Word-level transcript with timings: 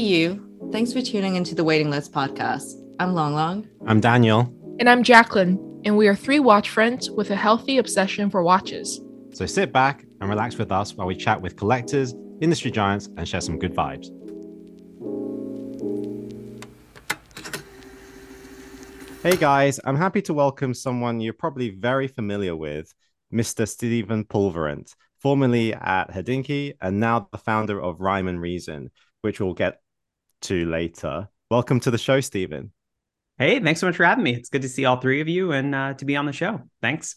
you. 0.00 0.46
Thanks 0.72 0.92
for 0.92 1.02
tuning 1.02 1.36
into 1.36 1.54
the 1.54 1.64
Waiting 1.64 1.90
List 1.90 2.12
podcast. 2.12 2.72
I'm 2.98 3.14
Long 3.14 3.34
Long. 3.34 3.68
I'm 3.86 4.00
Daniel. 4.00 4.54
And 4.78 4.88
I'm 4.88 5.02
Jacqueline. 5.02 5.82
And 5.84 5.96
we 5.96 6.08
are 6.08 6.16
three 6.16 6.40
watch 6.40 6.70
friends 6.70 7.10
with 7.10 7.30
a 7.30 7.36
healthy 7.36 7.78
obsession 7.78 8.30
for 8.30 8.42
watches. 8.42 9.00
So 9.32 9.46
sit 9.46 9.72
back 9.72 10.04
and 10.20 10.28
relax 10.28 10.56
with 10.58 10.72
us 10.72 10.94
while 10.94 11.06
we 11.06 11.16
chat 11.16 11.40
with 11.40 11.56
collectors, 11.56 12.14
industry 12.40 12.70
giants, 12.70 13.08
and 13.16 13.28
share 13.28 13.40
some 13.40 13.58
good 13.58 13.74
vibes. 13.74 14.10
Hey 19.22 19.36
guys, 19.36 19.78
I'm 19.84 19.96
happy 19.96 20.22
to 20.22 20.32
welcome 20.34 20.72
someone 20.72 21.20
you're 21.20 21.34
probably 21.34 21.70
very 21.70 22.08
familiar 22.08 22.56
with, 22.56 22.94
Mr. 23.32 23.68
Stephen 23.68 24.24
Pulvirent, 24.24 24.94
formerly 25.18 25.74
at 25.74 26.10
Hodinkee 26.10 26.74
and 26.80 26.98
now 26.98 27.28
the 27.30 27.38
founder 27.38 27.80
of 27.80 28.00
Rime 28.00 28.28
and 28.28 28.40
Reason, 28.40 28.90
which 29.20 29.38
we'll 29.38 29.54
get 29.54 29.80
to 30.42 30.66
later. 30.66 31.28
Welcome 31.50 31.80
to 31.80 31.90
the 31.90 31.98
show, 31.98 32.20
Stephen. 32.20 32.72
Hey, 33.38 33.60
thanks 33.60 33.80
so 33.80 33.86
much 33.86 33.96
for 33.96 34.04
having 34.04 34.24
me. 34.24 34.34
It's 34.34 34.50
good 34.50 34.62
to 34.62 34.68
see 34.68 34.84
all 34.84 35.00
three 35.00 35.20
of 35.20 35.28
you 35.28 35.52
and 35.52 35.74
uh, 35.74 35.94
to 35.94 36.04
be 36.04 36.16
on 36.16 36.26
the 36.26 36.32
show. 36.32 36.62
Thanks. 36.82 37.16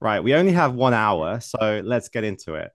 Right, 0.00 0.20
we 0.20 0.34
only 0.34 0.52
have 0.52 0.74
one 0.74 0.92
hour, 0.92 1.40
so 1.40 1.80
let's 1.84 2.08
get 2.08 2.24
into 2.24 2.54
it. 2.54 2.70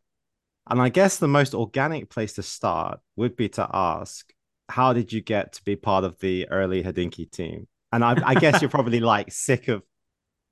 And 0.70 0.81
I 0.81 0.89
guess 0.89 1.17
the 1.17 1.27
most 1.27 1.53
organic 1.53 2.09
place 2.09 2.33
to 2.33 2.44
start 2.44 2.99
would 3.16 3.35
be 3.35 3.49
to 3.49 3.67
ask, 3.71 4.31
how 4.70 4.94
did 4.94 5.11
you 5.11 5.21
get 5.21 5.53
to 5.53 5.63
be 5.63 5.75
part 5.75 6.03
of 6.03 6.19
the 6.19 6.47
early 6.49 6.83
Hodinkee 6.83 7.31
team? 7.31 7.67
And 7.91 8.03
I, 8.03 8.16
I 8.23 8.35
guess 8.35 8.61
you're 8.61 8.69
probably 8.69 8.99
like 8.99 9.31
sick 9.31 9.67
of 9.67 9.83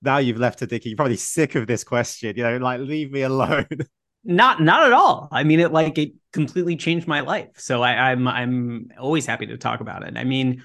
now 0.01 0.17
you've 0.17 0.39
left 0.39 0.59
Hodinkee. 0.59 0.85
You're 0.85 0.95
probably 0.95 1.17
sick 1.17 1.55
of 1.55 1.67
this 1.67 1.83
question. 1.83 2.35
You 2.35 2.43
know, 2.43 2.57
like 2.57 2.81
leave 2.81 3.11
me 3.11 3.21
alone. 3.21 3.67
Not, 4.27 4.61
not 4.61 4.85
at 4.85 4.91
all. 4.91 5.29
I 5.31 5.43
mean, 5.43 5.59
it 5.59 5.71
like 5.71 5.97
it 5.97 6.11
completely 6.33 6.75
changed 6.75 7.07
my 7.07 7.21
life. 7.21 7.47
So 7.55 7.81
I, 7.81 8.11
I'm, 8.11 8.27
I'm 8.27 8.91
always 8.99 9.25
happy 9.25 9.47
to 9.47 9.57
talk 9.57 9.79
about 9.79 10.05
it. 10.05 10.17
I 10.17 10.25
mean, 10.25 10.63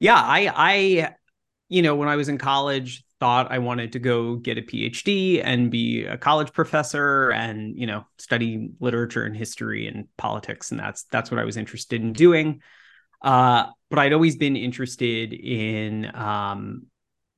yeah, 0.00 0.16
I, 0.16 0.50
I, 0.54 1.14
you 1.68 1.82
know, 1.82 1.94
when 1.94 2.08
I 2.08 2.16
was 2.16 2.28
in 2.28 2.38
college, 2.38 3.04
thought 3.20 3.50
I 3.50 3.58
wanted 3.58 3.92
to 3.92 3.98
go 3.98 4.36
get 4.36 4.58
a 4.58 4.62
PhD 4.62 5.40
and 5.42 5.70
be 5.70 6.04
a 6.04 6.18
college 6.18 6.52
professor 6.52 7.30
and 7.30 7.74
you 7.78 7.86
know 7.86 8.04
study 8.18 8.70
literature 8.78 9.24
and 9.24 9.36
history 9.36 9.86
and 9.86 10.06
politics 10.18 10.70
and 10.70 10.78
that's 10.78 11.04
that's 11.04 11.30
what 11.30 11.40
I 11.40 11.44
was 11.44 11.56
interested 11.56 12.02
in 12.02 12.12
doing. 12.12 12.60
Uh, 13.22 13.66
but 13.88 13.98
I'd 13.98 14.12
always 14.12 14.36
been 14.36 14.56
interested 14.56 15.32
in 15.32 16.14
um, 16.14 16.86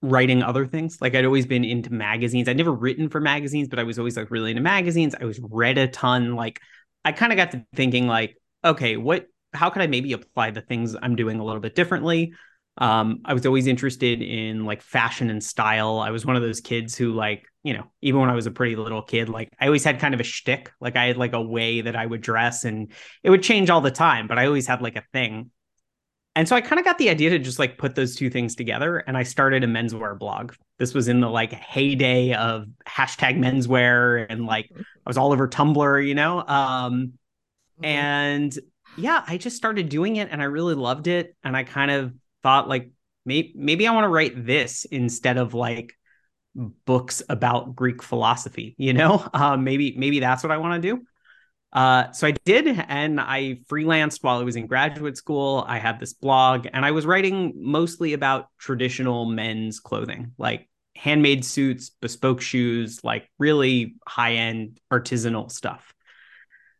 writing 0.02 0.42
other 0.42 0.66
things. 0.66 0.98
Like 1.00 1.14
I'd 1.14 1.24
always 1.24 1.46
been 1.46 1.64
into 1.64 1.92
magazines. 1.92 2.48
I'd 2.48 2.56
never 2.56 2.72
written 2.72 3.08
for 3.08 3.20
magazines, 3.20 3.68
but 3.68 3.78
I 3.78 3.82
was 3.82 3.98
always 3.98 4.16
like 4.16 4.30
really 4.30 4.50
into 4.50 4.62
magazines. 4.62 5.14
I 5.20 5.24
was 5.24 5.40
read 5.42 5.78
a 5.78 5.88
ton. 5.88 6.36
Like 6.36 6.60
I 7.04 7.12
kind 7.12 7.32
of 7.32 7.36
got 7.36 7.52
to 7.52 7.64
thinking 7.74 8.06
like, 8.06 8.36
okay, 8.64 8.96
what 8.96 9.26
how 9.52 9.70
could 9.70 9.82
I 9.82 9.86
maybe 9.86 10.12
apply 10.12 10.50
the 10.50 10.60
things 10.60 10.94
I'm 11.00 11.16
doing 11.16 11.40
a 11.40 11.44
little 11.44 11.60
bit 11.60 11.74
differently? 11.74 12.34
Um, 12.76 13.22
I 13.24 13.34
was 13.34 13.44
always 13.44 13.66
interested 13.66 14.22
in 14.22 14.64
like 14.64 14.82
fashion 14.82 15.30
and 15.30 15.42
style. 15.42 15.98
I 15.98 16.10
was 16.10 16.24
one 16.24 16.36
of 16.36 16.42
those 16.42 16.60
kids 16.60 16.96
who 16.96 17.12
like, 17.12 17.44
you 17.64 17.74
know, 17.74 17.90
even 18.02 18.20
when 18.20 18.30
I 18.30 18.34
was 18.34 18.46
a 18.46 18.52
pretty 18.52 18.76
little 18.76 19.02
kid, 19.02 19.28
like 19.28 19.48
I 19.60 19.66
always 19.66 19.82
had 19.82 19.98
kind 19.98 20.14
of 20.14 20.20
a 20.20 20.24
shtick. 20.24 20.70
Like 20.80 20.94
I 20.94 21.06
had 21.06 21.16
like 21.16 21.32
a 21.32 21.42
way 21.42 21.80
that 21.80 21.96
I 21.96 22.06
would 22.06 22.20
dress 22.20 22.64
and 22.64 22.92
it 23.24 23.30
would 23.30 23.42
change 23.42 23.68
all 23.68 23.80
the 23.80 23.90
time, 23.90 24.28
but 24.28 24.38
I 24.38 24.46
always 24.46 24.68
had 24.68 24.80
like 24.80 24.96
a 24.96 25.04
thing. 25.12 25.50
And 26.38 26.48
so 26.48 26.54
I 26.54 26.60
kind 26.60 26.78
of 26.78 26.84
got 26.84 26.98
the 26.98 27.10
idea 27.10 27.30
to 27.30 27.38
just 27.40 27.58
like 27.58 27.78
put 27.78 27.96
those 27.96 28.14
two 28.14 28.30
things 28.30 28.54
together 28.54 28.98
and 28.98 29.16
I 29.16 29.24
started 29.24 29.64
a 29.64 29.66
menswear 29.66 30.16
blog. 30.16 30.52
This 30.78 30.94
was 30.94 31.08
in 31.08 31.18
the 31.18 31.28
like 31.28 31.52
heyday 31.52 32.32
of 32.32 32.68
hashtag 32.86 33.36
menswear 33.40 34.24
and 34.30 34.46
like 34.46 34.70
I 34.72 34.80
was 35.04 35.18
all 35.18 35.32
over 35.32 35.48
Tumblr, 35.48 36.06
you 36.06 36.14
know? 36.14 36.38
Um, 36.46 37.14
mm-hmm. 37.82 37.84
and 37.84 38.58
yeah, 38.96 39.24
I 39.26 39.36
just 39.36 39.56
started 39.56 39.88
doing 39.88 40.14
it 40.14 40.28
and 40.30 40.40
I 40.40 40.44
really 40.44 40.76
loved 40.76 41.08
it. 41.08 41.34
And 41.42 41.56
I 41.56 41.64
kind 41.64 41.90
of 41.90 42.14
thought 42.44 42.68
like 42.68 42.92
maybe 43.24 43.52
maybe 43.56 43.88
I 43.88 43.92
want 43.92 44.04
to 44.04 44.08
write 44.08 44.46
this 44.46 44.84
instead 44.84 45.38
of 45.38 45.54
like 45.54 45.92
books 46.54 47.20
about 47.28 47.74
Greek 47.74 48.00
philosophy, 48.00 48.76
you 48.78 48.92
know? 48.92 49.28
Um, 49.34 49.64
maybe 49.64 49.96
maybe 49.96 50.20
that's 50.20 50.44
what 50.44 50.52
I 50.52 50.58
want 50.58 50.80
to 50.80 50.88
do. 50.88 51.02
Uh, 51.72 52.10
so 52.12 52.26
I 52.26 52.32
did, 52.44 52.66
and 52.66 53.20
I 53.20 53.60
freelanced 53.70 54.22
while 54.22 54.38
I 54.38 54.42
was 54.42 54.56
in 54.56 54.66
graduate 54.66 55.16
school. 55.16 55.64
I 55.66 55.78
had 55.78 56.00
this 56.00 56.14
blog, 56.14 56.66
and 56.72 56.84
I 56.84 56.92
was 56.92 57.04
writing 57.04 57.52
mostly 57.56 58.14
about 58.14 58.48
traditional 58.58 59.26
men's 59.26 59.78
clothing, 59.78 60.32
like 60.38 60.68
handmade 60.96 61.44
suits, 61.44 61.90
bespoke 61.90 62.40
shoes, 62.40 63.04
like 63.04 63.30
really 63.38 63.96
high 64.06 64.34
end 64.34 64.80
artisanal 64.90 65.50
stuff. 65.50 65.92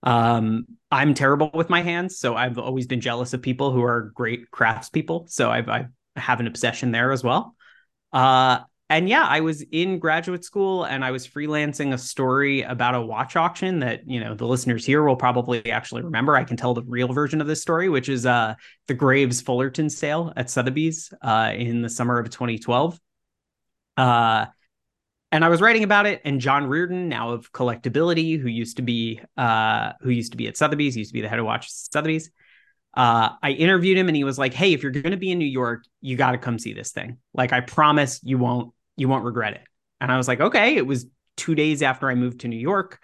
Um, 0.02 0.66
I'm 0.90 1.14
terrible 1.14 1.50
with 1.52 1.68
my 1.68 1.82
hands, 1.82 2.18
so 2.18 2.34
I've 2.34 2.58
always 2.58 2.86
been 2.86 3.00
jealous 3.00 3.34
of 3.34 3.42
people 3.42 3.72
who 3.72 3.82
are 3.82 4.12
great 4.14 4.50
craftspeople. 4.50 5.28
So 5.28 5.50
I've, 5.50 5.68
I 5.68 5.88
have 6.16 6.40
an 6.40 6.46
obsession 6.46 6.92
there 6.92 7.12
as 7.12 7.22
well. 7.22 7.54
Uh, 8.12 8.60
and 8.90 9.08
yeah, 9.08 9.24
I 9.24 9.40
was 9.40 9.62
in 9.70 9.98
graduate 9.98 10.44
school 10.44 10.84
and 10.84 11.04
I 11.04 11.10
was 11.10 11.28
freelancing 11.28 11.92
a 11.92 11.98
story 11.98 12.62
about 12.62 12.94
a 12.94 13.02
watch 13.02 13.36
auction 13.36 13.80
that, 13.80 14.08
you 14.08 14.18
know, 14.18 14.34
the 14.34 14.46
listeners 14.46 14.86
here 14.86 15.02
will 15.02 15.16
probably 15.16 15.70
actually 15.70 16.02
remember. 16.02 16.34
I 16.34 16.44
can 16.44 16.56
tell 16.56 16.72
the 16.72 16.82
real 16.84 17.12
version 17.12 17.42
of 17.42 17.46
this 17.46 17.60
story, 17.60 17.90
which 17.90 18.08
is 18.08 18.24
uh, 18.24 18.54
the 18.86 18.94
Graves 18.94 19.42
Fullerton 19.42 19.90
sale 19.90 20.32
at 20.36 20.48
Sotheby's 20.48 21.12
uh, 21.20 21.52
in 21.54 21.82
the 21.82 21.90
summer 21.90 22.18
of 22.18 22.30
2012. 22.30 22.98
Uh, 23.98 24.46
and 25.30 25.44
I 25.44 25.50
was 25.50 25.60
writing 25.60 25.84
about 25.84 26.06
it, 26.06 26.22
and 26.24 26.40
John 26.40 26.66
Reardon, 26.66 27.10
now 27.10 27.32
of 27.32 27.52
Collectability, 27.52 28.40
who 28.40 28.48
used 28.48 28.76
to 28.78 28.82
be 28.82 29.20
uh, 29.36 29.92
who 30.00 30.08
used 30.08 30.32
to 30.32 30.38
be 30.38 30.48
at 30.48 30.56
Sotheby's, 30.56 30.96
used 30.96 31.10
to 31.10 31.14
be 31.14 31.20
the 31.20 31.28
head 31.28 31.38
of 31.38 31.44
watch 31.44 31.70
Sotheby's. 31.70 32.30
Uh, 32.94 33.30
I 33.42 33.50
interviewed 33.50 33.98
him, 33.98 34.08
and 34.08 34.16
he 34.16 34.24
was 34.24 34.38
like, 34.38 34.54
"Hey, 34.54 34.72
if 34.72 34.82
you're 34.82 34.92
going 34.92 35.10
to 35.10 35.18
be 35.18 35.30
in 35.30 35.38
New 35.38 35.44
York, 35.44 35.84
you 36.00 36.16
got 36.16 36.32
to 36.32 36.38
come 36.38 36.58
see 36.58 36.72
this 36.72 36.92
thing. 36.92 37.18
Like, 37.34 37.52
I 37.52 37.60
promise 37.60 38.20
you 38.22 38.38
won't 38.38 38.72
you 38.98 39.08
won't 39.08 39.24
regret 39.24 39.54
it. 39.54 39.62
And 40.00 40.12
I 40.12 40.16
was 40.16 40.28
like, 40.28 40.40
okay. 40.40 40.76
It 40.76 40.86
was 40.86 41.06
two 41.36 41.54
days 41.54 41.82
after 41.82 42.10
I 42.10 42.14
moved 42.14 42.40
to 42.40 42.48
New 42.48 42.58
York. 42.58 43.00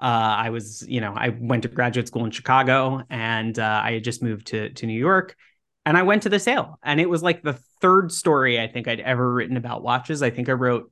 Uh, 0.00 0.36
I 0.38 0.50
was, 0.50 0.84
you 0.86 1.00
know, 1.00 1.14
I 1.16 1.30
went 1.30 1.62
to 1.62 1.68
graduate 1.68 2.06
school 2.06 2.24
in 2.24 2.30
Chicago 2.30 3.02
and 3.10 3.58
uh, 3.58 3.80
I 3.82 3.92
had 3.92 4.04
just 4.04 4.22
moved 4.22 4.48
to, 4.48 4.70
to 4.70 4.86
New 4.86 4.98
York 4.98 5.36
and 5.84 5.96
I 5.96 6.02
went 6.02 6.22
to 6.24 6.28
the 6.28 6.38
sale. 6.38 6.78
And 6.82 7.00
it 7.00 7.08
was 7.08 7.22
like 7.22 7.42
the 7.42 7.58
third 7.80 8.12
story 8.12 8.60
I 8.60 8.68
think 8.68 8.86
I'd 8.86 9.00
ever 9.00 9.32
written 9.32 9.56
about 9.56 9.82
watches. 9.82 10.22
I 10.22 10.30
think 10.30 10.48
I 10.48 10.52
wrote 10.52 10.90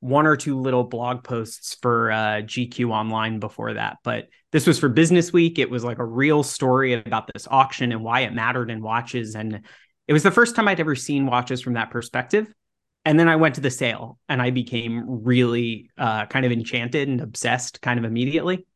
one 0.00 0.26
or 0.26 0.36
two 0.36 0.60
little 0.60 0.84
blog 0.84 1.24
posts 1.24 1.76
for 1.80 2.12
uh, 2.12 2.42
GQ 2.42 2.90
online 2.90 3.40
before 3.40 3.74
that. 3.74 3.96
But 4.04 4.28
this 4.52 4.66
was 4.66 4.78
for 4.78 4.88
Business 4.88 5.32
Week. 5.32 5.58
It 5.58 5.70
was 5.70 5.82
like 5.82 5.98
a 5.98 6.04
real 6.04 6.42
story 6.42 6.92
about 6.92 7.30
this 7.32 7.48
auction 7.50 7.90
and 7.90 8.04
why 8.04 8.20
it 8.20 8.34
mattered 8.34 8.70
in 8.70 8.82
watches. 8.82 9.34
And 9.34 9.62
it 10.06 10.12
was 10.12 10.22
the 10.22 10.30
first 10.30 10.54
time 10.54 10.68
I'd 10.68 10.78
ever 10.78 10.94
seen 10.94 11.26
watches 11.26 11.62
from 11.62 11.74
that 11.74 11.90
perspective 11.90 12.52
and 13.04 13.18
then 13.18 13.28
I 13.28 13.36
went 13.36 13.56
to 13.56 13.60
the 13.60 13.70
sale 13.70 14.18
and 14.28 14.40
I 14.40 14.50
became 14.50 15.04
really 15.24 15.90
uh, 15.98 16.26
kind 16.26 16.46
of 16.46 16.52
enchanted 16.52 17.08
and 17.08 17.20
obsessed 17.20 17.80
kind 17.82 17.98
of 17.98 18.04
immediately. 18.04 18.66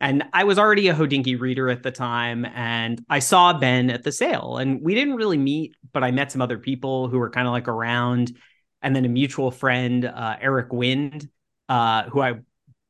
And 0.00 0.24
I 0.32 0.44
was 0.44 0.58
already 0.58 0.88
a 0.88 0.94
Hodinkee 0.94 1.38
reader 1.38 1.68
at 1.68 1.82
the 1.82 1.90
time, 1.90 2.46
and 2.46 3.04
I 3.10 3.18
saw 3.18 3.52
Ben 3.52 3.90
at 3.90 4.02
the 4.02 4.12
sale, 4.12 4.56
and 4.56 4.80
we 4.80 4.94
didn't 4.94 5.16
really 5.16 5.36
meet, 5.36 5.74
but 5.92 6.02
I 6.02 6.10
met 6.10 6.32
some 6.32 6.40
other 6.40 6.56
people 6.56 7.08
who 7.08 7.18
were 7.18 7.28
kind 7.28 7.46
of 7.46 7.52
like 7.52 7.68
around, 7.68 8.34
and 8.80 8.96
then 8.96 9.04
a 9.04 9.10
mutual 9.10 9.50
friend, 9.50 10.06
uh, 10.06 10.36
Eric 10.40 10.72
Wind, 10.72 11.28
uh, 11.68 12.04
who 12.04 12.22
I 12.22 12.36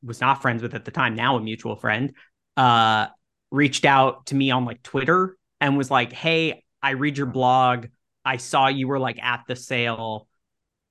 was 0.04 0.20
not 0.20 0.40
friends 0.40 0.62
with 0.62 0.72
at 0.72 0.84
the 0.84 0.92
time, 0.92 1.16
now 1.16 1.36
a 1.36 1.40
mutual 1.40 1.74
friend, 1.74 2.12
uh, 2.56 3.08
reached 3.50 3.84
out 3.84 4.26
to 4.26 4.36
me 4.36 4.52
on 4.52 4.64
like 4.64 4.80
Twitter 4.84 5.36
and 5.60 5.76
was 5.76 5.90
like, 5.90 6.12
"Hey, 6.12 6.62
I 6.80 6.90
read 6.90 7.18
your 7.18 7.26
blog. 7.26 7.86
I 8.24 8.36
saw 8.36 8.68
you 8.68 8.86
were 8.86 9.00
like 9.00 9.20
at 9.20 9.42
the 9.48 9.56
sale 9.56 10.28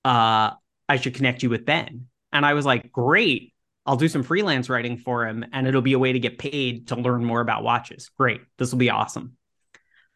uh, 0.04 0.50
I 0.88 0.96
should 0.96 1.14
connect 1.14 1.42
you 1.42 1.50
with 1.50 1.64
Ben. 1.64 2.06
And 2.32 2.44
I 2.46 2.54
was 2.54 2.64
like, 2.64 2.92
great. 2.92 3.52
I'll 3.86 3.96
do 3.96 4.08
some 4.08 4.22
freelance 4.22 4.68
writing 4.68 4.98
for 4.98 5.26
him 5.26 5.44
and 5.52 5.66
it'll 5.66 5.82
be 5.82 5.94
a 5.94 5.98
way 5.98 6.12
to 6.12 6.20
get 6.20 6.38
paid 6.38 6.88
to 6.88 6.96
learn 6.96 7.24
more 7.24 7.40
about 7.40 7.64
watches. 7.64 8.10
Great. 8.16 8.40
This 8.58 8.70
will 8.70 8.78
be 8.78 8.90
awesome. 8.90 9.36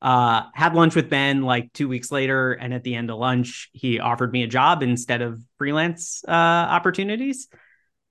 Uh, 0.02 0.42
had 0.52 0.74
lunch 0.74 0.94
with 0.94 1.08
Ben 1.08 1.42
like 1.42 1.72
two 1.72 1.88
weeks 1.88 2.12
later. 2.12 2.52
And 2.52 2.74
at 2.74 2.84
the 2.84 2.94
end 2.94 3.10
of 3.10 3.18
lunch, 3.18 3.70
he 3.72 4.00
offered 4.00 4.32
me 4.32 4.42
a 4.42 4.46
job 4.46 4.82
instead 4.82 5.22
of 5.22 5.42
freelance 5.56 6.22
uh, 6.28 6.30
opportunities. 6.30 7.48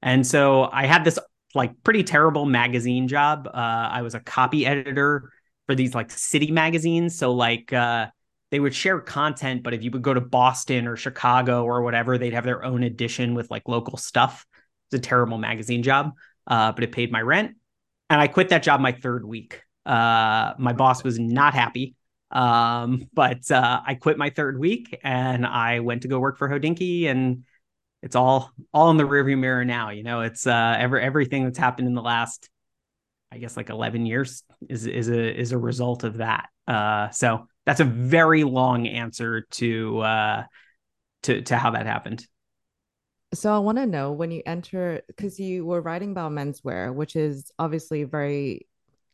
And 0.02 0.26
so 0.26 0.68
I 0.72 0.86
had 0.88 1.04
this 1.04 1.20
like 1.54 1.84
pretty 1.84 2.04
terrible 2.04 2.46
magazine 2.46 3.08
job. 3.08 3.48
Uh, 3.48 3.58
I 3.58 4.02
was 4.02 4.16
a 4.16 4.20
copy 4.20 4.66
editor 4.66 5.32
for 5.68 5.76
these 5.76 5.94
like 5.94 6.12
city 6.12 6.52
magazines. 6.52 7.18
So, 7.18 7.34
like, 7.34 7.72
uh, 7.72 8.08
they 8.54 8.60
would 8.60 8.76
share 8.76 9.00
content, 9.00 9.64
but 9.64 9.74
if 9.74 9.82
you 9.82 9.90
would 9.90 10.04
go 10.04 10.14
to 10.14 10.22
Boston 10.22 10.88
or 10.88 10.96
Chicago 10.96 11.64
or 11.64 11.82
whatever, 11.82 12.20
they'd 12.20 12.36
have 12.36 12.44
their 12.44 12.64
own 12.64 12.84
edition 12.84 13.34
with 13.34 13.50
like 13.50 13.68
local 13.68 13.98
stuff. 13.98 14.46
It's 14.92 15.00
a 15.00 15.02
terrible 15.04 15.40
magazine 15.40 15.82
job, 15.82 16.12
uh, 16.46 16.72
but 16.72 16.84
it 16.84 16.92
paid 16.92 17.12
my 17.12 17.20
rent. 17.20 17.56
And 18.12 18.22
I 18.22 18.28
quit 18.28 18.50
that 18.50 18.62
job 18.62 18.80
my 18.80 18.92
third 18.92 19.26
week. 19.26 19.64
Uh, 19.88 20.54
my 20.60 20.72
boss 20.72 21.04
was 21.04 21.18
not 21.18 21.56
happy, 21.56 21.96
um, 22.30 23.10
but 23.16 23.50
uh, 23.50 23.82
I 23.88 23.96
quit 23.96 24.20
my 24.20 24.30
third 24.30 24.60
week 24.60 25.00
and 25.04 25.48
I 25.48 25.80
went 25.80 26.04
to 26.04 26.08
go 26.08 26.20
work 26.20 26.38
for 26.38 26.48
Hodinkee, 26.48 27.08
and 27.08 27.46
it's 28.04 28.16
all 28.16 28.52
all 28.72 28.92
in 28.92 28.98
the 28.98 29.04
rearview 29.04 29.40
mirror 29.40 29.66
now. 29.66 29.90
You 29.90 30.04
know, 30.04 30.22
it's 30.22 30.46
uh, 30.46 30.76
every 30.78 31.02
everything 31.02 31.44
that's 31.46 31.58
happened 31.58 31.88
in 31.88 31.96
the 31.96 32.04
last 32.04 32.52
I 33.32 33.40
guess 33.40 33.58
like 33.58 33.72
11 33.72 34.06
years 34.06 34.44
is 34.70 34.86
is 34.86 35.10
a 35.10 35.40
is 35.40 35.54
a 35.54 35.58
result 35.58 36.04
of 36.04 36.18
that. 36.18 36.50
Uh, 36.68 37.10
so 37.10 37.48
that's 37.66 37.80
a 37.80 37.86
very 37.86 38.44
long 38.44 38.88
answer 38.88 39.42
to 39.52 40.00
uh, 40.00 40.44
to 41.24 41.42
to 41.44 41.58
how 41.58 41.72
that 41.72 41.86
happened. 41.86 42.26
So 43.34 43.54
I 43.54 43.60
want 43.60 43.80
to 43.80 43.88
know 43.88 44.12
when 44.12 44.32
you 44.32 44.44
enter 44.46 45.02
because 45.08 45.40
you 45.40 45.66
were 45.66 45.82
writing 45.82 46.12
about 46.12 46.32
menswear, 46.32 46.94
which 46.94 47.16
is 47.16 47.52
obviously 47.58 48.04
very 48.04 48.68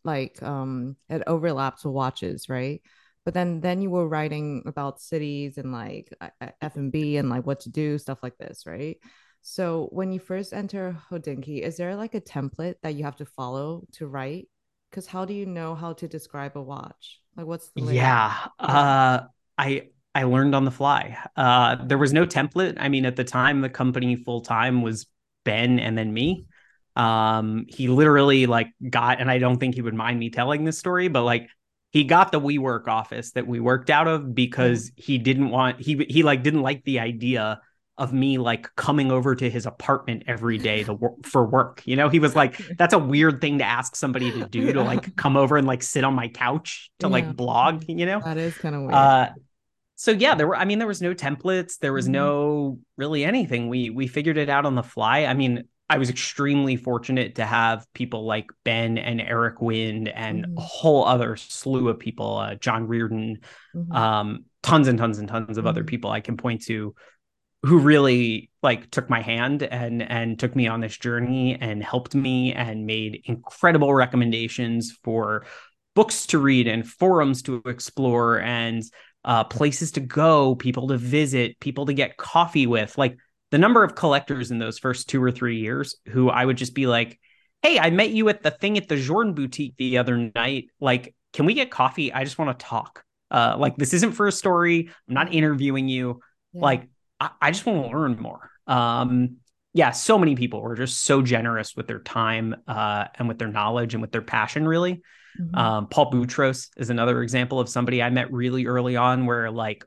like 0.04 0.42
um 0.44 0.96
it 1.10 1.24
overlaps 1.28 1.86
with 1.86 1.94
watches, 1.94 2.50
right? 2.50 2.82
But 3.26 3.34
then 3.34 3.62
then 3.62 3.82
you 3.82 3.90
were 3.90 4.08
writing 4.08 4.64
about 4.66 5.02
cities 5.02 5.58
and 5.58 5.72
like 5.72 6.14
F 6.62 6.76
and 6.76 6.92
B 6.92 7.18
and 7.18 7.30
like 7.30 7.46
what 7.46 7.62
to 7.62 7.70
do, 7.70 7.98
stuff 7.98 8.24
like 8.24 8.38
this, 8.38 8.66
right? 8.66 8.98
So 9.42 9.88
when 9.92 10.12
you 10.12 10.20
first 10.20 10.54
enter 10.54 10.98
Hodinkee, 11.10 11.62
is 11.62 11.78
there 11.78 11.96
like 11.96 12.14
a 12.16 12.22
template 12.22 12.76
that 12.84 12.96
you 12.96 13.04
have 13.06 13.18
to 13.18 13.26
follow 13.26 13.86
to 13.94 14.08
write? 14.08 14.50
Because 14.90 15.08
how 15.08 15.26
do 15.26 15.34
you 15.34 15.46
know 15.46 15.76
how 15.76 15.94
to 15.94 16.08
describe 16.08 16.58
a 16.58 16.62
watch? 16.62 17.20
Like 17.36 17.46
what's 17.46 17.70
the 17.70 17.84
yeah, 17.94 18.48
uh, 18.60 19.22
I 19.58 19.90
I 20.16 20.24
learned 20.24 20.56
on 20.56 20.66
the 20.66 20.72
fly. 20.72 21.18
Uh, 21.36 21.78
there 21.86 21.98
was 21.98 22.14
no 22.14 22.26
template. 22.26 22.78
I 22.80 22.90
mean, 22.90 23.06
at 23.06 23.16
the 23.16 23.24
time, 23.24 23.62
the 23.62 23.70
company 23.70 24.16
full 24.16 24.42
time 24.42 24.82
was 24.82 25.08
Ben 25.46 25.80
and 25.80 25.98
then 25.98 26.14
me. 26.14 26.46
Um, 26.96 27.66
he 27.70 27.88
literally 27.88 28.46
like 28.46 28.68
got, 28.90 29.22
and 29.22 29.30
I 29.32 29.38
don't 29.38 29.58
think 29.58 29.76
he 29.76 29.82
would 29.82 29.94
mind 29.94 30.20
me 30.20 30.30
telling 30.30 30.66
this 30.66 30.78
story, 30.78 31.08
but 31.08 31.24
like 31.24 31.50
he 31.92 32.04
got 32.04 32.32
the 32.32 32.42
WeWork 32.42 32.88
office 32.88 33.32
that 33.32 33.48
we 33.48 33.60
worked 33.60 33.90
out 33.90 34.08
of 34.08 34.36
because 34.36 34.92
he 34.96 35.18
didn't 35.18 35.50
want 35.50 35.80
he 35.80 36.06
he 36.10 36.24
like 36.24 36.44
didn't 36.44 36.62
like 36.62 36.84
the 36.84 37.00
idea 37.00 37.62
of 38.00 38.14
me 38.14 38.38
like 38.38 38.76
coming 38.76 39.12
over 39.12 39.36
to 39.36 39.50
his 39.50 39.66
apartment 39.66 40.24
every 40.26 40.58
day 40.58 40.84
to 40.86 40.94
work 40.94 41.14
for 41.26 41.46
work. 41.46 41.82
You 41.86 41.96
know, 41.96 42.10
he 42.10 42.20
was 42.20 42.36
like, 42.36 42.58
that's 42.78 42.94
a 42.94 43.00
weird 43.00 43.42
thing 43.42 43.60
to 43.60 43.66
ask 43.66 43.96
somebody 43.96 44.32
to 44.32 44.48
do 44.48 44.62
yeah. 44.62 44.74
to 44.74 44.84
like 44.84 45.16
come 45.16 45.38
over 45.38 45.58
and 45.58 45.68
like 45.68 45.84
sit 45.84 46.04
on 46.04 46.16
my 46.16 46.30
couch 46.30 46.90
to 47.00 47.08
yeah. 47.08 47.12
like 47.12 47.36
blog, 47.36 47.84
you 47.88 48.06
know? 48.06 48.22
That 48.22 48.38
is 48.38 48.58
kind 48.58 48.74
of 48.74 48.82
weird. 48.82 48.94
Uh, 48.94 49.30
so 49.96 50.12
yeah, 50.12 50.34
there 50.34 50.48
were 50.48 50.56
I 50.56 50.64
mean, 50.64 50.80
there 50.80 50.88
was 50.88 51.02
no 51.02 51.14
templates, 51.14 51.78
there 51.80 51.92
was 51.92 52.06
mm-hmm. 52.06 52.14
no 52.14 52.80
really 52.98 53.26
anything. 53.26 53.68
We 53.68 53.90
we 53.90 54.08
figured 54.08 54.38
it 54.38 54.50
out 54.50 54.66
on 54.66 54.76
the 54.76 54.84
fly. 54.84 55.26
I 55.26 55.34
mean, 55.34 55.66
I 55.90 55.98
was 55.98 56.10
extremely 56.10 56.76
fortunate 56.78 57.36
to 57.36 57.46
have 57.46 57.86
people 57.94 58.26
like 58.26 58.52
Ben 58.64 58.98
and 58.98 59.20
Eric 59.20 59.60
Wind 59.60 60.08
and 60.08 60.46
mm-hmm. 60.46 60.58
a 60.58 60.62
whole 60.62 61.04
other 61.04 61.36
slew 61.36 61.90
of 61.90 62.00
people, 62.00 62.38
uh, 62.38 62.56
John 62.56 62.88
Reardon, 62.88 63.40
mm-hmm. 63.76 63.92
um, 63.92 64.46
tons 64.62 64.88
and 64.88 65.00
tons 65.00 65.18
and 65.18 65.28
tons 65.28 65.58
of 65.58 65.66
other 65.66 65.82
mm-hmm. 65.82 65.88
people 65.88 66.12
I 66.12 66.22
can 66.22 66.38
point 66.38 66.64
to 66.66 66.94
who 67.64 67.80
really 67.80 68.50
like 68.64 68.90
took 68.92 69.10
my 69.10 69.22
hand 69.22 69.64
and 69.64 70.02
and 70.02 70.40
took 70.40 70.56
me 70.56 70.68
on 70.68 70.80
this 70.80 70.98
journey 70.98 71.58
and 71.60 71.84
helped 71.84 72.16
me 72.16 72.54
and 72.54 72.86
made 72.86 73.22
incredible 73.26 73.94
recommendations 73.94 74.98
for 75.04 75.46
books 75.96 76.28
to 76.28 76.40
read 76.40 76.68
and 76.68 76.88
forums 76.88 77.42
to 77.42 77.62
explore 77.66 78.40
and 78.40 78.84
uh, 79.26 79.44
places 79.44 79.92
to 79.92 80.00
go, 80.00 80.56
people 80.56 80.88
to 80.88 80.98
visit, 80.98 81.60
people 81.60 81.86
to 81.86 81.94
get 81.94 82.16
coffee 82.16 82.68
with. 82.68 82.98
Like 82.98 83.18
the 83.52 83.58
number 83.58 83.84
of 83.84 83.96
collectors 83.96 84.52
in 84.52 84.60
those 84.60 84.80
first 84.80 85.10
two 85.10 85.22
or 85.22 85.32
three 85.32 85.58
years 85.58 85.96
who 86.08 86.30
I 86.30 86.46
would 86.46 86.58
just 86.58 86.74
be 86.74 86.88
like, 86.88 87.20
"Hey, 87.62 87.78
I 87.80 87.90
met 87.90 88.12
you 88.12 88.30
at 88.30 88.44
the 88.44 88.52
thing 88.52 88.78
at 88.78 88.88
the 88.88 88.96
Jordan 88.96 89.34
boutique 89.34 89.76
the 89.78 89.98
other 89.98 90.32
night. 90.34 90.68
Like, 90.80 91.14
can 91.34 91.46
we 91.46 91.54
get 91.54 91.72
coffee? 91.72 92.14
I 92.14 92.24
just 92.24 92.38
want 92.38 92.58
to 92.58 92.66
talk. 92.66 93.04
Uh, 93.30 93.56
like 93.58 93.76
this 93.76 93.94
isn't 93.94 94.14
for 94.14 94.28
a 94.28 94.32
story. 94.32 94.90
I'm 95.08 95.14
not 95.14 95.34
interviewing 95.34 95.88
you. 95.88 96.22
Yeah. 96.54 96.62
Like 96.62 96.88
I, 97.20 97.30
I 97.42 97.52
just 97.52 97.66
want 97.66 97.84
to 97.84 97.98
learn 97.98 98.18
more. 98.20 98.50
Um, 98.68 99.38
yeah, 99.74 99.92
so 99.92 100.18
many 100.18 100.36
people 100.36 100.62
were 100.62 100.76
just 100.76 101.04
so 101.04 101.22
generous 101.22 101.76
with 101.76 101.88
their 101.88 102.00
time 102.00 102.56
uh, 102.68 103.06
and 103.16 103.28
with 103.28 103.38
their 103.38 103.48
knowledge 103.48 103.94
and 103.94 104.02
with 104.02 104.12
their 104.12 104.22
passion, 104.22 104.68
really. 104.68 105.02
Mm-hmm. 105.40 105.56
Um, 105.56 105.88
Paul 105.88 106.12
Boutros 106.12 106.70
is 106.78 106.90
another 106.90 107.22
example 107.22 107.60
of 107.60 107.70
somebody 107.70 108.02
I 108.02 108.10
met 108.10 108.32
really 108.32 108.66
early 108.66 108.96
on 108.96 109.26
where 109.26 109.52
like 109.52 109.86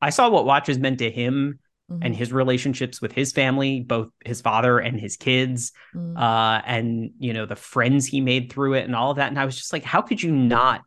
I 0.00 0.10
saw 0.10 0.28
what 0.28 0.44
watches 0.44 0.78
meant 0.78 0.98
to 0.98 1.10
him 1.10 1.58
mm-hmm. 1.90 2.02
and 2.02 2.14
his 2.14 2.32
relationships 2.32 3.00
with 3.00 3.12
his 3.12 3.32
family, 3.32 3.80
both 3.80 4.08
his 4.24 4.40
father 4.40 4.78
and 4.78 5.00
his 5.00 5.16
kids, 5.16 5.72
mm-hmm. 5.94 6.16
uh, 6.16 6.60
and 6.66 7.12
you 7.18 7.32
know, 7.32 7.46
the 7.46 7.56
friends 7.56 8.06
he 8.06 8.20
made 8.20 8.52
through 8.52 8.74
it 8.74 8.84
and 8.84 8.94
all 8.94 9.10
of 9.10 9.16
that. 9.16 9.28
And 9.28 9.38
I 9.38 9.46
was 9.46 9.56
just 9.56 9.72
like, 9.72 9.84
how 9.84 10.02
could 10.02 10.22
you 10.22 10.30
not 10.30 10.82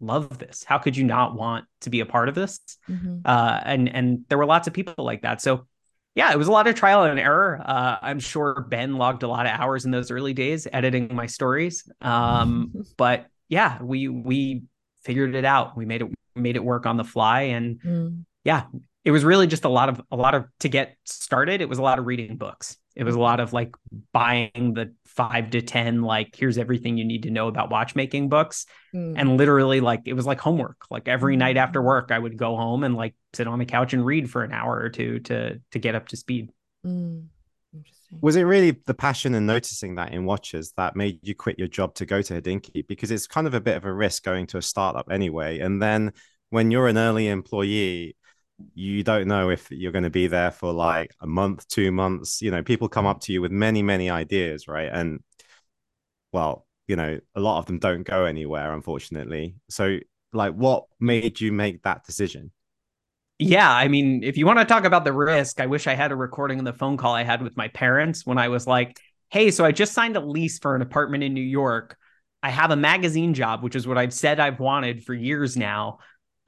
love 0.00 0.38
this? 0.38 0.64
How 0.64 0.78
could 0.78 0.96
you 0.96 1.04
not 1.04 1.34
want 1.34 1.66
to 1.82 1.90
be 1.90 2.00
a 2.00 2.06
part 2.06 2.28
of 2.28 2.34
this? 2.34 2.60
Mm-hmm. 2.88 3.18
Uh, 3.24 3.60
and 3.64 3.88
and 3.88 4.24
there 4.28 4.38
were 4.38 4.46
lots 4.46 4.66
of 4.66 4.72
people 4.72 5.04
like 5.04 5.22
that. 5.22 5.40
So 5.40 5.66
yeah, 6.14 6.32
it 6.32 6.38
was 6.38 6.48
a 6.48 6.52
lot 6.52 6.66
of 6.66 6.74
trial 6.74 7.04
and 7.04 7.18
error. 7.18 7.62
Uh, 7.64 7.96
I'm 8.02 8.18
sure 8.18 8.66
Ben 8.68 8.96
logged 8.96 9.22
a 9.22 9.28
lot 9.28 9.46
of 9.46 9.52
hours 9.52 9.84
in 9.84 9.90
those 9.90 10.10
early 10.10 10.34
days 10.34 10.66
editing 10.72 11.14
my 11.14 11.26
stories. 11.26 11.88
Um, 12.00 12.72
but 12.96 13.26
yeah, 13.48 13.80
we 13.80 14.08
we 14.08 14.62
figured 15.04 15.34
it 15.34 15.44
out. 15.44 15.76
We 15.76 15.86
made 15.86 16.02
it 16.02 16.08
made 16.34 16.56
it 16.56 16.64
work 16.64 16.86
on 16.86 16.96
the 16.96 17.04
fly, 17.04 17.42
and 17.42 17.80
mm. 17.80 18.24
yeah, 18.44 18.64
it 19.04 19.10
was 19.10 19.24
really 19.24 19.46
just 19.46 19.64
a 19.64 19.68
lot 19.68 19.88
of 19.88 20.00
a 20.10 20.16
lot 20.16 20.34
of 20.34 20.46
to 20.60 20.68
get 20.68 20.96
started. 21.04 21.60
It 21.60 21.68
was 21.68 21.78
a 21.78 21.82
lot 21.82 21.98
of 21.98 22.06
reading 22.06 22.36
books. 22.36 22.76
It 23.00 23.04
was 23.04 23.14
a 23.14 23.20
lot 23.20 23.40
of 23.40 23.54
like 23.54 23.74
buying 24.12 24.74
the 24.74 24.92
five 25.06 25.48
to 25.50 25.62
10, 25.62 26.02
like, 26.02 26.36
here's 26.36 26.58
everything 26.58 26.98
you 26.98 27.04
need 27.06 27.22
to 27.22 27.30
know 27.30 27.48
about 27.48 27.70
watchmaking 27.70 28.28
books. 28.28 28.66
Mm. 28.94 29.14
And 29.16 29.36
literally, 29.38 29.80
like, 29.80 30.02
it 30.04 30.12
was 30.12 30.26
like 30.26 30.38
homework. 30.38 30.84
Like 30.90 31.08
every 31.08 31.38
night 31.38 31.56
after 31.56 31.80
work, 31.80 32.10
I 32.12 32.18
would 32.18 32.36
go 32.36 32.56
home 32.56 32.84
and 32.84 32.94
like 32.94 33.14
sit 33.32 33.48
on 33.48 33.58
the 33.58 33.64
couch 33.64 33.94
and 33.94 34.04
read 34.04 34.30
for 34.30 34.44
an 34.44 34.52
hour 34.52 34.78
or 34.78 34.90
two 34.90 35.20
to 35.20 35.60
to 35.70 35.78
get 35.78 35.94
up 35.94 36.08
to 36.08 36.16
speed. 36.18 36.50
Mm. 36.86 37.28
Was 38.20 38.36
it 38.36 38.42
really 38.42 38.76
the 38.84 38.92
passion 38.92 39.34
and 39.34 39.46
noticing 39.46 39.94
that 39.94 40.12
in 40.12 40.26
watches 40.26 40.74
that 40.76 40.94
made 40.94 41.20
you 41.22 41.34
quit 41.34 41.58
your 41.58 41.68
job 41.68 41.94
to 41.94 42.04
go 42.04 42.20
to 42.20 42.42
Hodinkee? 42.42 42.86
Because 42.86 43.10
it's 43.10 43.26
kind 43.26 43.46
of 43.46 43.54
a 43.54 43.62
bit 43.62 43.78
of 43.78 43.86
a 43.86 43.92
risk 43.92 44.24
going 44.24 44.46
to 44.48 44.58
a 44.58 44.62
startup 44.62 45.08
anyway. 45.10 45.60
And 45.60 45.80
then 45.80 46.12
when 46.50 46.70
you're 46.70 46.88
an 46.88 46.98
early 46.98 47.28
employee, 47.28 48.16
you 48.74 49.02
don't 49.02 49.28
know 49.28 49.50
if 49.50 49.70
you're 49.70 49.92
going 49.92 50.04
to 50.04 50.10
be 50.10 50.26
there 50.26 50.50
for 50.50 50.72
like 50.72 51.14
a 51.20 51.26
month, 51.26 51.66
two 51.68 51.92
months. 51.92 52.42
You 52.42 52.50
know, 52.50 52.62
people 52.62 52.88
come 52.88 53.06
up 53.06 53.20
to 53.22 53.32
you 53.32 53.40
with 53.42 53.52
many, 53.52 53.82
many 53.82 54.10
ideas, 54.10 54.68
right? 54.68 54.90
And 54.92 55.20
well, 56.32 56.66
you 56.86 56.96
know, 56.96 57.20
a 57.34 57.40
lot 57.40 57.58
of 57.58 57.66
them 57.66 57.78
don't 57.78 58.02
go 58.02 58.24
anywhere, 58.24 58.72
unfortunately. 58.72 59.54
So, 59.68 59.98
like, 60.32 60.54
what 60.54 60.84
made 60.98 61.40
you 61.40 61.52
make 61.52 61.82
that 61.82 62.04
decision? 62.04 62.50
Yeah, 63.38 63.70
I 63.70 63.88
mean, 63.88 64.22
if 64.22 64.36
you 64.36 64.44
want 64.44 64.58
to 64.58 64.64
talk 64.64 64.84
about 64.84 65.04
the 65.04 65.12
risk, 65.12 65.60
I 65.60 65.66
wish 65.66 65.86
I 65.86 65.94
had 65.94 66.12
a 66.12 66.16
recording 66.16 66.58
of 66.58 66.64
the 66.64 66.72
phone 66.72 66.96
call 66.96 67.14
I 67.14 67.22
had 67.22 67.42
with 67.42 67.56
my 67.56 67.68
parents 67.68 68.26
when 68.26 68.38
I 68.38 68.48
was 68.48 68.66
like, 68.66 69.00
hey, 69.30 69.50
so 69.50 69.64
I 69.64 69.72
just 69.72 69.92
signed 69.92 70.16
a 70.16 70.20
lease 70.20 70.58
for 70.58 70.74
an 70.74 70.82
apartment 70.82 71.24
in 71.24 71.32
New 71.32 71.40
York. 71.40 71.96
I 72.42 72.50
have 72.50 72.70
a 72.70 72.76
magazine 72.76 73.34
job, 73.34 73.62
which 73.62 73.76
is 73.76 73.86
what 73.86 73.96
I've 73.96 74.12
said 74.12 74.40
I've 74.40 74.60
wanted 74.60 75.04
for 75.04 75.14
years 75.14 75.56
now 75.56 75.98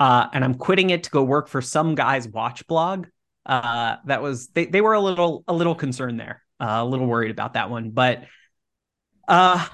uh, 0.02 0.28
and 0.32 0.44
I'm 0.44 0.54
quitting 0.54 0.90
it 0.90 1.04
to 1.04 1.10
go 1.10 1.22
work 1.22 1.46
for 1.46 1.62
some 1.62 1.94
guy's 1.94 2.26
watch 2.26 2.66
blog. 2.66 3.06
Uh, 3.46 3.98
that 4.06 4.20
was 4.20 4.48
they 4.48 4.66
they 4.66 4.80
were 4.80 4.94
a 4.94 5.00
little 5.00 5.44
a 5.46 5.52
little 5.52 5.76
concerned 5.76 6.18
there, 6.18 6.42
uh, 6.58 6.78
a 6.80 6.84
little 6.84 7.06
worried 7.06 7.30
about 7.30 7.52
that 7.52 7.70
one, 7.70 7.90
but 7.90 8.24
uh, 9.28 9.64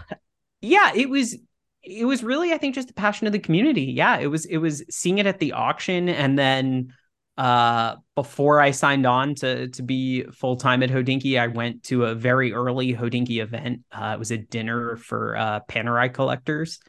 yeah, 0.60 0.92
it 0.94 1.08
was 1.08 1.34
it 1.82 2.04
was 2.04 2.22
really 2.22 2.52
I 2.52 2.58
think 2.58 2.74
just 2.74 2.88
the 2.88 2.94
passion 2.94 3.26
of 3.26 3.32
the 3.32 3.38
community. 3.38 3.84
Yeah, 3.84 4.18
it 4.18 4.26
was 4.26 4.44
it 4.44 4.58
was 4.58 4.84
seeing 4.90 5.16
it 5.16 5.26
at 5.26 5.38
the 5.38 5.52
auction 5.52 6.10
and 6.10 6.38
then 6.38 6.92
uh, 7.38 7.96
before 8.14 8.60
I 8.60 8.72
signed 8.72 9.06
on 9.06 9.34
to 9.36 9.68
to 9.68 9.82
be 9.82 10.24
full 10.24 10.56
time 10.56 10.82
at 10.82 10.90
Hodinkee, 10.90 11.40
I 11.40 11.46
went 11.46 11.84
to 11.84 12.04
a 12.04 12.14
very 12.14 12.52
early 12.52 12.92
Hodinkee 12.92 13.40
event. 13.40 13.80
Uh, 13.90 14.10
it 14.14 14.18
was 14.18 14.30
a 14.30 14.36
dinner 14.36 14.96
for 14.96 15.38
uh, 15.38 15.60
Panerai 15.70 16.12
collectors, 16.12 16.80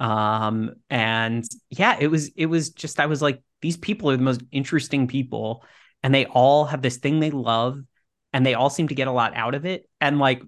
um, 0.00 0.76
and 0.88 1.44
yeah, 1.68 1.96
it 2.00 2.08
was 2.08 2.30
it 2.34 2.46
was 2.46 2.70
just 2.70 2.98
I 2.98 3.06
was 3.06 3.20
like, 3.20 3.42
these 3.60 3.76
people 3.76 4.10
are 4.10 4.16
the 4.16 4.22
most 4.22 4.42
interesting 4.50 5.06
people, 5.06 5.62
and 6.02 6.14
they 6.14 6.24
all 6.24 6.64
have 6.64 6.80
this 6.80 6.96
thing 6.96 7.20
they 7.20 7.30
love, 7.30 7.78
and 8.32 8.44
they 8.44 8.54
all 8.54 8.70
seem 8.70 8.88
to 8.88 8.94
get 8.94 9.08
a 9.08 9.12
lot 9.12 9.36
out 9.36 9.54
of 9.54 9.66
it. 9.66 9.88
And 10.00 10.18
like, 10.18 10.42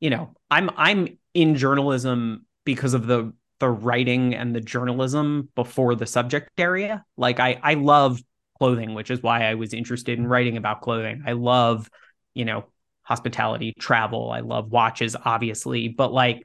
you 0.00 0.10
know, 0.10 0.34
I'm 0.50 0.70
I'm 0.76 1.16
in 1.32 1.54
journalism 1.54 2.44
because 2.64 2.92
of 2.92 3.06
the 3.06 3.32
the 3.60 3.70
writing 3.70 4.34
and 4.34 4.54
the 4.54 4.60
journalism 4.60 5.48
before 5.54 5.94
the 5.94 6.06
subject 6.06 6.50
area. 6.58 7.04
Like 7.16 7.38
I 7.38 7.60
I 7.62 7.74
love 7.74 8.20
clothing, 8.58 8.94
which 8.94 9.12
is 9.12 9.22
why 9.22 9.44
I 9.44 9.54
was 9.54 9.74
interested 9.74 10.18
in 10.18 10.26
writing 10.26 10.56
about 10.56 10.80
clothing. 10.82 11.22
I 11.24 11.32
love, 11.32 11.88
you 12.34 12.44
know, 12.44 12.64
hospitality, 13.02 13.74
travel. 13.78 14.32
I 14.32 14.40
love 14.40 14.72
watches, 14.72 15.14
obviously, 15.24 15.86
but 15.86 16.12
like 16.12 16.44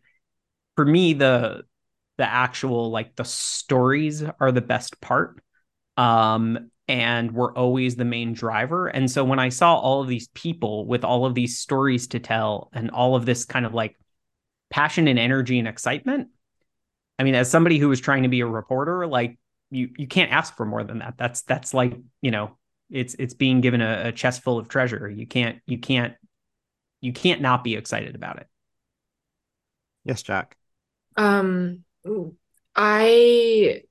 for 0.76 0.86
me, 0.86 1.14
the 1.14 1.64
the 2.18 2.26
actual 2.26 2.92
like 2.92 3.16
the 3.16 3.26
stories 3.26 4.24
are 4.40 4.52
the 4.52 4.62
best 4.62 5.00
part 5.02 5.42
um 5.98 6.70
and 6.88 7.32
were 7.32 7.58
always 7.58 7.96
the 7.96 8.04
main 8.04 8.34
driver. 8.34 8.88
And 8.88 9.10
so 9.10 9.24
when 9.24 9.40
i 9.40 9.50
saw 9.50 9.76
all 9.76 10.02
of 10.02 10.08
these 10.08 10.28
people 10.30 10.86
with 10.86 11.04
all 11.04 11.26
of 11.26 11.36
these 11.36 11.60
stories 11.60 12.08
to 12.08 12.20
tell 12.20 12.70
and 12.74 12.92
all 12.92 13.16
of 13.16 13.26
this 13.26 13.46
kind 13.46 13.66
of 13.66 13.74
like 13.74 13.98
passion 14.70 15.08
and 15.08 15.20
energy 15.20 15.60
and 15.60 15.68
excitement 15.68 16.30
i 17.20 17.24
mean 17.24 17.36
as 17.36 17.52
somebody 17.52 17.78
who 17.78 17.90
was 17.90 18.00
trying 18.00 18.24
to 18.24 18.30
be 18.30 18.40
a 18.40 18.46
reporter 18.46 19.06
like 19.06 19.38
you 19.72 19.90
you 19.98 20.06
can't 20.06 20.32
ask 20.32 20.56
for 20.56 20.66
more 20.66 20.84
than 20.84 21.00
that. 21.00 21.16
That's 21.18 21.42
that's 21.44 21.74
like 21.74 21.98
you 22.22 22.30
know 22.30 22.58
it's 22.90 23.16
it's 23.16 23.34
being 23.34 23.62
given 23.62 23.82
a, 23.82 24.08
a 24.08 24.12
chest 24.12 24.44
full 24.44 24.60
of 24.60 24.68
treasure. 24.68 25.10
You 25.10 25.26
can't 25.26 25.60
you 25.66 25.80
can't 25.80 26.14
you 27.00 27.14
can't 27.14 27.42
not 27.42 27.64
be 27.64 27.76
excited 27.76 28.14
about 28.14 28.38
it. 28.38 28.48
Yes 30.04 30.22
jack. 30.22 30.58
Um, 31.16 31.84
I 32.76 33.84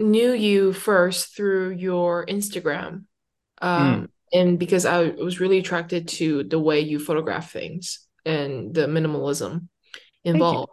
knew 0.00 0.32
you 0.32 0.72
first 0.72 1.36
through 1.36 1.70
your 1.70 2.26
Instagram. 2.26 3.04
Um, 3.62 4.08
and 4.32 4.58
because 4.58 4.84
I 4.84 5.04
was 5.04 5.40
really 5.40 5.58
attracted 5.58 6.08
to 6.08 6.44
the 6.44 6.58
way 6.58 6.80
you 6.80 6.98
photograph 6.98 7.52
things 7.52 8.06
and 8.24 8.74
the 8.74 8.86
minimalism 8.86 9.68
involved. 10.24 10.72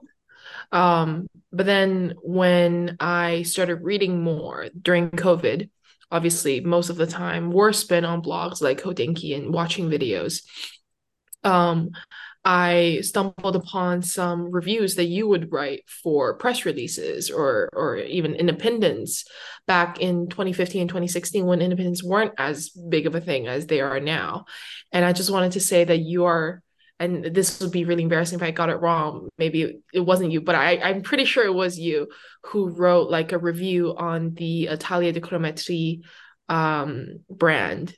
Um, 0.71 1.27
but 1.51 1.65
then 1.65 2.15
when 2.23 2.97
I 2.99 3.43
started 3.43 3.83
reading 3.83 4.23
more 4.23 4.67
during 4.81 5.11
COVID, 5.11 5.69
obviously 6.11 6.61
most 6.61 6.89
of 6.89 6.95
the 6.95 7.07
time 7.07 7.51
were 7.51 7.73
spent 7.73 8.05
on 8.05 8.23
blogs 8.23 8.61
like 8.61 8.81
Hodinkee 8.81 9.35
and 9.35 9.53
watching 9.53 9.89
videos. 9.89 10.43
Um, 11.43 11.91
I 12.45 12.99
stumbled 13.01 13.55
upon 13.55 14.01
some 14.01 14.51
reviews 14.51 14.95
that 14.95 15.05
you 15.05 15.27
would 15.27 15.51
write 15.51 15.83
for 15.87 16.37
press 16.37 16.65
releases 16.65 17.31
or 17.31 17.69
or 17.73 17.97
even 17.97 18.35
independents 18.35 19.25
back 19.65 19.99
in 20.01 20.27
2015 20.27 20.81
and 20.81 20.89
2016 20.89 21.45
when 21.45 21.61
independents 21.61 22.03
weren't 22.03 22.33
as 22.37 22.69
big 22.69 23.07
of 23.07 23.15
a 23.15 23.21
thing 23.21 23.47
as 23.47 23.67
they 23.67 23.79
are 23.79 23.99
now. 23.99 24.45
And 24.91 25.05
I 25.05 25.13
just 25.13 25.31
wanted 25.31 25.53
to 25.53 25.61
say 25.61 25.85
that 25.85 25.99
you 25.99 26.25
are 26.25 26.61
and 26.99 27.25
this 27.25 27.59
would 27.59 27.71
be 27.71 27.85
really 27.85 28.03
embarrassing 28.03 28.37
if 28.39 28.43
I 28.43 28.51
got 28.51 28.69
it 28.69 28.79
wrong. 28.79 29.27
Maybe 29.37 29.79
it 29.93 29.99
wasn't 29.99 30.31
you, 30.31 30.41
but 30.41 30.55
I, 30.55 30.77
I'm 30.77 31.01
pretty 31.01 31.25
sure 31.25 31.45
it 31.45 31.53
was 31.53 31.77
you 31.77 32.07
who 32.43 32.69
wrote 32.69 33.09
like 33.09 33.31
a 33.31 33.37
review 33.37 33.95
on 33.97 34.33
the 34.35 34.67
Atelier 34.67 35.11
de 35.11 35.19
Chronométrie 35.19 36.01
um, 36.49 37.19
brand. 37.29 37.95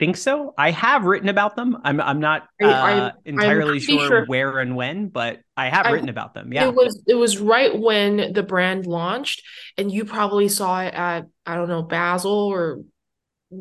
I 0.00 0.04
think 0.04 0.16
so. 0.16 0.54
I 0.58 0.72
have 0.72 1.04
written 1.04 1.28
about 1.28 1.54
them. 1.54 1.78
I'm 1.84 2.00
I'm 2.00 2.18
not 2.18 2.48
uh, 2.60 2.66
I'm, 2.66 3.12
entirely 3.24 3.74
I'm 3.74 3.80
sure, 3.80 4.08
sure, 4.08 4.24
where 4.26 4.58
and 4.58 4.74
when, 4.74 5.08
but 5.08 5.40
I 5.56 5.68
have 5.68 5.86
written 5.92 6.08
about 6.08 6.34
them. 6.34 6.52
Yeah, 6.52 6.66
it 6.66 6.74
was 6.74 7.00
it 7.06 7.14
was 7.14 7.38
right 7.38 7.78
when 7.78 8.32
the 8.32 8.42
brand 8.42 8.86
launched, 8.86 9.42
and 9.78 9.92
you 9.92 10.04
probably 10.04 10.48
saw 10.48 10.80
it 10.80 10.94
at 10.94 11.26
I 11.46 11.54
don't 11.54 11.68
know 11.68 11.82
Basel 11.82 12.32
or 12.32 12.80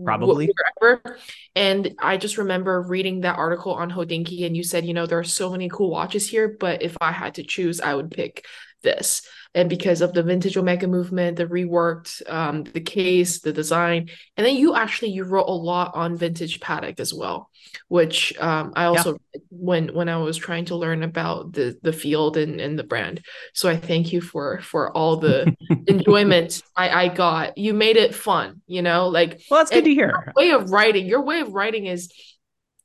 probably 0.03 0.49
wherever. 0.79 1.17
And 1.55 1.93
I 1.99 2.17
just 2.17 2.39
remember 2.39 2.81
reading 2.81 3.21
that 3.21 3.37
article 3.37 3.73
on 3.73 3.91
Hodinkee, 3.91 4.45
and 4.45 4.57
you 4.57 4.63
said, 4.63 4.85
you 4.85 4.93
know, 4.95 5.05
there 5.05 5.19
are 5.19 5.23
so 5.23 5.51
many 5.51 5.69
cool 5.69 5.91
watches 5.91 6.27
here, 6.27 6.57
but 6.59 6.81
if 6.81 6.97
I 6.99 7.11
had 7.11 7.35
to 7.35 7.43
choose, 7.43 7.79
I 7.79 7.93
would 7.93 8.09
pick 8.09 8.45
this 8.81 9.21
and 9.55 9.69
because 9.69 10.01
of 10.01 10.13
the 10.13 10.23
vintage 10.23 10.57
omega 10.57 10.87
movement 10.87 11.37
the 11.37 11.45
reworked 11.45 12.21
um, 12.31 12.63
the 12.63 12.81
case 12.81 13.39
the 13.39 13.53
design 13.53 14.09
and 14.37 14.45
then 14.45 14.55
you 14.55 14.75
actually 14.75 15.09
you 15.09 15.23
wrote 15.23 15.47
a 15.47 15.51
lot 15.51 15.91
on 15.95 16.17
vintage 16.17 16.59
Patek 16.59 16.99
as 16.99 17.13
well 17.13 17.49
which 17.87 18.37
um, 18.39 18.73
i 18.75 18.85
also 18.85 19.17
yeah. 19.33 19.41
when 19.49 19.93
when 19.93 20.09
i 20.09 20.17
was 20.17 20.37
trying 20.37 20.65
to 20.65 20.75
learn 20.75 21.03
about 21.03 21.53
the 21.53 21.77
the 21.81 21.93
field 21.93 22.37
and, 22.37 22.59
and 22.59 22.77
the 22.77 22.83
brand. 22.83 23.23
So 23.53 23.69
i 23.69 23.77
thank 23.77 24.13
you 24.13 24.21
for 24.21 24.59
for 24.61 24.95
all 24.95 25.17
the 25.17 25.55
enjoyment 25.87 26.61
i 26.75 26.89
i 26.89 27.07
got. 27.07 27.57
You 27.57 27.73
made 27.73 27.97
it 27.97 28.15
fun 28.15 28.61
you 28.67 28.81
know 28.81 29.07
like 29.07 29.41
well 29.49 29.59
that's 29.59 29.71
good 29.71 29.85
to 29.85 29.93
hear. 29.93 30.33
way 30.35 30.51
of 30.51 30.71
writing 30.71 31.05
your 31.05 31.21
way 31.21 31.39
of 31.41 31.53
writing 31.53 31.85
is 31.85 32.11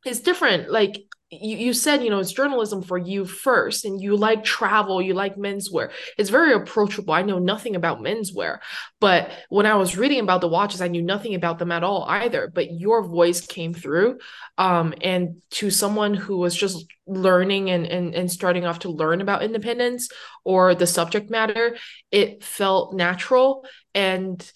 is 0.06 0.20
different. 0.20 0.70
Like 0.70 1.04
you, 1.30 1.56
you 1.56 1.73
said 1.73 2.02
you 2.02 2.11
know 2.11 2.18
it's 2.18 2.32
journalism 2.32 2.82
for 2.82 2.97
you 2.97 3.25
first 3.25 3.85
and 3.85 4.00
you 4.00 4.16
like 4.16 4.44
travel 4.44 5.00
you 5.02 5.14
like 5.14 5.37
menswear. 5.37 5.90
It's 6.16 6.30
very 6.30 6.52
approachable. 6.52 7.14
I 7.14 7.23
know 7.23 7.38
nothing 7.38 7.76
about 7.76 8.00
menswear 8.00 8.58
but 9.00 9.30
when 9.49 9.66
i 9.66 9.75
was 9.75 9.97
reading 9.97 10.20
about 10.20 10.40
the 10.40 10.49
watches 10.49 10.80
i 10.80 10.88
knew 10.88 11.02
nothing 11.02 11.35
about 11.35 11.58
them 11.58 11.73
at 11.73 11.85
all 11.85 12.04
either 12.08 12.50
but 12.52 12.73
your 12.73 13.06
voice 13.06 13.40
came 13.40 13.75
through 13.75 14.18
um, 14.56 14.94
and 15.02 15.40
to 15.50 15.70
someone 15.70 16.14
who 16.14 16.37
was 16.38 16.54
just 16.54 16.87
learning 17.06 17.70
and, 17.70 17.87
and 17.87 18.14
and 18.14 18.30
starting 18.30 18.64
off 18.64 18.80
to 18.80 18.90
learn 18.90 19.20
about 19.20 19.42
independence 19.42 20.08
or 20.44 20.75
the 20.75 20.87
subject 20.87 21.30
matter 21.30 21.76
it 22.11 22.42
felt 22.42 22.94
natural 22.94 23.64
and 23.94 24.50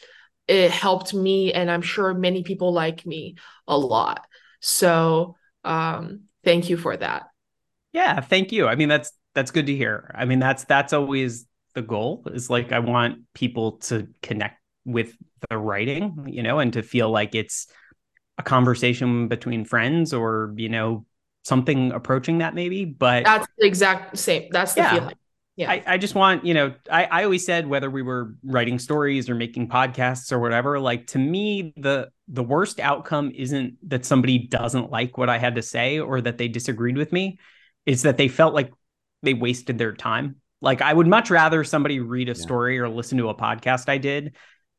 it 0.49 0.71
helped 0.71 1.15
me 1.15 1.53
and 1.53 1.71
i'm 1.71 1.83
sure 1.83 2.13
many 2.15 2.43
people 2.43 2.73
like 2.73 3.07
me 3.07 3.37
a 3.67 3.79
lot. 3.79 4.27
So 4.61 5.37
um 5.65 6.23
thank 6.45 6.71
you 6.71 6.77
for 6.77 6.97
that. 6.97 7.25
Yeah, 7.93 8.21
thank 8.21 8.53
you. 8.53 8.67
I 8.67 8.75
mean, 8.75 8.89
that's 8.89 9.13
that's 9.35 9.51
good 9.51 9.67
to 9.67 9.77
hear. 9.77 10.11
I 10.15 10.25
mean, 10.25 10.39
that's 10.39 10.65
that's 10.65 10.93
always 10.93 11.47
the 11.75 11.83
goal. 11.83 12.25
Is 12.33 12.51
like 12.51 12.73
I 12.73 12.79
want 12.79 13.21
people 13.35 13.73
to 13.73 14.09
connect 14.23 14.61
with 14.85 15.17
the 15.49 15.59
writing, 15.59 16.27
you 16.29 16.43
know, 16.43 16.59
and 16.59 16.73
to 16.73 16.83
feel 16.83 17.11
like 17.11 17.35
it's 17.35 17.67
a 18.39 18.43
conversation 18.43 19.29
between 19.29 19.65
friends 19.65 20.13
or 20.13 20.55
you 20.57 20.69
know 20.69 21.07
something 21.45 21.93
approaching 21.93 22.39
that 22.39 22.55
maybe. 22.55 22.85
But 22.85 23.25
that's 23.25 23.47
the 23.59 23.67
exact 23.67 24.19
same. 24.19 24.49
That's 24.51 24.75
the 24.75 24.83
yeah. 24.83 24.95
feeling 24.95 25.15
yeah 25.57 25.71
I, 25.71 25.83
I 25.87 25.99
just 25.99 26.15
want 26.15 26.45
you 26.45 26.55
know 26.55 26.75
I, 26.91 27.05
I 27.05 27.25
always 27.25 27.45
said 27.45 27.67
whether 27.67 27.91
we 27.91 28.03
were 28.03 28.35
writing 28.45 28.79
stories 28.79 29.29
or 29.29 29.35
making 29.35 29.69
podcasts 29.69 30.33
or 30.33 30.39
whatever 30.39 30.81
like 30.81 31.09
to 31.09 31.19
me 31.19 31.73
the 31.77 32.09
the 32.33 32.43
worst 32.43 32.81
outcome 32.81 33.31
isn't 33.35 33.77
that 33.89 34.05
somebody 34.05 34.39
doesn't 34.39 34.91
like 34.91 35.17
what 35.17 35.29
i 35.29 35.39
had 35.39 35.55
to 35.55 35.63
say 35.63 35.99
or 35.99 36.21
that 36.21 36.39
they 36.39 36.49
disagreed 36.49 36.97
with 36.97 37.13
me 37.13 37.39
it's 37.87 38.03
that 38.03 38.17
they 38.17 38.29
felt 38.29 38.55
like 38.55 38.73
they 39.23 39.35
wasted 39.35 39.79
their 39.79 39.93
time 39.93 40.37
like 40.61 40.83
i 40.83 40.93
would 40.93 41.07
much 41.07 41.31
rather 41.31 41.63
somebody 41.63 42.01
read 42.01 42.29
a 42.29 42.35
story 42.35 42.79
or 42.79 42.89
listen 42.89 43.19
to 43.19 43.29
a 43.29 43.35
podcast 43.35 43.89
i 43.89 43.99
did 43.99 44.35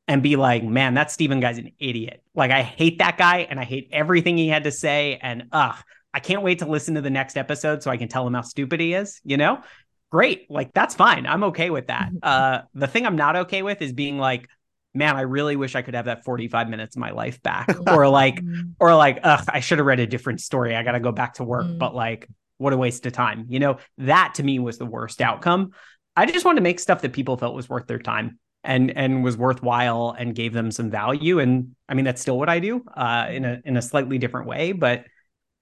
and 0.07 0.21
be 0.21 0.35
like 0.35 0.63
man 0.63 0.95
that 0.95 1.11
Stephen 1.11 1.39
guy's 1.39 1.57
an 1.57 1.71
idiot 1.79 2.21
like 2.35 2.51
i 2.51 2.61
hate 2.61 2.99
that 2.99 3.17
guy 3.17 3.39
and 3.49 3.59
i 3.59 3.63
hate 3.63 3.89
everything 3.91 4.37
he 4.37 4.49
had 4.49 4.65
to 4.65 4.71
say 4.71 5.19
and 5.21 5.45
ugh 5.51 5.77
I 6.15 6.19
can't 6.19 6.43
wait 6.43 6.59
to 6.59 6.67
listen 6.67 6.93
to 6.93 7.01
the 7.01 7.09
next 7.09 7.37
episode 7.37 7.81
so 7.81 7.89
I 7.89 7.97
can 7.97 8.07
tell 8.07 8.27
him 8.27 8.35
how 8.35 8.43
stupid 8.43 8.79
he 8.79 8.93
is, 8.93 9.19
you 9.23 9.35
know? 9.35 9.63
great. 10.13 10.49
Like 10.49 10.71
that's 10.73 10.93
fine. 10.93 11.25
I'm 11.25 11.43
okay 11.45 11.71
with 11.71 11.87
that. 11.87 12.11
Uh, 12.23 12.61
the 12.73 12.87
thing 12.87 13.05
I'm 13.05 13.17
not 13.17 13.35
okay 13.35 13.63
with 13.63 13.81
is 13.81 13.91
being 13.91 14.17
like, 14.17 14.47
man, 14.93 15.15
I 15.15 15.21
really 15.21 15.55
wish 15.55 15.75
I 15.75 15.81
could 15.81 15.95
have 15.95 16.05
that 16.05 16.23
45 16.23 16.69
minutes 16.69 16.95
of 16.95 16.99
my 16.99 17.11
life 17.11 17.41
back. 17.41 17.67
or 17.87 18.07
like, 18.07 18.35
mm-hmm. 18.35 18.71
or 18.79 18.95
like, 18.95 19.19
ugh, 19.23 19.43
I 19.47 19.59
should 19.59 19.79
have 19.79 19.87
read 19.87 19.99
a 19.99 20.07
different 20.07 20.41
story. 20.41 20.75
I 20.75 20.83
got 20.83 20.93
to 20.93 20.99
go 20.99 21.11
back 21.11 21.35
to 21.35 21.43
work. 21.43 21.65
Mm. 21.65 21.79
But 21.79 21.95
like, 21.95 22.27
what 22.57 22.73
a 22.73 22.77
waste 22.77 23.05
of 23.05 23.13
time. 23.13 23.45
You 23.49 23.59
know, 23.59 23.77
that 23.97 24.35
to 24.35 24.43
me 24.43 24.59
was 24.59 24.77
the 24.77 24.85
worst 24.85 25.21
outcome. 25.21 25.71
I 26.15 26.25
just 26.25 26.45
wanted 26.45 26.57
to 26.57 26.63
make 26.63 26.79
stuff 26.79 27.01
that 27.01 27.13
people 27.13 27.37
felt 27.37 27.55
was 27.55 27.67
worth 27.67 27.87
their 27.87 27.99
time 27.99 28.39
and 28.63 28.91
and 28.91 29.23
was 29.23 29.35
worthwhile 29.35 30.15
and 30.17 30.35
gave 30.35 30.53
them 30.53 30.71
some 30.71 30.89
value. 30.89 31.39
And 31.39 31.75
I 31.89 31.95
mean, 31.95 32.05
that's 32.05 32.21
still 32.21 32.37
what 32.37 32.49
I 32.49 32.59
do 32.59 32.83
uh, 32.95 33.27
in 33.29 33.45
a 33.45 33.61
in 33.65 33.77
a 33.77 33.81
slightly 33.81 34.17
different 34.19 34.47
way. 34.47 34.71
But 34.71 35.05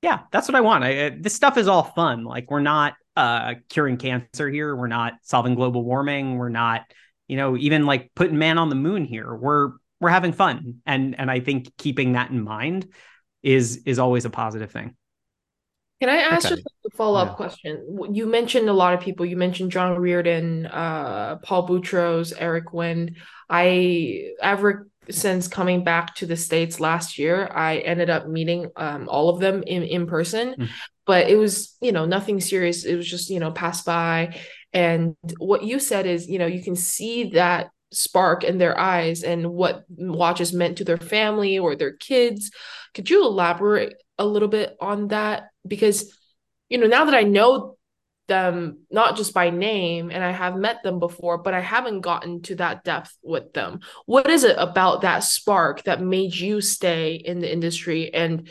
yeah, 0.02 0.22
that's 0.32 0.48
what 0.48 0.56
I 0.56 0.62
want. 0.62 0.84
I, 0.84 1.10
this 1.10 1.34
stuff 1.34 1.58
is 1.58 1.68
all 1.68 1.84
fun. 1.84 2.24
Like 2.24 2.50
we're 2.52 2.60
not 2.60 2.96
uh, 3.16 3.56
curing 3.70 3.98
cancer 3.98 4.50
here. 4.50 4.76
We're 4.76 4.88
not 4.88 5.14
solving 5.22 5.56
global 5.56 5.84
warming. 5.84 6.38
We're 6.38 6.50
not, 6.50 6.82
you 7.32 7.38
know, 7.38 7.56
even 7.56 7.86
like 7.86 8.12
putting 8.14 8.38
man 8.38 8.58
on 8.58 8.68
the 8.68 8.76
moon 8.76 9.06
here. 9.06 9.34
We're 9.34 9.72
we're 10.02 10.10
having 10.10 10.34
fun, 10.34 10.82
and 10.86 11.18
and 11.18 11.32
I 11.32 11.40
think 11.40 11.72
keeping 11.78 12.12
that 12.12 12.30
in 12.30 12.44
mind 12.44 12.92
is 13.42 13.84
is 13.86 14.00
always 14.00 14.26
a 14.26 14.30
positive 14.30 14.70
thing. 14.70 14.98
Can 16.02 16.10
I 16.10 16.18
ask 16.18 16.48
okay. 16.48 16.56
just 16.56 16.68
a 16.86 16.90
follow 16.98 17.18
up 17.18 17.30
yeah. 17.30 17.36
question? 17.36 18.10
You 18.12 18.26
mentioned 18.26 18.68
a 18.68 18.74
lot 18.74 18.94
of 18.94 19.00
people. 19.00 19.26
You 19.26 19.38
mentioned 19.38 19.72
John 19.72 19.98
Reardon, 19.98 20.66
uh, 20.66 21.38
Paul 21.38 21.70
Boutros, 21.70 22.34
Eric 22.38 22.74
Wind. 22.74 23.16
I 23.50 24.32
ever 24.42 24.90
since 25.10 25.48
coming 25.48 25.86
back 25.86 26.16
to 26.16 26.26
the 26.26 26.36
states 26.36 26.82
last 26.82 27.18
year, 27.18 27.50
I 27.50 27.78
ended 27.78 28.10
up 28.10 28.28
meeting 28.28 28.72
um, 28.76 29.08
all 29.08 29.30
of 29.30 29.40
them 29.40 29.64
in 29.64 29.84
in 29.84 30.06
person. 30.06 30.56
Mm 30.60 30.68
but 31.06 31.30
it 31.30 31.36
was 31.36 31.76
you 31.82 31.92
know 31.92 32.06
nothing 32.06 32.40
serious 32.40 32.86
it 32.86 32.96
was 32.96 33.10
just 33.10 33.30
you 33.30 33.40
know 33.40 33.52
pass 33.52 33.82
by 33.84 34.40
and 34.74 35.16
what 35.38 35.64
you 35.64 35.80
said 35.80 36.06
is 36.06 36.28
you 36.28 36.40
know 36.40 36.46
you 36.46 36.64
can 36.64 36.76
see 36.76 37.32
that 37.32 37.70
spark 37.94 38.44
in 38.44 38.58
their 38.58 38.78
eyes 38.80 39.24
and 39.24 39.52
what 39.52 39.84
watches 39.90 40.54
meant 40.54 40.78
to 40.78 40.86
their 40.86 40.98
family 40.98 41.60
or 41.60 41.76
their 41.76 41.92
kids. 41.92 42.52
Could 42.94 43.10
you 43.10 43.26
elaborate 43.26 43.96
a 44.18 44.26
little 44.26 44.48
bit 44.48 44.78
on 44.80 45.10
that? 45.10 45.50
Because 45.68 46.18
you 46.70 46.78
know 46.78 46.88
now 46.88 47.06
that 47.06 47.14
i 47.16 47.24
know 47.24 47.76
them 48.28 48.80
not 48.90 49.18
just 49.18 49.34
by 49.34 49.50
name 49.50 50.10
and 50.10 50.24
i 50.24 50.32
have 50.32 50.56
met 50.56 50.82
them 50.84 51.00
before 51.00 51.38
but 51.38 51.54
i 51.54 51.60
haven't 51.60 52.00
gotten 52.00 52.42
to 52.42 52.56
that 52.56 52.84
depth 52.86 53.14
with 53.22 53.52
them. 53.52 53.82
What 54.06 54.30
is 54.30 54.46
it 54.46 54.56
about 54.58 55.02
that 55.02 55.26
spark 55.26 55.84
that 55.84 56.02
made 56.02 56.34
you 56.34 56.62
stay 56.62 57.16
in 57.16 57.42
the 57.42 57.52
industry 57.52 58.14
and 58.14 58.48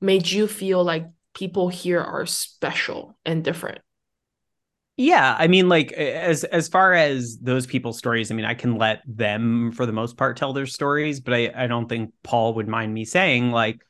made 0.00 0.30
you 0.30 0.46
feel 0.46 0.84
like 0.84 1.06
people 1.34 1.68
here 1.68 2.00
are 2.00 2.26
special 2.26 3.18
and 3.24 3.44
different. 3.44 3.78
Yeah, 4.96 5.36
I 5.38 5.46
mean 5.46 5.68
like 5.68 5.92
as 5.92 6.44
as 6.44 6.68
far 6.68 6.94
as 6.94 7.38
those 7.38 7.66
people's 7.66 7.98
stories, 7.98 8.30
I 8.30 8.34
mean 8.34 8.46
I 8.46 8.54
can 8.54 8.76
let 8.78 9.02
them 9.06 9.72
for 9.72 9.84
the 9.84 9.92
most 9.92 10.16
part 10.16 10.36
tell 10.38 10.54
their 10.54 10.66
stories, 10.66 11.20
but 11.20 11.34
I 11.34 11.52
I 11.54 11.66
don't 11.66 11.88
think 11.88 12.12
Paul 12.22 12.54
would 12.54 12.68
mind 12.68 12.94
me 12.94 13.04
saying 13.04 13.50
like 13.52 13.82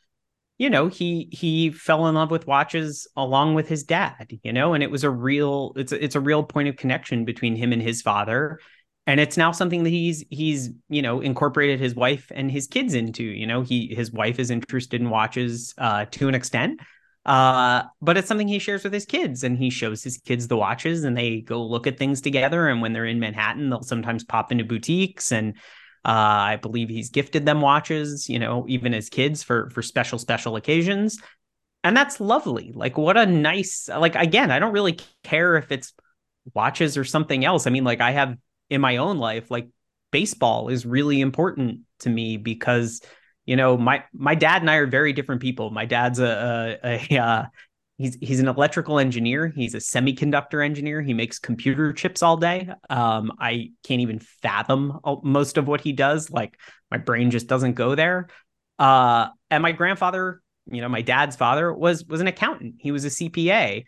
you 0.59 0.71
know, 0.71 0.89
he 0.89 1.29
he 1.33 1.71
fell 1.71 2.09
in 2.09 2.15
love 2.17 2.31
with 2.31 2.47
watches 2.47 3.09
along 3.17 3.55
with 3.55 3.69
his 3.69 3.85
dad, 3.85 4.33
you 4.45 4.53
know, 4.53 4.75
and 4.75 4.83
it 4.83 4.91
was 4.91 5.05
a 5.05 5.11
real 5.11 5.73
it's 5.77 5.93
a, 5.93 6.03
it's 6.05 6.17
a 6.17 6.21
real 6.21 6.45
point 6.45 6.69
of 6.69 6.77
connection 6.77 7.25
between 7.25 7.57
him 7.57 7.73
and 7.73 7.83
his 7.83 8.03
father 8.03 8.61
and 9.07 9.21
it's 9.21 9.37
now 9.37 9.53
something 9.53 9.85
that 9.85 9.91
he's 9.91 10.25
he's 10.31 10.71
you 10.89 11.03
know 11.03 11.21
incorporated 11.21 11.81
his 11.81 11.95
wife 11.95 12.31
and 12.35 12.51
his 12.51 12.67
kids 12.67 12.95
into 12.95 13.23
you 13.25 13.47
know 13.47 13.63
he 13.63 13.95
his 13.95 14.13
wife 14.13 14.39
is 14.39 14.51
interested 14.51 15.01
in 15.01 15.11
watches 15.11 15.75
uh 15.79 16.05
to 16.11 16.29
an 16.29 16.35
extent 16.35 16.81
Uh, 17.27 17.83
but 18.01 18.17
it's 18.17 18.29
something 18.29 18.47
he 18.47 18.61
shares 18.61 18.85
with 18.85 18.93
his 18.93 19.05
kids 19.05 19.43
and 19.43 19.59
he 19.59 19.69
shows 19.69 20.03
his 20.05 20.17
kids 20.19 20.47
the 20.47 20.57
watches 20.57 21.03
and 21.03 21.19
they 21.19 21.41
go 21.41 21.61
look 21.67 21.89
at 21.89 21.99
things 21.99 22.21
together. 22.21 22.69
And 22.69 22.81
when 22.81 22.93
they're 22.93 23.05
in 23.05 23.19
Manhattan, 23.19 23.69
they'll 23.69 23.83
sometimes 23.83 24.23
pop 24.23 24.53
into 24.53 24.65
boutiques 24.65 25.33
and 25.33 25.57
uh, 26.05 26.55
I 26.55 26.57
believe 26.63 26.89
he's 26.89 27.11
gifted 27.11 27.45
them 27.45 27.61
watches, 27.61 28.29
you 28.29 28.39
know, 28.39 28.65
even 28.69 28.95
as 28.95 29.09
kids 29.09 29.43
for 29.43 29.71
for 29.71 29.83
special 29.83 30.21
special 30.21 30.55
occasions. 30.55 31.21
And 31.83 31.97
that's 31.97 32.21
lovely. 32.21 32.71
Like 32.73 32.97
what 32.97 33.17
a 33.17 33.27
nice 33.27 33.89
like 33.89 34.15
again, 34.15 34.53
I 34.53 34.61
don't 34.61 34.73
really 34.73 35.01
care 35.25 35.57
if 35.57 35.73
it's 35.73 35.93
watches 36.55 36.97
or 36.97 37.03
something 37.03 37.45
else. 37.45 37.67
I 37.67 37.71
mean, 37.71 37.83
like 37.83 38.01
I 38.01 38.13
have 38.13 38.37
in 38.71 38.81
my 38.81 38.99
own 38.99 39.19
life, 39.19 39.51
like 39.51 39.67
baseball 40.13 40.69
is 40.69 40.87
really 40.87 41.21
important 41.21 41.81
to 42.01 42.09
me 42.09 42.37
because 42.37 43.01
you 43.47 43.57
know 43.57 43.79
my 43.79 44.05
my 44.13 44.35
dad 44.35 44.61
and 44.63 44.71
I 44.71 44.77
are 44.77 44.87
very 44.87 45.13
different 45.13 45.41
people. 45.41 45.71
My 45.71 45.87
dad's 45.87 46.19
a 46.19 46.79
a, 46.85 47.07
a 47.11 47.19
uh, 47.19 47.45
he's 47.99 48.19
he's 48.21 48.41
an 48.41 48.49
electrical 48.49 48.99
engineer. 48.99 49.53
He's 49.55 49.75
a 49.75 49.79
semiconductor 49.79 50.65
engineer. 50.65 51.01
He 51.01 51.15
makes 51.15 51.39
computer 51.39 51.93
chips 51.93 52.23
all 52.23 52.37
day. 52.37 52.69
Um, 52.91 53.33
I 53.39 53.71
can't 53.85 54.01
even 54.01 54.19
fathom 54.19 55.01
most 55.23 55.57
of 55.57 55.69
what 55.69 55.81
he 55.81 55.93
does. 55.93 56.31
Like 56.31 56.59
my 56.91 56.99
brain 56.99 57.31
just 57.31 57.47
doesn't 57.47 57.75
go 57.75 57.95
there. 57.95 58.29
Uh, 58.79 59.29
and 59.51 59.63
my 59.63 59.73
grandfather, 59.73 60.43
you 60.71 60.81
know, 60.81 60.89
my 60.89 61.03
dad's 61.03 61.37
father 61.37 61.73
was 61.73 62.05
was 62.05 62.21
an 62.21 62.27
accountant. 62.27 62.77
He 62.79 62.91
was 62.91 63.05
a 63.05 63.09
CPA. 63.09 63.85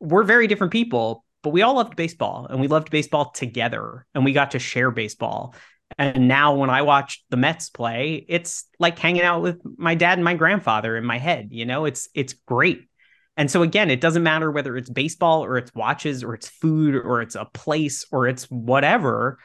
We're 0.00 0.24
very 0.24 0.48
different 0.48 0.72
people, 0.72 1.24
but 1.42 1.50
we 1.50 1.62
all 1.62 1.74
loved 1.74 1.96
baseball 1.96 2.46
and 2.50 2.60
we 2.60 2.66
loved 2.66 2.90
baseball 2.90 3.30
together 3.30 4.06
and 4.14 4.24
we 4.24 4.32
got 4.32 4.50
to 4.52 4.58
share 4.58 4.90
baseball. 4.90 5.54
And 5.98 6.28
now 6.28 6.54
when 6.54 6.70
I 6.70 6.82
watch 6.82 7.24
the 7.30 7.36
Mets 7.36 7.70
play, 7.70 8.24
it's 8.28 8.64
like 8.78 8.98
hanging 8.98 9.22
out 9.22 9.42
with 9.42 9.60
my 9.76 9.94
dad 9.94 10.18
and 10.18 10.24
my 10.24 10.34
grandfather 10.34 10.96
in 10.96 11.04
my 11.04 11.18
head, 11.18 11.48
you 11.50 11.64
know, 11.64 11.84
it's 11.84 12.08
it's 12.14 12.32
great. 12.32 12.88
And 13.36 13.50
so 13.50 13.62
again, 13.62 13.90
it 13.90 14.00
doesn't 14.00 14.22
matter 14.22 14.50
whether 14.50 14.76
it's 14.76 14.90
baseball 14.90 15.44
or 15.44 15.56
it's 15.56 15.74
watches 15.74 16.22
or 16.22 16.34
it's 16.34 16.48
food 16.48 16.94
or 16.94 17.22
it's 17.22 17.34
a 17.34 17.46
place 17.46 18.04
or 18.12 18.26
it's 18.26 18.44
whatever. 18.44 19.38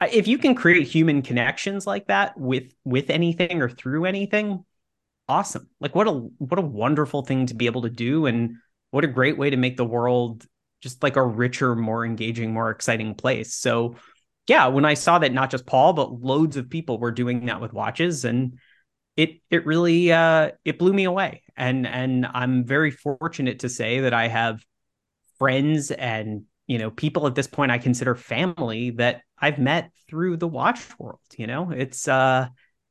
If 0.00 0.28
you 0.28 0.38
can 0.38 0.54
create 0.54 0.86
human 0.86 1.22
connections 1.22 1.86
like 1.86 2.06
that 2.06 2.38
with 2.38 2.72
with 2.84 3.10
anything 3.10 3.62
or 3.62 3.68
through 3.68 4.04
anything, 4.04 4.64
awesome. 5.28 5.68
Like 5.80 5.94
what 5.94 6.06
a 6.06 6.12
what 6.12 6.58
a 6.58 6.62
wonderful 6.62 7.22
thing 7.22 7.46
to 7.46 7.54
be 7.54 7.66
able 7.66 7.82
to 7.82 7.90
do 7.90 8.26
and 8.26 8.56
what 8.90 9.04
a 9.04 9.08
great 9.08 9.36
way 9.36 9.50
to 9.50 9.56
make 9.56 9.76
the 9.76 9.84
world 9.84 10.46
just 10.84 11.02
like 11.02 11.16
a 11.16 11.26
richer, 11.26 11.74
more 11.74 12.04
engaging, 12.04 12.52
more 12.52 12.70
exciting 12.70 13.14
place. 13.14 13.54
So, 13.54 13.96
yeah, 14.46 14.66
when 14.66 14.84
I 14.84 14.94
saw 14.94 15.18
that 15.18 15.32
not 15.32 15.50
just 15.50 15.66
Paul, 15.66 15.94
but 15.94 16.20
loads 16.20 16.56
of 16.56 16.68
people 16.68 16.98
were 16.98 17.10
doing 17.10 17.46
that 17.46 17.60
with 17.60 17.72
watches, 17.72 18.24
and 18.24 18.58
it 19.16 19.40
it 19.50 19.64
really 19.64 20.12
uh, 20.12 20.50
it 20.64 20.78
blew 20.78 20.92
me 20.92 21.04
away. 21.04 21.42
And 21.56 21.86
and 21.86 22.26
I'm 22.26 22.64
very 22.64 22.90
fortunate 22.90 23.60
to 23.60 23.68
say 23.68 24.00
that 24.00 24.12
I 24.12 24.28
have 24.28 24.60
friends 25.38 25.90
and 25.90 26.44
you 26.66 26.78
know 26.78 26.90
people 26.90 27.26
at 27.26 27.34
this 27.34 27.46
point 27.46 27.72
I 27.72 27.78
consider 27.78 28.14
family 28.14 28.90
that 28.90 29.22
I've 29.38 29.58
met 29.58 29.90
through 30.08 30.36
the 30.36 30.48
watch 30.48 30.98
world. 30.98 31.20
You 31.36 31.46
know, 31.46 31.70
it's 31.70 32.06
uh, 32.06 32.48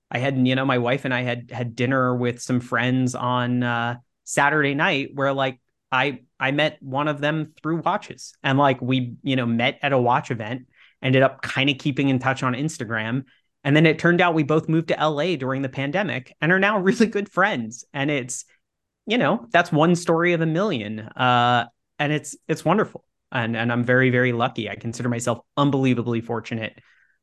I 0.10 0.18
had 0.18 0.48
you 0.48 0.56
know 0.56 0.66
my 0.66 0.80
wife 0.80 1.06
and 1.06 1.14
I 1.14 1.22
had 1.22 1.52
had 1.52 1.76
dinner 1.76 2.16
with 2.16 2.42
some 2.42 2.62
friends 2.62 3.14
on 3.14 3.62
uh, 3.62 3.98
Saturday 4.24 4.74
night 4.74 5.10
where 5.14 5.34
like 5.34 5.60
I 5.92 6.22
I 6.40 6.52
met 6.52 6.82
one 6.82 7.08
of 7.08 7.22
them 7.22 7.54
through 7.62 7.82
watches 7.82 8.34
and 8.42 8.58
like 8.58 8.82
we 8.82 9.16
you 9.22 9.36
know 9.36 9.46
met 9.46 9.78
at 9.84 9.94
a 9.94 10.00
watch 10.00 10.32
event 10.32 10.68
ended 11.04 11.22
up 11.22 11.42
kind 11.42 11.70
of 11.70 11.78
keeping 11.78 12.10
in 12.10 12.18
touch 12.18 12.42
on 12.42 12.54
Instagram. 12.54 13.26
And 13.64 13.76
then 13.76 13.86
it 13.86 14.00
turned 14.00 14.22
out 14.22 14.34
we 14.34 14.44
both 14.44 14.68
moved 14.68 14.88
to 14.88 15.08
LA 15.08 15.36
during 15.36 15.62
the 15.62 15.70
pandemic 15.70 16.34
and 16.42 16.52
are 16.52 16.60
now 16.60 16.80
really 16.80 17.08
good 17.08 17.30
friends. 17.30 17.86
And 17.94 18.10
it's 18.10 18.46
you 19.06 19.18
know 19.18 19.46
that's 19.52 19.72
one 19.72 19.96
story 19.96 20.34
of 20.34 20.42
a 20.42 20.46
million. 20.46 21.00
Uh 21.00 21.66
and 22.00 22.12
it's 22.12 22.36
it's 22.48 22.66
wonderful. 22.66 23.06
And 23.32 23.56
and 23.56 23.72
I'm 23.72 23.84
very 23.84 24.10
very 24.10 24.32
lucky. 24.32 24.70
I 24.70 24.76
consider 24.76 25.10
myself 25.10 25.40
unbelievably 25.58 26.22
fortunate 26.22 26.80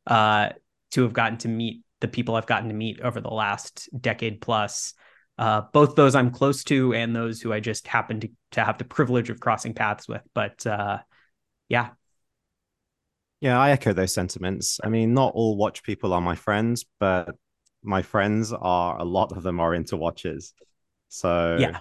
uh 0.06 0.50
to 0.92 1.02
have 1.02 1.12
gotten 1.12 1.38
to 1.38 1.48
meet 1.48 1.82
the 2.00 2.08
people 2.08 2.34
I've 2.34 2.46
gotten 2.46 2.68
to 2.68 2.74
meet 2.74 3.00
over 3.00 3.20
the 3.20 3.30
last 3.30 3.88
decade 3.98 4.40
plus. 4.40 4.94
Uh, 5.38 5.62
both 5.72 5.94
those 5.94 6.14
I'm 6.14 6.30
close 6.30 6.64
to 6.64 6.92
and 6.92 7.16
those 7.16 7.40
who 7.40 7.50
I 7.52 7.60
just 7.60 7.86
happen 7.86 8.20
to 8.20 8.28
to 8.52 8.64
have 8.64 8.76
the 8.76 8.84
privilege 8.84 9.30
of 9.30 9.40
crossing 9.40 9.72
paths 9.72 10.06
with. 10.08 10.22
But 10.34 10.66
uh, 10.66 10.98
yeah. 11.68 11.90
Yeah, 13.40 13.58
I 13.58 13.70
echo 13.70 13.92
those 13.92 14.12
sentiments. 14.12 14.80
I 14.84 14.88
mean, 14.88 15.14
not 15.14 15.32
all 15.34 15.56
watch 15.56 15.82
people 15.82 16.12
are 16.12 16.20
my 16.20 16.34
friends, 16.34 16.84
but 16.98 17.34
my 17.82 18.02
friends 18.02 18.52
are 18.52 18.98
a 18.98 19.04
lot 19.04 19.32
of 19.32 19.42
them 19.42 19.60
are 19.60 19.74
into 19.74 19.96
watches. 19.96 20.52
So 21.08 21.56
yeah, 21.58 21.78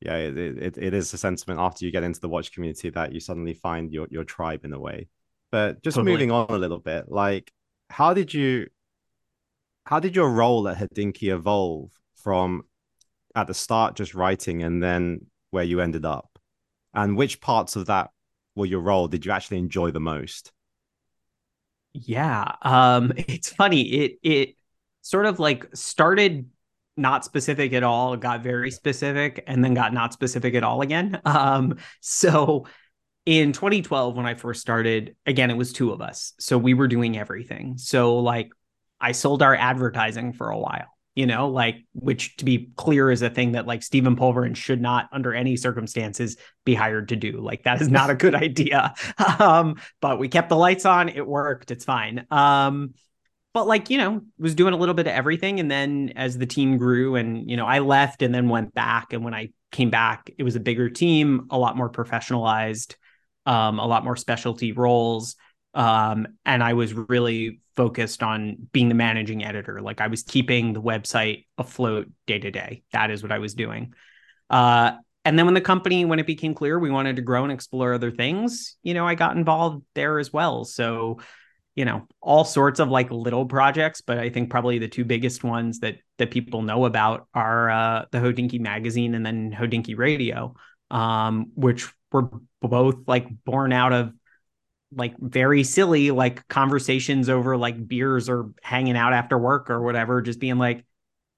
yeah, 0.00 0.16
it, 0.16 0.36
it, 0.36 0.78
it 0.78 0.94
is 0.94 1.12
a 1.14 1.18
sentiment 1.18 1.60
after 1.60 1.84
you 1.84 1.90
get 1.90 2.02
into 2.02 2.20
the 2.20 2.28
watch 2.28 2.52
community 2.52 2.90
that 2.90 3.12
you 3.12 3.20
suddenly 3.20 3.54
find 3.54 3.90
your 3.90 4.06
your 4.10 4.24
tribe 4.24 4.64
in 4.64 4.72
a 4.72 4.78
way. 4.78 5.08
But 5.50 5.82
just 5.82 5.96
totally. 5.96 6.12
moving 6.12 6.30
on 6.30 6.50
a 6.50 6.58
little 6.58 6.78
bit, 6.78 7.10
like 7.10 7.50
how 7.88 8.12
did 8.12 8.34
you 8.34 8.68
how 9.86 10.00
did 10.00 10.14
your 10.14 10.28
role 10.30 10.68
at 10.68 10.78
Hodinkee 10.78 11.32
evolve 11.32 11.90
from 12.14 12.64
at 13.34 13.46
the 13.46 13.54
start 13.54 13.96
just 13.96 14.14
writing 14.14 14.62
and 14.62 14.82
then 14.82 15.26
where 15.50 15.64
you 15.64 15.80
ended 15.80 16.04
up? 16.04 16.38
And 16.92 17.16
which 17.16 17.40
parts 17.40 17.74
of 17.74 17.86
that 17.86 18.10
were 18.54 18.66
your 18.66 18.80
role 18.80 19.08
did 19.08 19.24
you 19.24 19.32
actually 19.32 19.58
enjoy 19.58 19.90
the 19.90 20.00
most? 20.00 20.52
Yeah, 21.94 22.56
um 22.62 23.12
it's 23.16 23.50
funny. 23.52 23.82
It 23.82 24.18
it 24.22 24.56
sort 25.02 25.26
of 25.26 25.38
like 25.38 25.66
started 25.74 26.50
not 26.96 27.24
specific 27.24 27.72
at 27.72 27.82
all, 27.82 28.16
got 28.16 28.42
very 28.42 28.70
specific 28.70 29.42
and 29.46 29.64
then 29.64 29.74
got 29.74 29.92
not 29.92 30.12
specific 30.12 30.54
at 30.54 30.64
all 30.64 30.82
again. 30.82 31.20
Um 31.26 31.76
so 32.00 32.66
in 33.26 33.52
2012 33.52 34.16
when 34.16 34.26
I 34.26 34.34
first 34.34 34.62
started, 34.62 35.16
again 35.26 35.50
it 35.50 35.56
was 35.58 35.72
two 35.72 35.92
of 35.92 36.02
us. 36.02 36.34
So 36.40 36.58
we 36.58 36.74
were 36.74 36.88
doing 36.88 37.18
everything. 37.18 37.78
So 37.78 38.18
like 38.18 38.50
I 39.00 39.12
sold 39.12 39.42
our 39.42 39.56
advertising 39.56 40.34
for 40.34 40.50
a 40.50 40.58
while 40.58 40.93
you 41.14 41.26
know, 41.26 41.48
like 41.48 41.84
which 41.92 42.36
to 42.36 42.44
be 42.44 42.70
clear 42.76 43.10
is 43.10 43.22
a 43.22 43.30
thing 43.30 43.52
that 43.52 43.66
like 43.66 43.82
Stephen 43.82 44.16
Pulvirent 44.16 44.56
should 44.56 44.80
not 44.80 45.08
under 45.12 45.32
any 45.32 45.56
circumstances 45.56 46.36
be 46.64 46.74
hired 46.74 47.08
to 47.10 47.16
do. 47.16 47.40
Like 47.40 47.62
that 47.64 47.80
is 47.80 47.88
not 47.88 48.10
a 48.10 48.14
good 48.14 48.34
idea. 48.34 48.94
Um, 49.38 49.76
but 50.00 50.18
we 50.18 50.28
kept 50.28 50.48
the 50.48 50.56
lights 50.56 50.84
on, 50.84 51.08
it 51.08 51.26
worked, 51.26 51.70
it's 51.70 51.84
fine. 51.84 52.26
Um, 52.30 52.94
but 53.52 53.68
like, 53.68 53.88
you 53.88 53.98
know, 53.98 54.22
was 54.36 54.56
doing 54.56 54.74
a 54.74 54.76
little 54.76 54.96
bit 54.96 55.06
of 55.06 55.12
everything. 55.12 55.60
And 55.60 55.70
then 55.70 56.12
as 56.16 56.36
the 56.36 56.46
team 56.46 56.76
grew 56.76 57.14
and, 57.14 57.48
you 57.48 57.56
know, 57.56 57.66
I 57.66 57.78
left 57.78 58.22
and 58.22 58.34
then 58.34 58.48
went 58.48 58.74
back. 58.74 59.12
And 59.12 59.24
when 59.24 59.34
I 59.34 59.50
came 59.70 59.90
back, 59.90 60.28
it 60.36 60.42
was 60.42 60.56
a 60.56 60.60
bigger 60.60 60.90
team, 60.90 61.46
a 61.50 61.58
lot 61.58 61.76
more 61.76 61.88
professionalized, 61.88 62.96
um, 63.46 63.78
a 63.78 63.86
lot 63.86 64.02
more 64.02 64.16
specialty 64.16 64.72
roles. 64.72 65.36
Um, 65.72 66.26
and 66.44 66.64
I 66.64 66.72
was 66.72 66.92
really 66.92 67.60
focused 67.76 68.22
on 68.22 68.56
being 68.72 68.88
the 68.88 68.94
managing 68.94 69.44
editor. 69.44 69.80
Like 69.80 70.00
I 70.00 70.06
was 70.06 70.22
keeping 70.22 70.72
the 70.72 70.82
website 70.82 71.46
afloat 71.58 72.08
day 72.26 72.38
to 72.38 72.50
day. 72.50 72.82
That 72.92 73.10
is 73.10 73.22
what 73.22 73.32
I 73.32 73.38
was 73.38 73.54
doing. 73.54 73.94
Uh, 74.50 74.92
and 75.24 75.38
then 75.38 75.46
when 75.46 75.54
the 75.54 75.60
company, 75.60 76.04
when 76.04 76.18
it 76.18 76.26
became 76.26 76.54
clear 76.54 76.78
we 76.78 76.90
wanted 76.90 77.16
to 77.16 77.22
grow 77.22 77.44
and 77.44 77.52
explore 77.52 77.94
other 77.94 78.10
things, 78.10 78.76
you 78.82 78.94
know, 78.94 79.06
I 79.06 79.14
got 79.14 79.36
involved 79.36 79.84
there 79.94 80.18
as 80.18 80.32
well. 80.32 80.64
So, 80.64 81.20
you 81.74 81.84
know, 81.84 82.06
all 82.20 82.44
sorts 82.44 82.78
of 82.78 82.88
like 82.88 83.10
little 83.10 83.46
projects, 83.46 84.00
but 84.00 84.18
I 84.18 84.28
think 84.30 84.50
probably 84.50 84.78
the 84.78 84.88
two 84.88 85.04
biggest 85.04 85.42
ones 85.42 85.80
that 85.80 85.96
that 86.18 86.30
people 86.30 86.62
know 86.62 86.84
about 86.84 87.26
are 87.34 87.70
uh, 87.70 88.04
the 88.12 88.18
Hodinkee 88.18 88.60
magazine 88.60 89.14
and 89.14 89.26
then 89.26 89.50
Hodinkee 89.50 89.98
Radio, 89.98 90.54
um, 90.90 91.50
which 91.54 91.90
were 92.12 92.30
both 92.60 92.96
like 93.06 93.26
born 93.44 93.72
out 93.72 93.92
of 93.92 94.12
like 94.96 95.14
very 95.18 95.64
silly 95.64 96.10
like 96.10 96.46
conversations 96.48 97.28
over 97.28 97.56
like 97.56 97.86
beers 97.86 98.28
or 98.28 98.50
hanging 98.62 98.96
out 98.96 99.12
after 99.12 99.38
work 99.38 99.70
or 99.70 99.82
whatever 99.82 100.22
just 100.22 100.38
being 100.38 100.58
like 100.58 100.84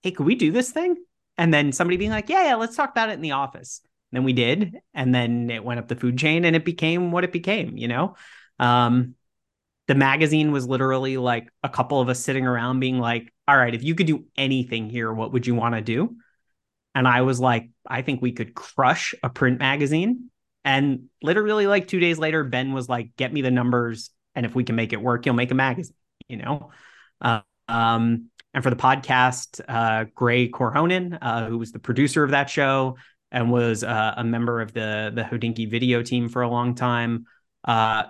hey 0.03 0.11
could 0.11 0.27
we 0.27 0.35
do 0.35 0.53
this 0.53 0.71
thing? 0.71 0.97
And 1.39 1.53
then 1.53 1.73
somebody 1.73 1.97
being 1.97 2.11
like 2.11 2.29
yeah 2.29 2.45
yeah 2.45 2.55
let's 2.57 2.77
talk 2.77 2.91
about 2.91 3.11
it 3.11 3.15
in 3.15 3.21
the 3.21 3.33
office. 3.33 3.81
And 4.11 4.19
then 4.19 4.25
we 4.25 4.33
did 4.33 4.77
and 4.95 5.15
then 5.15 5.51
it 5.51 5.65
went 5.65 5.81
up 5.81 5.89
the 5.89 5.97
food 5.97 6.19
chain 6.19 6.45
and 6.45 6.55
it 6.55 6.65
became 6.65 7.11
what 7.11 7.25
it 7.25 7.33
became 7.33 7.77
you 7.77 7.89
know? 7.89 8.15
Um 8.59 9.15
the 9.89 9.95
magazine 9.95 10.51
was 10.51 10.67
literally 10.67 11.17
like 11.17 11.49
a 11.63 11.69
couple 11.69 12.01
of 12.01 12.09
us 12.09 12.19
sitting 12.19 12.47
around 12.47 12.81
being 12.81 12.99
like 12.99 13.33
all 13.47 13.57
right 13.57 13.75
if 13.75 13.85
you 13.85 13.95
could 13.95 14.07
do 14.07 14.25
anything 14.37 14.91
here 14.91 15.13
what 15.13 15.33
would 15.33 15.47
you 15.47 15.55
want 15.55 15.75
to 15.75 15.81
do? 15.81 16.17
And 16.95 17.07
i 17.07 17.23
was 17.23 17.41
like 17.41 17.69
i 17.87 18.03
think 18.03 18.23
we 18.23 18.33
could 18.33 18.55
crush 18.55 19.15
a 19.23 19.29
print 19.29 19.59
magazine 19.59 20.31
and 20.67 21.05
literally, 21.23 21.67
like 21.67 21.89
two 21.89 22.01
days 22.01 22.19
later, 22.19 22.45
Ben 22.45 22.75
was 22.75 22.89
like, 22.89 23.17
"Get 23.17 23.33
me 23.33 23.41
the 23.41 23.51
numbers, 23.51 24.11
and 24.35 24.45
if 24.45 24.55
we 24.55 24.65
can 24.65 24.77
make 24.77 24.93
it 24.93 25.01
work, 25.01 25.25
you'll 25.25 25.37
make 25.37 25.53
a 25.53 25.55
magazine." 25.55 25.95
You 26.29 26.39
know. 26.39 26.71
Uh, 27.21 27.41
um, 27.69 28.31
and 28.53 28.63
for 28.63 28.71
the 28.71 28.77
podcast, 28.77 29.61
uh, 29.69 30.07
Gray 30.15 30.51
Korhonen, 30.51 31.19
uh, 31.23 31.47
who 31.47 31.59
was 31.59 31.73
the 31.73 31.79
producer 31.79 32.25
of 32.25 32.33
that 32.33 32.51
show 32.51 32.97
and 33.31 33.53
was 33.53 33.85
uh, 33.85 34.15
a 34.17 34.25
member 34.25 34.61
of 34.61 34.73
the 34.73 35.13
the 35.15 35.23
Hodinkee 35.23 35.71
video 35.71 36.03
team 36.03 36.29
for 36.29 36.43
a 36.43 36.49
long 36.49 36.75
time. 36.75 37.27
Uh, 37.65 38.05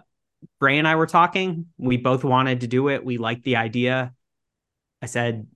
Gray 0.60 0.78
and 0.78 0.88
I 0.88 0.96
were 0.96 1.06
talking. 1.06 1.66
We 1.76 1.98
both 1.98 2.24
wanted 2.24 2.62
to 2.62 2.66
do 2.66 2.88
it. 2.88 3.04
We 3.04 3.18
liked 3.18 3.44
the 3.44 3.56
idea. 3.56 4.14
I 5.02 5.06
said, 5.06 5.46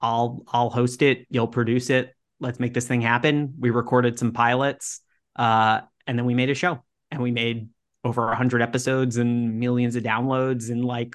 "I'll 0.00 0.42
I'll 0.48 0.70
host 0.70 1.02
it. 1.02 1.26
You'll 1.30 1.48
produce 1.48 1.88
it. 1.88 2.14
let's 2.40 2.60
make 2.60 2.74
this 2.74 2.86
thing 2.86 3.00
happen. 3.00 3.54
We 3.58 3.70
recorded 3.70 4.18
some 4.18 4.32
pilots, 4.32 5.00
uh, 5.36 5.80
and 6.06 6.18
then 6.18 6.26
we 6.26 6.34
made 6.34 6.50
a 6.50 6.54
show, 6.54 6.82
and 7.10 7.22
we 7.22 7.30
made 7.30 7.68
over 8.04 8.32
hundred 8.34 8.62
episodes 8.62 9.16
and 9.16 9.58
millions 9.58 9.96
of 9.96 10.02
downloads, 10.02 10.70
and 10.70 10.84
like 10.84 11.14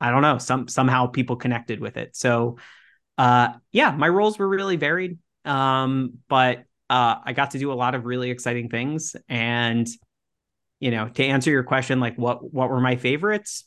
I 0.00 0.10
don't 0.10 0.22
know, 0.22 0.38
some 0.38 0.68
somehow 0.68 1.06
people 1.06 1.36
connected 1.36 1.80
with 1.80 1.96
it. 1.96 2.16
So, 2.16 2.58
uh, 3.16 3.54
yeah, 3.72 3.92
my 3.92 4.08
roles 4.08 4.38
were 4.38 4.48
really 4.48 4.76
varied, 4.76 5.18
um, 5.44 6.18
but 6.28 6.64
uh, 6.90 7.16
I 7.24 7.32
got 7.32 7.52
to 7.52 7.58
do 7.58 7.72
a 7.72 7.74
lot 7.74 7.94
of 7.94 8.04
really 8.04 8.30
exciting 8.30 8.68
things, 8.68 9.16
and 9.28 9.86
you 10.80 10.90
know, 10.90 11.08
to 11.08 11.24
answer 11.24 11.50
your 11.50 11.62
question, 11.62 12.00
like 12.00 12.16
what 12.16 12.52
what 12.52 12.68
were 12.68 12.80
my 12.80 12.96
favorites? 12.96 13.64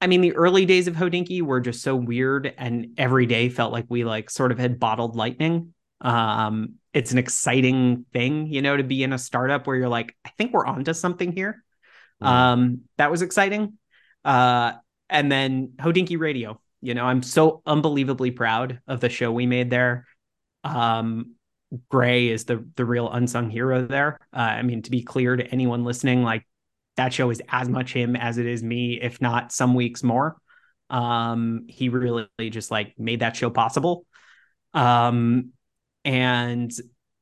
I 0.00 0.06
mean, 0.08 0.20
the 0.20 0.34
early 0.34 0.66
days 0.66 0.88
of 0.88 0.94
Hodinkee 0.94 1.42
were 1.42 1.60
just 1.60 1.82
so 1.82 1.96
weird, 1.96 2.52
and 2.58 2.88
every 2.98 3.26
day 3.26 3.48
felt 3.48 3.72
like 3.72 3.86
we 3.88 4.04
like 4.04 4.30
sort 4.30 4.52
of 4.52 4.58
had 4.58 4.78
bottled 4.78 5.16
lightning. 5.16 5.72
Um, 6.00 6.74
it's 6.92 7.12
an 7.12 7.18
exciting 7.18 8.06
thing, 8.12 8.46
you 8.46 8.62
know, 8.62 8.76
to 8.76 8.84
be 8.84 9.02
in 9.02 9.12
a 9.12 9.18
startup 9.18 9.66
where 9.66 9.76
you're 9.76 9.88
like, 9.88 10.14
I 10.24 10.30
think 10.36 10.52
we're 10.52 10.66
onto 10.66 10.94
something 10.94 11.32
here. 11.32 11.62
Mm. 12.22 12.26
Um, 12.26 12.80
that 12.98 13.10
was 13.10 13.22
exciting. 13.22 13.78
Uh, 14.24 14.72
and 15.08 15.30
then 15.30 15.72
Hodinkee 15.78 16.18
Radio, 16.18 16.60
you 16.80 16.94
know, 16.94 17.04
I'm 17.04 17.22
so 17.22 17.62
unbelievably 17.66 18.32
proud 18.32 18.80
of 18.86 19.00
the 19.00 19.08
show 19.08 19.30
we 19.30 19.46
made 19.46 19.70
there. 19.70 20.06
Um, 20.64 21.34
Gray 21.90 22.28
is 22.28 22.44
the 22.44 22.66
the 22.76 22.84
real 22.84 23.10
unsung 23.10 23.50
hero 23.50 23.86
there. 23.86 24.18
Uh, 24.32 24.38
I 24.38 24.62
mean, 24.62 24.82
to 24.82 24.90
be 24.90 25.02
clear 25.02 25.36
to 25.36 25.44
anyone 25.46 25.84
listening, 25.84 26.22
like 26.22 26.46
that 26.96 27.12
show 27.12 27.30
is 27.30 27.42
as 27.48 27.68
much 27.68 27.92
him 27.92 28.16
as 28.16 28.38
it 28.38 28.46
is 28.46 28.62
me, 28.62 29.00
if 29.00 29.20
not 29.20 29.52
some 29.52 29.74
weeks 29.74 30.02
more. 30.02 30.36
Um, 30.90 31.66
he 31.68 31.88
really 31.88 32.28
just 32.50 32.70
like 32.70 32.94
made 32.98 33.20
that 33.20 33.36
show 33.36 33.50
possible. 33.50 34.06
Um, 34.74 35.52
and 36.06 36.72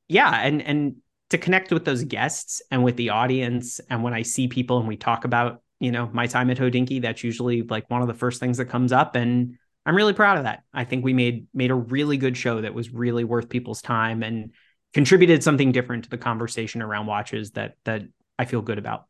yeah, 0.06 0.30
and 0.42 0.62
and 0.62 0.96
to 1.30 1.38
connect 1.38 1.72
with 1.72 1.84
those 1.84 2.04
guests 2.04 2.62
and 2.70 2.84
with 2.84 2.96
the 2.96 3.08
audience, 3.10 3.80
and 3.90 4.04
when 4.04 4.14
I 4.14 4.22
see 4.22 4.46
people 4.46 4.78
and 4.78 4.86
we 4.86 4.96
talk 4.96 5.24
about 5.24 5.62
you 5.80 5.90
know 5.90 6.08
my 6.12 6.28
time 6.28 6.50
at 6.50 6.58
Hodinkee, 6.58 7.02
that's 7.02 7.24
usually 7.24 7.62
like 7.62 7.90
one 7.90 8.02
of 8.02 8.08
the 8.08 8.14
first 8.14 8.38
things 8.38 8.58
that 8.58 8.66
comes 8.66 8.92
up, 8.92 9.16
and 9.16 9.56
I'm 9.86 9.96
really 9.96 10.12
proud 10.12 10.36
of 10.38 10.44
that. 10.44 10.62
I 10.72 10.84
think 10.84 11.02
we 11.02 11.14
made 11.14 11.46
made 11.54 11.70
a 11.70 11.74
really 11.74 12.18
good 12.18 12.36
show 12.36 12.60
that 12.60 12.74
was 12.74 12.92
really 12.92 13.24
worth 13.24 13.48
people's 13.48 13.82
time 13.82 14.22
and 14.22 14.52
contributed 14.92 15.42
something 15.42 15.72
different 15.72 16.04
to 16.04 16.10
the 16.10 16.18
conversation 16.18 16.82
around 16.82 17.06
watches 17.06 17.52
that 17.52 17.76
that 17.84 18.02
I 18.38 18.44
feel 18.44 18.60
good 18.60 18.78
about. 18.78 19.06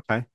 Okay. 0.00 0.26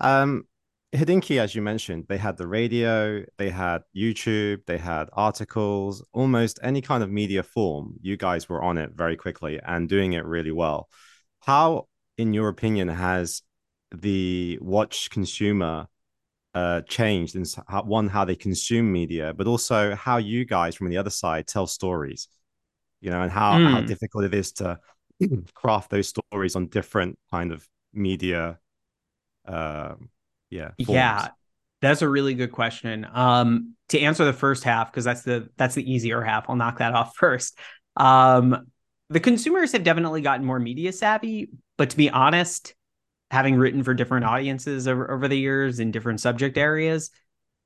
Um, 0.00 0.46
Hodinkee, 0.94 1.38
as 1.38 1.54
you 1.54 1.62
mentioned, 1.62 2.06
they 2.08 2.18
had 2.18 2.36
the 2.36 2.46
radio, 2.46 3.24
they 3.36 3.50
had 3.50 3.82
YouTube, 3.96 4.64
they 4.66 4.78
had 4.78 5.08
articles, 5.12 6.04
almost 6.12 6.60
any 6.62 6.80
kind 6.80 7.02
of 7.02 7.10
media 7.10 7.42
form. 7.42 7.94
You 8.00 8.16
guys 8.16 8.48
were 8.48 8.62
on 8.62 8.78
it 8.78 8.92
very 8.94 9.16
quickly 9.16 9.58
and 9.64 9.88
doing 9.88 10.12
it 10.12 10.24
really 10.24 10.52
well. 10.52 10.88
How, 11.40 11.88
in 12.16 12.32
your 12.32 12.48
opinion, 12.48 12.88
has 12.88 13.42
the 13.92 14.58
watch 14.60 15.10
consumer 15.10 15.88
uh, 16.54 16.82
changed 16.82 17.34
in 17.34 17.44
how, 17.66 17.82
one 17.82 18.08
how 18.08 18.24
they 18.24 18.36
consume 18.36 18.92
media, 18.92 19.34
but 19.34 19.48
also 19.48 19.96
how 19.96 20.18
you 20.18 20.44
guys 20.44 20.76
from 20.76 20.88
the 20.88 20.96
other 20.96 21.10
side 21.10 21.48
tell 21.48 21.66
stories, 21.66 22.28
you 23.00 23.10
know, 23.10 23.22
and 23.22 23.32
how 23.32 23.58
mm. 23.58 23.70
how 23.70 23.80
hmm. 23.80 23.86
difficult 23.86 24.24
it 24.24 24.34
is 24.34 24.52
to 24.52 24.78
craft 25.54 25.90
those 25.90 26.08
stories 26.08 26.54
on 26.54 26.68
different 26.68 27.18
kind 27.30 27.52
of 27.52 27.66
media 27.92 28.58
uh, 29.46 29.94
yeah 30.54 30.70
forms. 30.84 30.90
yeah 30.90 31.28
that's 31.82 32.02
a 32.02 32.08
really 32.08 32.34
good 32.34 32.52
question 32.52 33.06
um 33.12 33.74
to 33.88 34.00
answer 34.00 34.24
the 34.24 34.32
first 34.32 34.64
half 34.64 34.90
because 34.90 35.04
that's 35.04 35.22
the 35.22 35.48
that's 35.56 35.74
the 35.74 35.92
easier 35.92 36.22
half 36.22 36.48
i'll 36.48 36.56
knock 36.56 36.78
that 36.78 36.94
off 36.94 37.16
first 37.16 37.58
um 37.96 38.66
the 39.10 39.20
consumers 39.20 39.72
have 39.72 39.84
definitely 39.84 40.20
gotten 40.20 40.46
more 40.46 40.58
media 40.58 40.92
savvy 40.92 41.50
but 41.76 41.90
to 41.90 41.96
be 41.96 42.08
honest 42.08 42.74
having 43.30 43.56
written 43.56 43.82
for 43.82 43.94
different 43.94 44.24
audiences 44.24 44.86
over, 44.86 45.10
over 45.10 45.28
the 45.28 45.38
years 45.38 45.80
in 45.80 45.90
different 45.90 46.20
subject 46.20 46.56
areas 46.56 47.10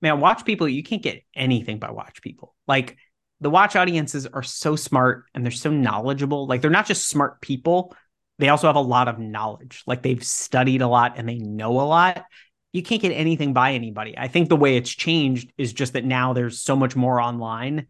man 0.01 0.20
watch 0.20 0.44
people 0.44 0.68
you 0.68 0.83
can't 0.83 1.03
get 1.03 1.22
anything 1.35 1.79
by 1.79 1.90
watch 1.90 2.22
people 2.22 2.55
like 2.66 2.96
the 3.40 3.51
watch 3.51 3.77
audiences 3.77 4.27
are 4.27 4.42
so 4.42 4.74
smart 4.74 5.24
and 5.35 5.44
they're 5.44 5.53
so 5.53 5.70
knowledgeable 5.70 6.46
like 6.46 6.62
they're 6.62 6.70
not 6.70 6.87
just 6.87 7.09
smart 7.09 7.40
people 7.40 7.94
they 8.38 8.48
also 8.48 8.68
have 8.68 8.77
a 8.77 8.81
lot 8.81 9.09
of 9.09 9.18
knowledge. 9.18 9.83
Like 9.87 10.03
they've 10.03 10.22
studied 10.22 10.83
a 10.83 10.88
lot 10.88 11.14
and 11.16 11.29
they 11.29 11.38
know 11.38 11.81
a 11.81 11.83
lot. 11.83 12.24
You 12.72 12.83
can't 12.83 13.00
get 13.00 13.12
anything 13.12 13.52
by 13.52 13.72
anybody. 13.72 14.16
I 14.16 14.28
think 14.28 14.48
the 14.48 14.57
way 14.57 14.76
it's 14.76 14.90
changed 14.90 15.52
is 15.57 15.72
just 15.72 15.94
that 15.94 16.04
now 16.04 16.33
there's 16.33 16.61
so 16.61 16.76
much 16.76 16.94
more 16.94 17.20
online 17.20 17.87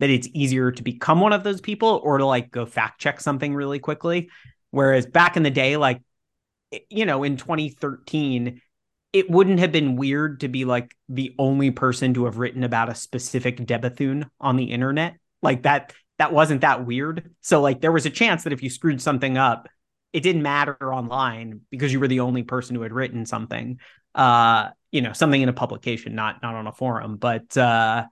that 0.00 0.10
it's 0.10 0.28
easier 0.34 0.72
to 0.72 0.82
become 0.82 1.20
one 1.20 1.32
of 1.32 1.44
those 1.44 1.60
people 1.60 2.00
or 2.02 2.18
to 2.18 2.26
like 2.26 2.50
go 2.50 2.66
fact 2.66 3.00
check 3.00 3.20
something 3.20 3.54
really 3.54 3.78
quickly. 3.78 4.30
Whereas 4.70 5.06
back 5.06 5.36
in 5.36 5.42
the 5.42 5.50
day, 5.50 5.76
like, 5.76 6.02
you 6.90 7.06
know, 7.06 7.22
in 7.22 7.36
2013, 7.36 8.60
it 9.12 9.30
wouldn't 9.30 9.60
have 9.60 9.72
been 9.72 9.96
weird 9.96 10.40
to 10.40 10.48
be 10.48 10.64
like 10.64 10.94
the 11.08 11.34
only 11.38 11.70
person 11.70 12.12
to 12.14 12.26
have 12.26 12.36
written 12.36 12.64
about 12.64 12.90
a 12.90 12.94
specific 12.94 13.64
De 13.64 13.78
Bethune 13.78 14.26
on 14.40 14.56
the 14.56 14.64
internet. 14.64 15.14
Like 15.40 15.62
that, 15.62 15.94
that 16.18 16.32
wasn't 16.32 16.60
that 16.62 16.84
weird. 16.84 17.30
So 17.40 17.60
like 17.62 17.80
there 17.80 17.92
was 17.92 18.04
a 18.04 18.10
chance 18.10 18.44
that 18.44 18.52
if 18.52 18.62
you 18.62 18.68
screwed 18.68 19.00
something 19.00 19.38
up, 19.38 19.68
it 20.12 20.20
didn't 20.20 20.42
matter 20.42 20.76
online 20.92 21.60
because 21.70 21.92
you 21.92 22.00
were 22.00 22.08
the 22.08 22.20
only 22.20 22.42
person 22.42 22.76
who 22.76 22.82
had 22.82 22.92
written 22.92 23.24
something 23.26 23.78
uh 24.16 24.70
you 24.90 25.02
know 25.02 25.12
something 25.12 25.40
in 25.40 25.48
a 25.48 25.52
publication 25.52 26.14
not 26.14 26.42
not 26.42 26.54
on 26.54 26.66
a 26.66 26.72
forum. 26.72 27.16
But 27.16 27.56
uh 27.56 28.06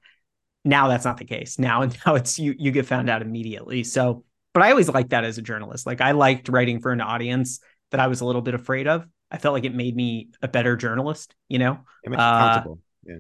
now 0.65 0.89
that's 0.89 1.05
not 1.05 1.17
the 1.17 1.25
case. 1.25 1.59
Now 1.59 1.89
now 2.07 2.15
it's 2.15 2.39
you 2.39 2.55
you 2.59 2.71
get 2.71 2.87
found 2.87 3.11
out 3.11 3.23
immediately. 3.23 3.85
So 3.85 4.25
but 4.53 4.63
i 4.63 4.71
always 4.71 4.89
liked 4.89 5.11
that 5.11 5.25
as 5.25 5.39
a 5.39 5.43
journalist. 5.43 5.87
Like 5.87 6.01
i 6.01 6.13
liked 6.13 6.49
writing 6.49 6.81
for 6.81 6.93
an 6.93 7.01
audience 7.01 7.61
that 7.91 8.01
i 8.01 8.07
was 8.07 8.21
a 8.21 8.27
little 8.27 8.43
bit 8.43 8.55
afraid 8.55 8.87
of. 8.87 9.05
I 9.31 9.39
felt 9.39 9.55
like 9.55 9.65
it 9.65 9.75
made 9.75 9.97
me 9.97 10.29
a 10.43 10.49
better 10.49 10.77
journalist 10.77 11.35
you 11.49 11.59
know? 11.59 11.81
It 12.05 12.11
makes 12.11 12.23
uh, 12.23 12.63
yeah. 13.05 13.17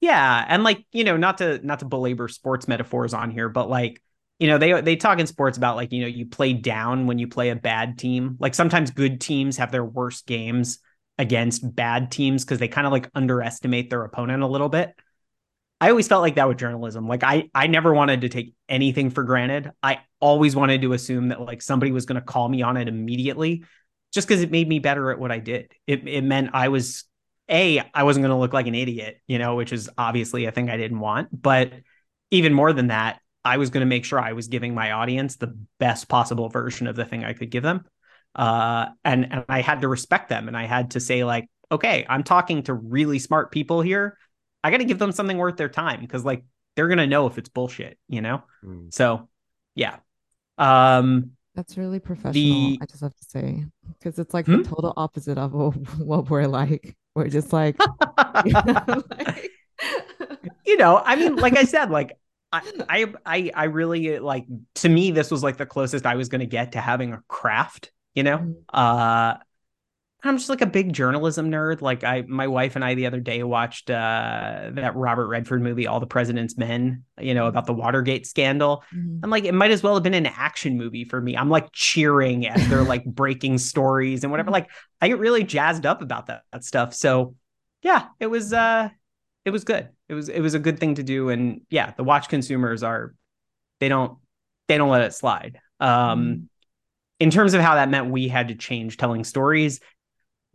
Yeah. 0.00 0.44
And 0.48 0.64
like 0.64 0.84
you 0.92 1.04
know 1.04 1.16
not 1.16 1.38
to 1.38 1.64
not 1.64 1.80
to 1.80 1.84
belabor 1.84 2.28
sports 2.28 2.68
metaphors 2.68 3.14
on 3.14 3.30
here 3.30 3.48
but 3.48 3.68
like 3.68 4.00
you 4.38 4.48
know 4.48 4.58
they 4.58 4.80
they 4.80 4.96
talk 4.96 5.20
in 5.20 5.28
sports 5.28 5.56
about 5.56 5.76
like 5.76 5.92
you 5.92 6.00
know 6.00 6.08
you 6.08 6.26
play 6.26 6.52
down 6.52 7.06
when 7.06 7.20
you 7.20 7.28
play 7.28 7.50
a 7.50 7.56
bad 7.56 7.96
team. 7.96 8.36
Like 8.40 8.54
sometimes 8.54 8.90
good 8.90 9.20
teams 9.20 9.58
have 9.58 9.70
their 9.70 9.84
worst 9.84 10.26
games 10.26 10.80
against 11.22 11.74
bad 11.76 12.10
teams 12.10 12.44
because 12.44 12.58
they 12.58 12.66
kind 12.66 12.84
of 12.84 12.92
like 12.92 13.08
underestimate 13.14 13.90
their 13.90 14.02
opponent 14.02 14.42
a 14.42 14.46
little 14.48 14.68
bit. 14.68 14.92
I 15.80 15.90
always 15.90 16.08
felt 16.08 16.20
like 16.20 16.34
that 16.34 16.48
with 16.48 16.58
journalism. 16.58 17.06
Like 17.06 17.22
i 17.22 17.48
i 17.54 17.68
never 17.68 17.94
wanted 17.94 18.22
to 18.22 18.28
take 18.28 18.54
anything 18.68 19.08
for 19.08 19.22
granted. 19.22 19.70
I 19.82 20.00
always 20.18 20.56
wanted 20.56 20.82
to 20.82 20.92
assume 20.94 21.28
that 21.28 21.40
like 21.40 21.62
somebody 21.62 21.92
was 21.92 22.06
going 22.06 22.20
to 22.20 22.26
call 22.26 22.48
me 22.48 22.62
on 22.62 22.76
it 22.76 22.88
immediately 22.88 23.64
just 24.12 24.26
because 24.26 24.42
it 24.42 24.50
made 24.50 24.68
me 24.68 24.80
better 24.80 25.12
at 25.12 25.18
what 25.20 25.30
i 25.30 25.38
did. 25.38 25.72
It, 25.86 26.06
it 26.08 26.22
meant 26.22 26.50
i 26.54 26.68
was 26.68 27.04
a 27.48 27.82
i 27.94 28.02
wasn't 28.02 28.24
going 28.24 28.34
to 28.34 28.40
look 28.40 28.52
like 28.52 28.66
an 28.66 28.74
idiot 28.74 29.20
you 29.26 29.38
know 29.38 29.56
which 29.56 29.72
is 29.72 29.90
obviously 29.98 30.44
a 30.44 30.52
thing 30.52 30.68
i 30.70 30.76
didn't 30.76 30.98
want. 30.98 31.28
But 31.32 31.72
even 32.32 32.52
more 32.52 32.72
than 32.72 32.88
that 32.88 33.20
I 33.44 33.56
was 33.56 33.70
going 33.70 33.80
to 33.80 33.86
make 33.86 34.04
sure 34.04 34.20
I 34.20 34.32
was 34.32 34.48
giving 34.48 34.74
my 34.74 34.92
audience 34.92 35.36
the 35.36 35.56
best 35.78 36.08
possible 36.08 36.48
version 36.48 36.86
of 36.86 36.96
the 36.96 37.04
thing 37.04 37.24
I 37.24 37.32
could 37.32 37.50
give 37.50 37.62
them. 37.62 37.84
Uh, 38.34 38.86
and, 39.04 39.32
and 39.32 39.44
I 39.48 39.60
had 39.60 39.82
to 39.82 39.88
respect 39.88 40.28
them 40.28 40.48
and 40.48 40.56
I 40.56 40.66
had 40.66 40.92
to 40.92 41.00
say, 41.00 41.24
like, 41.24 41.48
okay, 41.70 42.06
I'm 42.08 42.22
talking 42.22 42.62
to 42.64 42.74
really 42.74 43.18
smart 43.18 43.50
people 43.50 43.80
here. 43.80 44.18
I 44.64 44.70
got 44.70 44.78
to 44.78 44.84
give 44.84 44.98
them 44.98 45.12
something 45.12 45.36
worth 45.36 45.56
their 45.56 45.68
time 45.68 46.00
because, 46.00 46.24
like, 46.24 46.44
they're 46.76 46.88
going 46.88 46.98
to 46.98 47.06
know 47.06 47.26
if 47.26 47.38
it's 47.38 47.48
bullshit, 47.48 47.98
you 48.08 48.20
know? 48.20 48.42
Mm. 48.64 48.92
So, 48.92 49.28
yeah. 49.74 49.96
Um, 50.58 51.32
that's 51.54 51.76
really 51.76 52.00
professional. 52.00 52.32
The... 52.32 52.78
I 52.80 52.86
just 52.86 53.02
have 53.02 53.14
to 53.14 53.24
say, 53.24 53.64
because 53.98 54.18
it's 54.18 54.32
like 54.32 54.46
hmm? 54.46 54.58
the 54.58 54.64
total 54.64 54.94
opposite 54.96 55.38
of 55.38 55.52
what 55.98 56.30
we're 56.30 56.46
like. 56.46 56.96
We're 57.14 57.28
just 57.28 57.52
like, 57.52 57.76
you 58.44 58.52
know, 58.52 59.02
like... 59.10 59.50
you 60.64 60.76
know, 60.76 61.02
I 61.04 61.16
mean, 61.16 61.36
like 61.36 61.56
I 61.56 61.64
said, 61.64 61.90
like 61.90 62.16
I, 62.52 63.12
I 63.26 63.50
I 63.52 63.64
really 63.64 64.20
like 64.20 64.46
to 64.76 64.88
me 64.88 65.10
this 65.10 65.28
was 65.30 65.42
like 65.42 65.56
the 65.56 65.66
closest 65.66 66.06
I 66.06 66.14
was 66.14 66.28
going 66.28 66.40
to 66.40 66.46
get 66.46 66.72
to 66.72 66.80
having 66.80 67.12
a 67.12 67.20
craft, 67.26 67.90
you 68.14 68.22
know. 68.22 68.38
Mm-hmm. 68.38 68.52
Uh 68.68 69.34
I'm 70.24 70.36
just 70.36 70.48
like 70.48 70.60
a 70.60 70.66
big 70.66 70.92
journalism 70.92 71.50
nerd. 71.50 71.80
Like 71.80 72.04
I 72.04 72.22
my 72.22 72.46
wife 72.46 72.76
and 72.76 72.84
I 72.84 72.94
the 72.94 73.06
other 73.06 73.18
day 73.18 73.42
watched 73.42 73.90
uh 73.90 74.70
that 74.72 74.94
Robert 74.94 75.26
Redford 75.26 75.62
movie 75.62 75.86
All 75.86 75.98
the 75.98 76.06
President's 76.06 76.56
Men, 76.56 77.04
you 77.20 77.34
know, 77.34 77.46
about 77.46 77.66
the 77.66 77.72
Watergate 77.72 78.26
scandal. 78.26 78.84
Mm-hmm. 78.94 79.18
I'm 79.24 79.30
like 79.30 79.44
it 79.44 79.54
might 79.54 79.72
as 79.72 79.82
well 79.82 79.94
have 79.94 80.02
been 80.02 80.14
an 80.14 80.26
action 80.26 80.76
movie 80.76 81.04
for 81.04 81.20
me. 81.20 81.36
I'm 81.36 81.50
like 81.50 81.72
cheering 81.72 82.46
as 82.46 82.68
they're 82.68 82.84
like 82.84 83.04
breaking 83.04 83.58
stories 83.58 84.22
and 84.22 84.30
whatever. 84.30 84.48
Mm-hmm. 84.48 84.54
Like 84.54 84.70
I 85.00 85.08
get 85.08 85.18
really 85.18 85.42
jazzed 85.42 85.86
up 85.86 86.02
about 86.02 86.26
that, 86.26 86.42
that 86.52 86.64
stuff. 86.64 86.94
So 86.94 87.34
yeah, 87.82 88.06
it 88.20 88.28
was 88.28 88.52
uh 88.52 88.90
it 89.44 89.50
was 89.50 89.64
good. 89.64 89.88
It 90.08 90.14
was 90.14 90.28
it 90.28 90.40
was 90.40 90.54
a 90.54 90.58
good 90.58 90.78
thing 90.78 90.96
to 90.96 91.02
do, 91.02 91.30
and 91.30 91.62
yeah, 91.68 91.92
the 91.96 92.04
watch 92.04 92.28
consumers 92.28 92.82
are 92.82 93.14
they 93.80 93.88
don't 93.88 94.18
they 94.68 94.78
don't 94.78 94.90
let 94.90 95.02
it 95.02 95.14
slide. 95.14 95.58
Um, 95.80 96.24
mm. 96.24 96.42
In 97.22 97.30
terms 97.30 97.54
of 97.54 97.60
how 97.60 97.76
that 97.76 97.88
meant 97.88 98.10
we 98.10 98.26
had 98.26 98.48
to 98.48 98.56
change 98.56 98.96
telling 98.96 99.22
stories, 99.22 99.78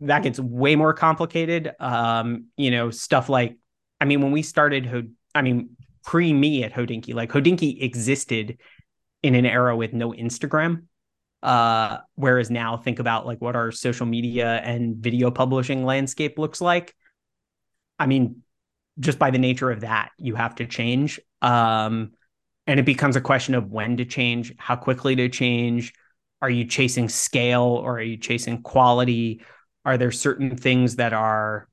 that 0.00 0.22
gets 0.22 0.38
way 0.38 0.76
more 0.76 0.92
complicated. 0.92 1.72
Um, 1.80 2.48
you 2.58 2.70
know, 2.70 2.90
stuff 2.90 3.30
like 3.30 3.56
I 4.02 4.04
mean, 4.04 4.20
when 4.20 4.32
we 4.32 4.42
started, 4.42 5.14
I 5.34 5.40
mean, 5.40 5.70
pre 6.04 6.30
me 6.30 6.64
at 6.64 6.74
Hodinkee. 6.74 7.14
Like 7.14 7.30
Hodinkee 7.30 7.82
existed 7.82 8.58
in 9.22 9.34
an 9.34 9.46
era 9.46 9.74
with 9.74 9.94
no 9.94 10.12
Instagram. 10.12 10.82
Uh, 11.42 11.98
whereas 12.16 12.50
now 12.50 12.76
think 12.76 12.98
about 12.98 13.24
like 13.24 13.40
what 13.40 13.56
our 13.56 13.72
social 13.72 14.04
media 14.04 14.60
and 14.62 14.96
video 14.96 15.30
publishing 15.30 15.86
landscape 15.86 16.38
looks 16.38 16.60
like. 16.60 16.94
I 17.98 18.04
mean, 18.04 18.42
just 19.00 19.18
by 19.18 19.30
the 19.30 19.38
nature 19.38 19.70
of 19.70 19.80
that, 19.80 20.10
you 20.18 20.34
have 20.34 20.56
to 20.56 20.66
change. 20.66 21.18
Um, 21.40 22.10
and 22.66 22.78
it 22.78 22.84
becomes 22.84 23.16
a 23.16 23.22
question 23.22 23.54
of 23.54 23.70
when 23.70 23.96
to 23.96 24.04
change, 24.04 24.52
how 24.58 24.76
quickly 24.76 25.16
to 25.16 25.30
change. 25.30 25.94
Are 26.40 26.50
you 26.50 26.64
chasing 26.64 27.08
scale 27.08 27.62
or 27.62 27.98
are 27.98 28.02
you 28.02 28.16
chasing 28.16 28.62
quality? 28.62 29.42
Are 29.84 29.98
there 29.98 30.12
certain 30.12 30.56
things 30.56 30.96
that 30.96 31.12
are 31.12 31.68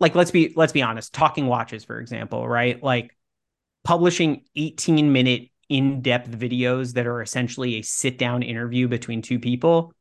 like 0.00 0.14
let's 0.14 0.30
be 0.30 0.52
let's 0.56 0.72
be 0.72 0.82
honest, 0.82 1.12
talking 1.12 1.46
watches, 1.46 1.84
for 1.84 1.98
example, 2.00 2.46
right? 2.46 2.82
Like 2.82 3.16
publishing 3.84 4.42
18 4.56 5.12
minute 5.12 5.50
in-depth 5.68 6.30
videos 6.30 6.94
that 6.94 7.06
are 7.06 7.22
essentially 7.22 7.76
a 7.76 7.82
sit-down 7.82 8.42
interview 8.42 8.88
between 8.88 9.22
two 9.22 9.38
people 9.38 9.92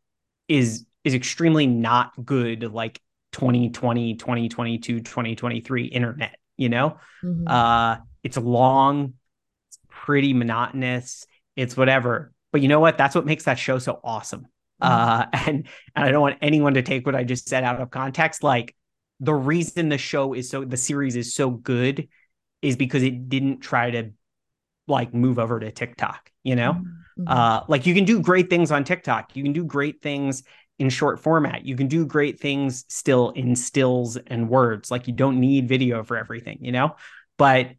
is 0.48 0.86
is 1.04 1.14
extremely 1.14 1.68
not 1.68 2.12
good 2.26 2.64
like 2.74 3.00
2020 3.32 4.16
2022 4.16 5.00
2023 5.00 5.86
internet 5.86 6.38
you 6.58 6.70
know 6.70 6.98
mm-hmm. 7.24 7.48
uh 7.48 7.98
it's 8.24 8.38
long 8.38 9.14
it's 9.70 9.80
pretty 9.90 10.34
monotonous 10.34 11.26
it's 11.56 11.78
whatever 11.78 12.33
but 12.54 12.62
you 12.62 12.70
know 12.70 12.80
what 12.80 12.98
that's 12.98 13.16
what 13.16 13.26
makes 13.26 13.44
that 13.44 13.60
show 13.60 13.78
so 13.78 14.00
awesome 14.04 14.48
mm-hmm. 14.82 14.88
uh 14.88 15.26
and 15.48 15.68
and 15.96 16.06
i 16.06 16.10
don't 16.10 16.22
want 16.22 16.38
anyone 16.42 16.76
to 16.76 16.82
take 16.82 17.06
what 17.06 17.16
i 17.16 17.26
just 17.26 17.50
said 17.50 17.66
out 17.66 17.82
of 17.82 17.92
context 17.92 18.42
like 18.44 18.74
the 19.20 19.34
reason 19.34 19.90
the 19.90 19.98
show 19.98 20.34
is 20.34 20.50
so 20.50 20.64
the 20.64 20.78
series 20.78 21.16
is 21.16 21.34
so 21.34 21.50
good 21.50 22.08
is 22.62 22.76
because 22.76 23.04
it 23.04 23.30
didn't 23.30 23.60
try 23.60 23.92
to 23.92 24.12
like 24.88 25.14
move 25.14 25.40
over 25.40 25.60
to 25.60 25.72
TikTok, 25.72 26.32
you 26.44 26.56
know? 26.56 26.74
Mm-hmm. 26.74 27.28
Uh 27.28 27.62
like 27.68 27.86
you 27.86 27.94
can 27.94 28.06
do 28.06 28.22
great 28.22 28.50
things 28.50 28.72
on 28.72 28.84
TikTok. 28.84 29.36
You 29.36 29.44
can 29.44 29.54
do 29.54 29.64
great 29.64 30.02
things 30.02 30.44
in 30.80 30.90
short 30.90 31.20
format. 31.20 31.66
You 31.66 31.76
can 31.76 31.88
do 31.88 32.06
great 32.06 32.40
things 32.40 32.86
still 32.90 33.30
in 33.30 33.56
stills 33.56 34.18
and 34.18 34.50
words. 34.50 34.90
Like 34.90 35.08
you 35.08 35.14
don't 35.14 35.40
need 35.40 35.68
video 35.70 36.04
for 36.04 36.18
everything, 36.18 36.58
you 36.62 36.72
know? 36.72 36.96
But 37.38 37.72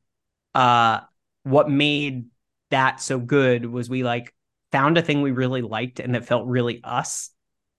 uh 0.54 1.00
what 1.42 1.68
made 1.68 2.26
that 2.70 3.00
so 3.00 3.18
good 3.18 3.66
was 3.66 3.90
we 3.90 4.02
like 4.02 4.32
found 4.74 4.98
a 4.98 5.02
thing 5.02 5.22
we 5.22 5.30
really 5.30 5.62
liked 5.62 6.00
and 6.00 6.16
that 6.16 6.26
felt 6.26 6.48
really 6.48 6.80
us 6.82 7.30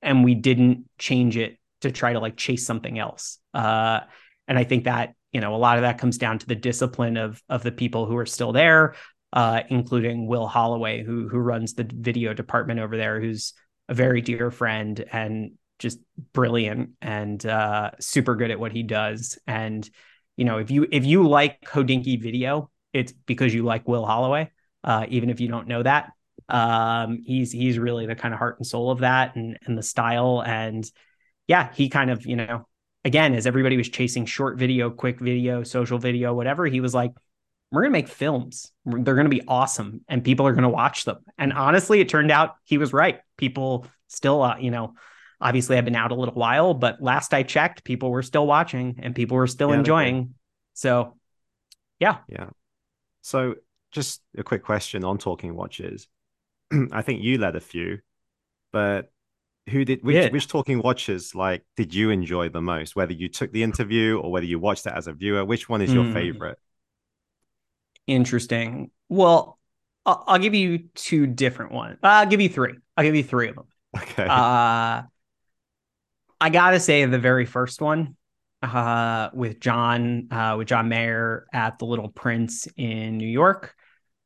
and 0.02 0.24
we 0.24 0.34
didn't 0.34 0.86
change 0.98 1.36
it 1.36 1.58
to 1.82 1.92
try 1.92 2.14
to 2.14 2.20
like 2.20 2.38
chase 2.38 2.66
something 2.66 2.98
else. 2.98 3.40
Uh 3.54 4.00
and 4.48 4.58
I 4.58 4.64
think 4.64 4.86
that, 4.86 5.14
you 5.32 5.42
know, 5.42 5.56
a 5.56 5.58
lot 5.58 5.78
of 5.78 5.82
that 5.82 5.98
comes 5.98 6.18
down 6.18 6.40
to 6.40 6.48
the 6.48 6.56
discipline 6.56 7.18
of 7.18 7.42
of 7.50 7.64
the 7.64 7.72
people 7.72 8.06
who 8.06 8.16
are 8.16 8.26
still 8.26 8.54
there, 8.54 8.96
uh, 9.34 9.62
including 9.70 10.28
Will 10.28 10.48
Holloway, 10.48 11.04
who 11.04 11.28
who 11.28 11.40
runs 11.40 11.74
the 11.74 11.90
video 11.92 12.34
department 12.34 12.80
over 12.80 12.96
there, 12.96 13.20
who's 13.20 13.54
a 13.90 13.94
very 13.94 14.22
dear 14.22 14.52
friend 14.52 15.04
and 15.12 15.52
just 15.80 16.00
brilliant 16.32 16.92
and 17.02 17.46
uh, 17.46 17.92
super 18.00 18.36
good 18.36 18.52
at 18.52 18.60
what 18.60 18.72
he 18.72 18.84
does. 18.84 19.38
And 19.48 19.90
you 20.38 20.46
know, 20.46 20.60
if 20.60 20.72
you 20.72 20.88
if 20.92 21.06
you 21.06 21.28
like 21.28 21.62
Hodinkee 21.62 22.22
video, 22.22 22.70
it's 22.94 23.12
because 23.12 23.54
you 23.54 23.64
like 23.64 23.88
Will 23.88 24.06
Holloway, 24.06 24.52
uh, 24.84 25.06
even 25.10 25.30
if 25.30 25.40
you 25.40 25.48
don't 25.50 25.68
know 25.68 25.84
that. 25.84 26.12
Um, 26.50 27.24
he's 27.26 27.52
he's 27.52 27.80
really 27.80 28.06
the 28.06 28.16
kind 28.16 28.34
of 28.34 28.38
heart 28.38 28.58
and 28.60 28.68
soul 28.68 28.92
of 28.92 29.00
that, 29.00 29.36
and 29.36 29.58
and 29.66 29.78
the 29.78 29.84
style. 29.84 30.44
And 30.46 30.90
yeah, 31.48 31.72
he 31.74 31.90
kind 31.90 32.10
of 32.10 32.26
you 32.26 32.36
know, 32.36 32.68
again, 33.04 33.34
as 33.34 33.48
everybody 33.48 33.78
was 33.78 33.90
chasing 33.90 34.26
short 34.26 34.58
video, 34.58 34.90
quick 34.90 35.20
video, 35.20 35.64
social 35.64 35.98
video, 35.98 36.34
whatever, 36.34 36.66
he 36.66 36.82
was 36.82 36.94
like, 36.94 37.12
we're 37.72 37.82
going 37.82 37.92
to 37.92 38.00
make 38.00 38.08
films. 38.08 38.72
They're 38.86 39.16
going 39.16 39.26
to 39.26 39.30
be 39.30 39.42
awesome 39.48 40.02
and 40.08 40.24
people 40.24 40.48
are 40.48 40.54
going 40.54 40.64
to 40.64 40.70
watch 40.70 41.06
them. 41.06 41.18
And 41.38 41.52
honestly, 41.52 42.00
it 42.00 42.10
turned 42.10 42.32
out 42.32 42.56
he 42.64 42.78
was 42.78 42.94
right. 42.94 43.20
People 43.38 43.88
still, 44.08 44.42
uh, 44.42 44.58
you 44.58 44.72
know, 44.72 44.94
obviously 45.42 45.78
I've 45.78 45.86
been 45.86 45.96
out 45.96 46.12
a 46.12 46.16
little 46.16 46.36
while, 46.36 46.74
but 46.74 47.02
last 47.02 47.34
I 47.34 47.44
checked, 47.44 47.84
people 47.84 48.12
were 48.12 48.24
still 48.24 48.48
watching 48.48 49.00
and 49.00 49.16
people 49.16 49.38
were 49.38 49.48
still 49.48 49.72
yeah, 49.72 49.80
enjoying. 49.80 50.36
So, 50.74 51.18
yeah. 52.00 52.20
Yeah. 52.28 52.50
So, 53.22 53.56
just 53.92 54.22
a 54.38 54.44
quick 54.44 54.64
question 54.64 55.04
on 55.04 55.18
talking 55.18 55.56
watches. 55.56 56.08
I 56.92 57.02
think 57.02 57.24
you 57.24 57.38
led 57.38 57.56
a 57.56 57.62
few, 57.62 58.00
but 58.72 59.12
who 59.70 59.84
did 59.84 60.04
which, 60.04 60.16
yeah. 60.16 60.30
which 60.30 60.48
talking 60.48 60.80
watches 60.80 61.34
like 61.34 61.64
did 61.76 61.92
you 61.92 62.12
enjoy 62.12 62.50
the 62.50 62.62
most 62.62 62.96
whether 62.96 63.14
you 63.14 63.28
took 63.28 63.52
the 63.52 63.64
interview 63.64 64.20
or 64.20 64.32
whether 64.32 64.46
you 64.46 64.60
watched 64.60 64.86
it 64.86 64.94
as 64.96 65.08
a 65.08 65.14
viewer 65.14 65.44
which 65.44 65.68
one 65.68 65.82
is 65.82 65.92
your 65.92 66.04
mm. 66.04 66.14
favorite 66.14 66.60
interesting. 68.08 68.92
Well, 69.10 69.60
I'll, 70.06 70.24
I'll, 70.28 70.40
give 70.40 70.54
you 70.54 70.90
two 70.94 71.28
different 71.28 71.72
ones. 71.72 71.98
I'll 72.04 72.26
give 72.26 72.42
you 72.42 72.50
three. 72.50 72.74
I'll 72.96 73.04
give 73.04 73.16
you 73.16 73.24
three 73.24 73.50
of 73.50 73.56
them. 73.56 73.66
Okay. 73.96 74.26
Uh, 74.26 75.04
I 76.42 76.50
gotta 76.52 76.82
say 76.82 77.06
the 77.06 77.18
very 77.18 77.46
first 77.46 77.82
one, 77.82 78.18
uh, 78.62 79.30
with 79.34 79.62
John, 79.62 80.28
uh, 80.32 80.56
with 80.58 80.68
John 80.68 80.90
Mayer 80.90 81.46
at 81.54 81.80
the 81.80 81.86
Little 81.86 82.10
Prince 82.10 82.68
in 82.76 83.18
New 83.18 83.28
York. 83.28 83.74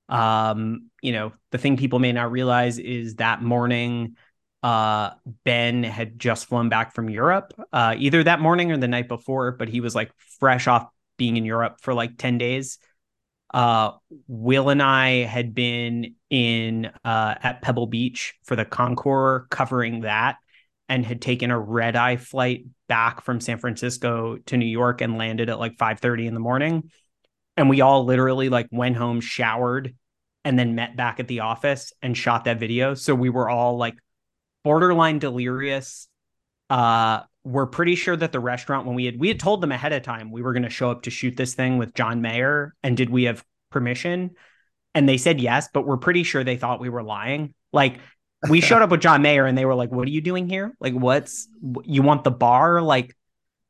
Um, 0.10 0.90
you 1.02 1.12
know, 1.12 1.34
the 1.52 1.58
thing 1.58 1.78
people 1.78 2.00
may 2.00 2.12
not 2.12 2.32
realize 2.32 2.78
is 2.78 3.16
that 3.16 3.42
morning, 3.42 4.16
uh, 4.64 5.12
Ben 5.46 5.84
had 5.84 6.20
just 6.20 6.48
flown 6.48 6.68
back 6.68 6.94
from 6.94 7.10
Europe, 7.10 7.54
uh, 7.72 7.96
either 7.98 8.24
that 8.24 8.42
morning 8.42 8.72
or 8.72 8.78
the 8.78 8.88
night 8.88 9.08
before, 9.08 9.52
but 9.52 9.70
he 9.70 9.80
was 9.80 9.96
like 9.96 10.12
fresh 10.40 10.68
off 10.68 10.88
being 11.18 11.38
in 11.38 11.46
Europe 11.46 11.78
for 11.82 11.94
like 11.94 12.18
10 12.18 12.38
days 12.38 12.80
uh, 13.54 13.92
Will 14.28 14.70
and 14.70 14.82
I 14.82 15.24
had 15.24 15.56
been 15.56 16.16
in 16.30 16.86
uh, 17.04 17.36
at 17.42 17.62
Pebble 17.62 17.88
Beach 17.88 18.36
for 18.44 18.56
the 18.56 18.66
Concours 18.66 19.48
covering 19.50 20.02
that 20.02 20.38
and 20.88 21.06
had 21.06 21.22
taken 21.22 21.52
a 21.52 21.60
red 21.60 21.96
eye 21.96 22.18
flight 22.18 22.66
back 22.88 23.22
from 23.22 23.40
San 23.40 23.58
Francisco 23.58 24.38
to 24.48 24.58
New 24.58 24.66
York 24.66 25.02
and 25.02 25.18
landed 25.18 25.50
at 25.50 25.60
like 25.60 25.78
5:30 25.78 26.28
in 26.28 26.34
the 26.34 26.40
morning. 26.40 26.92
And 27.58 27.70
we 27.70 27.82
all 27.82 28.06
literally 28.06 28.50
like 28.50 28.68
went 28.72 28.96
home, 28.96 29.20
showered, 29.20 29.96
and 30.46 30.58
then 30.58 30.76
met 30.76 30.96
back 30.96 31.20
at 31.20 31.28
the 31.28 31.42
office 31.42 31.94
and 32.02 32.18
shot 32.18 32.46
that 32.46 32.60
video. 32.60 32.94
So 32.94 33.14
we 33.14 33.30
were 33.30 33.50
all 33.50 33.78
like 33.78 33.96
borderline 34.64 35.20
delirious. 35.20 36.08
Uh, 36.70 37.22
we're 37.44 37.66
pretty 37.66 37.96
sure 37.96 38.16
that 38.16 38.32
the 38.32 38.40
restaurant 38.40 38.86
when 38.86 38.96
we 38.96 39.06
had 39.06 39.20
we 39.20 39.28
had 39.28 39.40
told 39.40 39.62
them 39.62 39.72
ahead 39.72 39.94
of 39.94 40.04
time 40.04 40.32
we 40.32 40.42
were 40.42 40.54
going 40.54 40.64
to 40.64 40.70
show 40.70 40.92
up 40.92 41.04
to 41.04 41.10
shoot 41.10 41.38
this 41.38 41.54
thing 41.54 41.78
with 41.78 41.94
John 41.94 42.22
Mayer 42.22 42.76
and 42.84 42.98
did 42.98 43.10
we 43.10 43.24
have 43.24 43.44
permission? 43.72 44.32
And 44.94 45.08
they 45.08 45.18
said 45.18 45.40
yes 45.40 45.70
but 45.74 45.86
we're 45.86 45.98
pretty 45.98 46.24
sure 46.24 46.44
they 46.44 46.58
thought 46.58 46.80
we 46.80 46.90
were 46.90 47.04
lying. 47.04 47.54
Like 47.72 48.00
we 48.50 48.62
showed 48.62 48.82
up 48.82 48.90
with 48.90 49.02
John 49.02 49.22
Mayer 49.22 49.46
and 49.46 49.58
they 49.58 49.66
were 49.66 49.76
like 49.76 49.92
what 49.92 50.08
are 50.08 50.12
you 50.12 50.22
doing 50.22 50.50
here? 50.50 50.76
Like 50.80 50.94
what's 50.94 51.48
you 51.84 52.02
want 52.02 52.24
the 52.24 52.32
bar? 52.32 52.82
Like 52.82 53.16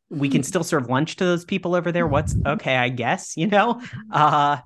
we 0.10 0.30
can 0.30 0.42
still 0.42 0.64
serve 0.64 0.90
lunch 0.90 1.18
to 1.18 1.26
those 1.26 1.46
people 1.46 1.76
over 1.76 1.92
there? 1.92 2.08
What's 2.08 2.36
okay 2.46 2.76
I 2.76 2.90
guess 2.90 3.38
you 3.38 3.48
know? 3.48 3.82
Uh 4.12 4.58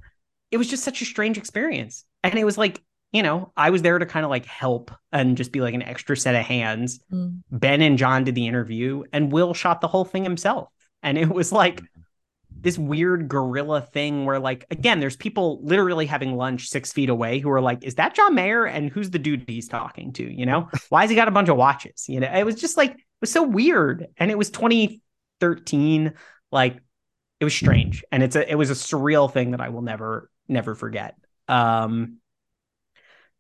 it 0.53 0.57
was 0.57 0.69
just 0.69 0.83
such 0.83 1.01
a 1.01 1.05
strange 1.05 1.37
experience 1.37 2.05
and 2.23 2.37
it 2.37 2.45
was 2.45 2.57
like 2.57 2.81
you 3.13 3.21
know, 3.21 3.53
I 3.55 3.69
was 3.69 3.83
there 3.83 3.99
to 3.99 4.07
kind 4.07 4.25
of 4.25 4.31
like 4.31 4.45
help 4.47 4.91
and 5.11 5.37
just 5.37 5.51
be 5.51 5.61
like 5.61 5.75
an 5.75 5.83
extra 5.83 6.17
set 6.17 6.33
of 6.33 6.43
hands. 6.43 6.99
Mm. 7.11 7.43
Ben 7.51 7.81
and 7.81 7.97
John 7.97 8.23
did 8.23 8.33
the 8.33 8.47
interview, 8.47 9.03
and 9.13 9.31
Will 9.31 9.53
shot 9.53 9.81
the 9.81 9.87
whole 9.87 10.03
thing 10.03 10.23
himself. 10.23 10.69
And 11.03 11.17
it 11.17 11.29
was 11.29 11.51
like 11.51 11.81
this 12.49 12.77
weird 12.77 13.27
guerrilla 13.27 13.81
thing 13.81 14.25
where, 14.25 14.39
like, 14.39 14.65
again, 14.71 14.99
there's 14.99 15.15
people 15.15 15.59
literally 15.63 16.07
having 16.07 16.35
lunch 16.35 16.69
six 16.69 16.91
feet 16.91 17.09
away 17.09 17.37
who 17.37 17.51
are 17.51 17.61
like, 17.61 17.83
is 17.83 17.95
that 17.95 18.15
John 18.15 18.33
Mayer? 18.33 18.65
And 18.65 18.89
who's 18.89 19.11
the 19.11 19.19
dude 19.19 19.43
he's 19.47 19.67
talking 19.67 20.11
to? 20.13 20.23
You 20.23 20.47
know, 20.47 20.69
why 20.89 21.01
has 21.01 21.11
he 21.11 21.15
got 21.15 21.27
a 21.27 21.31
bunch 21.31 21.49
of 21.49 21.57
watches? 21.57 22.05
You 22.07 22.19
know, 22.19 22.31
it 22.33 22.45
was 22.45 22.55
just 22.55 22.77
like, 22.77 22.91
it 22.93 23.21
was 23.21 23.31
so 23.31 23.43
weird. 23.43 24.07
And 24.17 24.31
it 24.31 24.37
was 24.39 24.49
2013. 24.49 26.13
Like, 26.51 26.79
it 27.39 27.43
was 27.43 27.53
strange. 27.53 28.03
And 28.11 28.23
it's 28.23 28.35
a, 28.35 28.49
it 28.49 28.55
was 28.55 28.71
a 28.71 28.75
surreal 28.75 29.31
thing 29.31 29.51
that 29.51 29.61
I 29.61 29.69
will 29.69 29.81
never, 29.83 30.31
never 30.47 30.75
forget. 30.75 31.15
Um, 31.47 32.19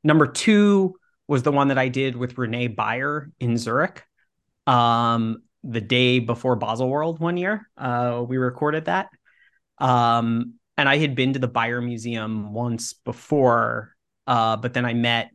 Number 0.03 0.27
two 0.27 0.95
was 1.27 1.43
the 1.43 1.51
one 1.51 1.69
that 1.69 1.77
I 1.77 1.87
did 1.87 2.15
with 2.15 2.35
René 2.35 2.73
Beyer 2.73 3.31
in 3.39 3.57
Zurich. 3.57 4.03
Um, 4.67 5.43
the 5.63 5.81
day 5.81 6.19
before 6.19 6.59
Baselworld 6.59 7.19
one 7.19 7.37
year, 7.37 7.69
uh, 7.77 8.23
we 8.27 8.37
recorded 8.37 8.85
that. 8.85 9.09
Um, 9.77 10.55
and 10.77 10.89
I 10.89 10.97
had 10.97 11.15
been 11.15 11.33
to 11.33 11.39
the 11.39 11.47
Beyer 11.47 11.81
Museum 11.81 12.53
once 12.53 12.93
before, 12.93 13.95
uh, 14.27 14.57
but 14.57 14.73
then 14.73 14.85
I 14.85 14.93
met 14.93 15.31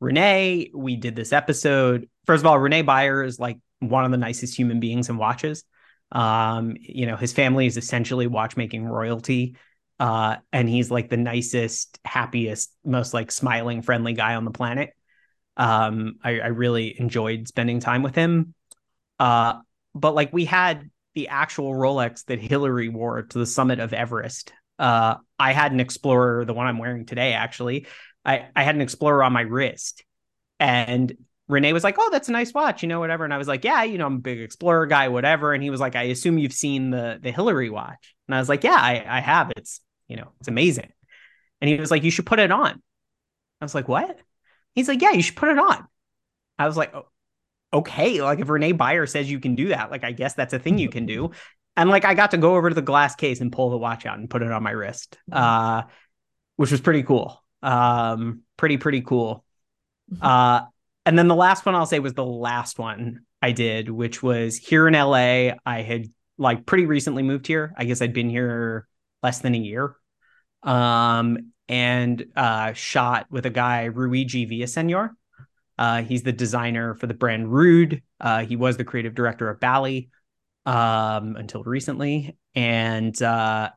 René. 0.00 0.70
We 0.72 0.96
did 0.96 1.16
this 1.16 1.32
episode. 1.32 2.08
First 2.26 2.42
of 2.42 2.46
all, 2.46 2.58
René 2.58 2.86
Beyer 2.86 3.24
is 3.24 3.40
like 3.40 3.58
one 3.80 4.04
of 4.04 4.12
the 4.12 4.16
nicest 4.16 4.56
human 4.56 4.78
beings 4.78 5.08
in 5.08 5.16
watches. 5.16 5.64
Um, 6.12 6.76
you 6.78 7.06
know, 7.06 7.16
his 7.16 7.32
family 7.32 7.66
is 7.66 7.76
essentially 7.76 8.26
watchmaking 8.26 8.84
royalty. 8.84 9.56
Uh, 10.02 10.36
and 10.52 10.68
he's 10.68 10.90
like 10.90 11.08
the 11.08 11.16
nicest, 11.16 12.00
happiest, 12.04 12.74
most 12.84 13.14
like 13.14 13.30
smiling, 13.30 13.82
friendly 13.82 14.14
guy 14.14 14.34
on 14.34 14.44
the 14.44 14.50
planet. 14.50 14.90
Um, 15.56 16.16
I, 16.24 16.40
I 16.40 16.46
really 16.48 16.98
enjoyed 16.98 17.46
spending 17.46 17.78
time 17.78 18.02
with 18.02 18.16
him. 18.16 18.54
Uh, 19.20 19.60
but 19.94 20.14
like 20.14 20.32
we 20.32 20.44
had 20.44 20.90
the 21.14 21.28
actual 21.28 21.72
Rolex 21.72 22.24
that 22.24 22.40
Hillary 22.40 22.88
wore 22.88 23.22
to 23.22 23.38
the 23.38 23.46
summit 23.46 23.78
of 23.78 23.92
Everest 23.92 24.52
uh, 24.82 25.16
I 25.38 25.52
had 25.52 25.70
an 25.70 25.78
Explorer, 25.78 26.44
the 26.44 26.54
one 26.54 26.66
I'm 26.66 26.78
wearing 26.78 27.06
today, 27.06 27.34
actually. 27.34 27.86
I, 28.24 28.48
I 28.54 28.64
had 28.64 28.74
an 28.74 28.80
Explorer 28.80 29.22
on 29.22 29.32
my 29.32 29.42
wrist. 29.42 30.04
And 30.58 31.12
René 31.48 31.72
was 31.72 31.84
like, 31.84 31.96
Oh, 31.98 32.08
that's 32.10 32.28
a 32.28 32.32
nice 32.32 32.52
watch, 32.52 32.82
you 32.82 32.88
know, 32.88 32.98
whatever. 32.98 33.24
And 33.24 33.32
I 33.32 33.38
was 33.38 33.48
like, 33.48 33.64
Yeah, 33.64 33.84
you 33.84 33.96
know, 33.96 34.06
I'm 34.06 34.16
a 34.16 34.20
big 34.20 34.40
Explorer 34.40 34.86
guy, 34.86 35.08
whatever. 35.08 35.52
And 35.52 35.62
he 35.62 35.70
was 35.70 35.80
like, 35.80 35.94
I 35.94 36.04
assume 36.04 36.36
you've 36.38 36.52
seen 36.52 36.90
the 36.90 37.18
the 37.22 37.30
Hillary 37.30 37.70
watch. 37.70 38.14
And 38.26 38.34
I 38.34 38.40
was 38.40 38.48
like, 38.48 38.64
Yeah, 38.64 38.76
I, 38.76 39.04
I 39.06 39.20
have. 39.20 39.52
It's, 39.56 39.80
you 40.12 40.18
know, 40.18 40.28
it's 40.40 40.48
amazing. 40.48 40.92
And 41.62 41.70
he 41.70 41.78
was 41.78 41.90
like, 41.90 42.04
You 42.04 42.10
should 42.10 42.26
put 42.26 42.38
it 42.38 42.52
on. 42.52 42.82
I 43.60 43.64
was 43.64 43.74
like, 43.74 43.88
What? 43.88 44.18
He's 44.74 44.88
like, 44.88 45.00
Yeah, 45.00 45.12
you 45.12 45.22
should 45.22 45.36
put 45.36 45.48
it 45.48 45.58
on. 45.58 45.88
I 46.58 46.66
was 46.66 46.76
like, 46.76 46.94
oh, 46.94 47.06
okay, 47.72 48.20
like 48.20 48.38
if 48.38 48.48
René 48.48 48.76
Beyer 48.76 49.06
says 49.06 49.30
you 49.30 49.40
can 49.40 49.54
do 49.54 49.68
that, 49.68 49.90
like 49.90 50.04
I 50.04 50.12
guess 50.12 50.34
that's 50.34 50.52
a 50.52 50.58
thing 50.58 50.78
you 50.78 50.90
can 50.90 51.06
do. 51.06 51.30
And 51.76 51.88
like 51.88 52.04
I 52.04 52.12
got 52.12 52.32
to 52.32 52.38
go 52.38 52.56
over 52.56 52.68
to 52.68 52.74
the 52.74 52.82
glass 52.82 53.14
case 53.14 53.40
and 53.40 53.50
pull 53.50 53.70
the 53.70 53.78
watch 53.78 54.04
out 54.04 54.18
and 54.18 54.28
put 54.28 54.42
it 54.42 54.52
on 54.52 54.62
my 54.62 54.72
wrist, 54.72 55.18
uh, 55.32 55.82
which 56.56 56.70
was 56.70 56.82
pretty 56.82 57.02
cool. 57.02 57.42
Um, 57.62 58.42
pretty 58.58 58.76
pretty 58.76 59.00
cool. 59.00 59.44
Mm-hmm. 60.12 60.24
Uh, 60.24 60.66
and 61.06 61.18
then 61.18 61.28
the 61.28 61.34
last 61.34 61.64
one 61.64 61.74
I'll 61.74 61.86
say 61.86 61.98
was 61.98 62.12
the 62.14 62.24
last 62.24 62.78
one 62.78 63.20
I 63.40 63.52
did, 63.52 63.88
which 63.88 64.22
was 64.22 64.56
here 64.56 64.86
in 64.86 64.94
LA. 64.94 65.54
I 65.64 65.82
had 65.82 66.06
like 66.38 66.66
pretty 66.66 66.86
recently 66.86 67.22
moved 67.22 67.46
here. 67.46 67.72
I 67.76 67.84
guess 67.84 68.02
I'd 68.02 68.12
been 68.12 68.30
here 68.30 68.86
less 69.22 69.40
than 69.40 69.54
a 69.54 69.58
year. 69.58 69.96
Um, 70.62 71.52
and 71.68 72.24
uh, 72.36 72.72
shot 72.74 73.26
with 73.30 73.46
a 73.46 73.50
guy, 73.50 73.88
Rhuigi 73.88 74.50
Villaseñor. 74.50 75.10
Uh, 75.78 76.02
he's 76.02 76.22
the 76.22 76.32
designer 76.32 76.94
for 76.94 77.06
the 77.06 77.14
brand 77.14 77.48
Rhude. 77.48 78.02
Uh, 78.20 78.44
he 78.44 78.56
was 78.56 78.76
the 78.76 78.84
creative 78.84 79.14
director 79.14 79.48
of 79.48 79.58
Bally 79.58 80.10
um, 80.66 81.36
until 81.36 81.62
recently. 81.62 82.36
And 82.54 83.20
uh, 83.22 83.70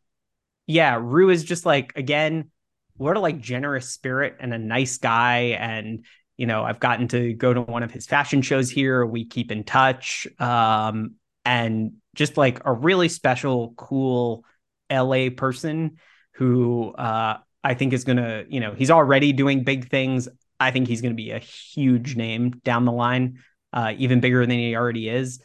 yeah, 0.68 1.00
Rue 1.02 1.30
is 1.30 1.44
just 1.44 1.66
like, 1.66 1.94
again, 1.96 2.52
what 2.98 3.18
a 3.18 3.20
like 3.20 3.40
generous 3.40 3.90
spirit 3.90 4.38
and 4.40 4.54
a 4.54 4.58
nice 4.58 4.98
guy. 4.98 5.58
And, 5.60 6.06
you 6.38 6.48
know, 6.48 6.64
I've 6.64 6.80
gotten 6.80 7.08
to 7.10 7.34
go 7.34 7.54
to 7.54 7.62
one 7.62 7.84
of 7.84 7.92
his 7.92 8.06
fashion 8.06 8.42
shows 8.42 8.70
here. 8.70 9.06
We 9.06 9.26
keep 9.26 9.52
in 9.52 9.64
touch. 9.64 10.28
Um, 10.40 11.16
and 11.44 11.94
just 12.14 12.38
like 12.38 12.62
a 12.66 12.74
really 12.74 13.10
special, 13.10 13.74
cool 13.78 14.44
LA 14.92 15.30
person 15.36 15.98
who 16.36 16.94
uh, 16.94 17.38
I 17.64 17.74
think 17.74 17.94
is 17.94 18.04
going 18.04 18.18
to, 18.18 18.46
you 18.50 18.60
know, 18.60 18.74
he's 18.74 18.92
already 18.92 19.34
doing 19.34 19.64
big 19.64 19.90
things. 19.90 20.28
I 20.60 20.72
think 20.72 20.88
he's 20.88 21.02
going 21.02 21.14
to 21.14 21.16
be 21.16 21.32
a 21.32 21.40
huge 21.40 22.16
name 22.16 22.52
down 22.64 22.86
the 22.86 22.92
line, 22.92 23.40
uh, 23.74 23.94
even 23.98 24.20
bigger 24.20 24.46
than 24.46 24.58
he 24.58 24.76
already 24.76 25.10
is. 25.10 25.42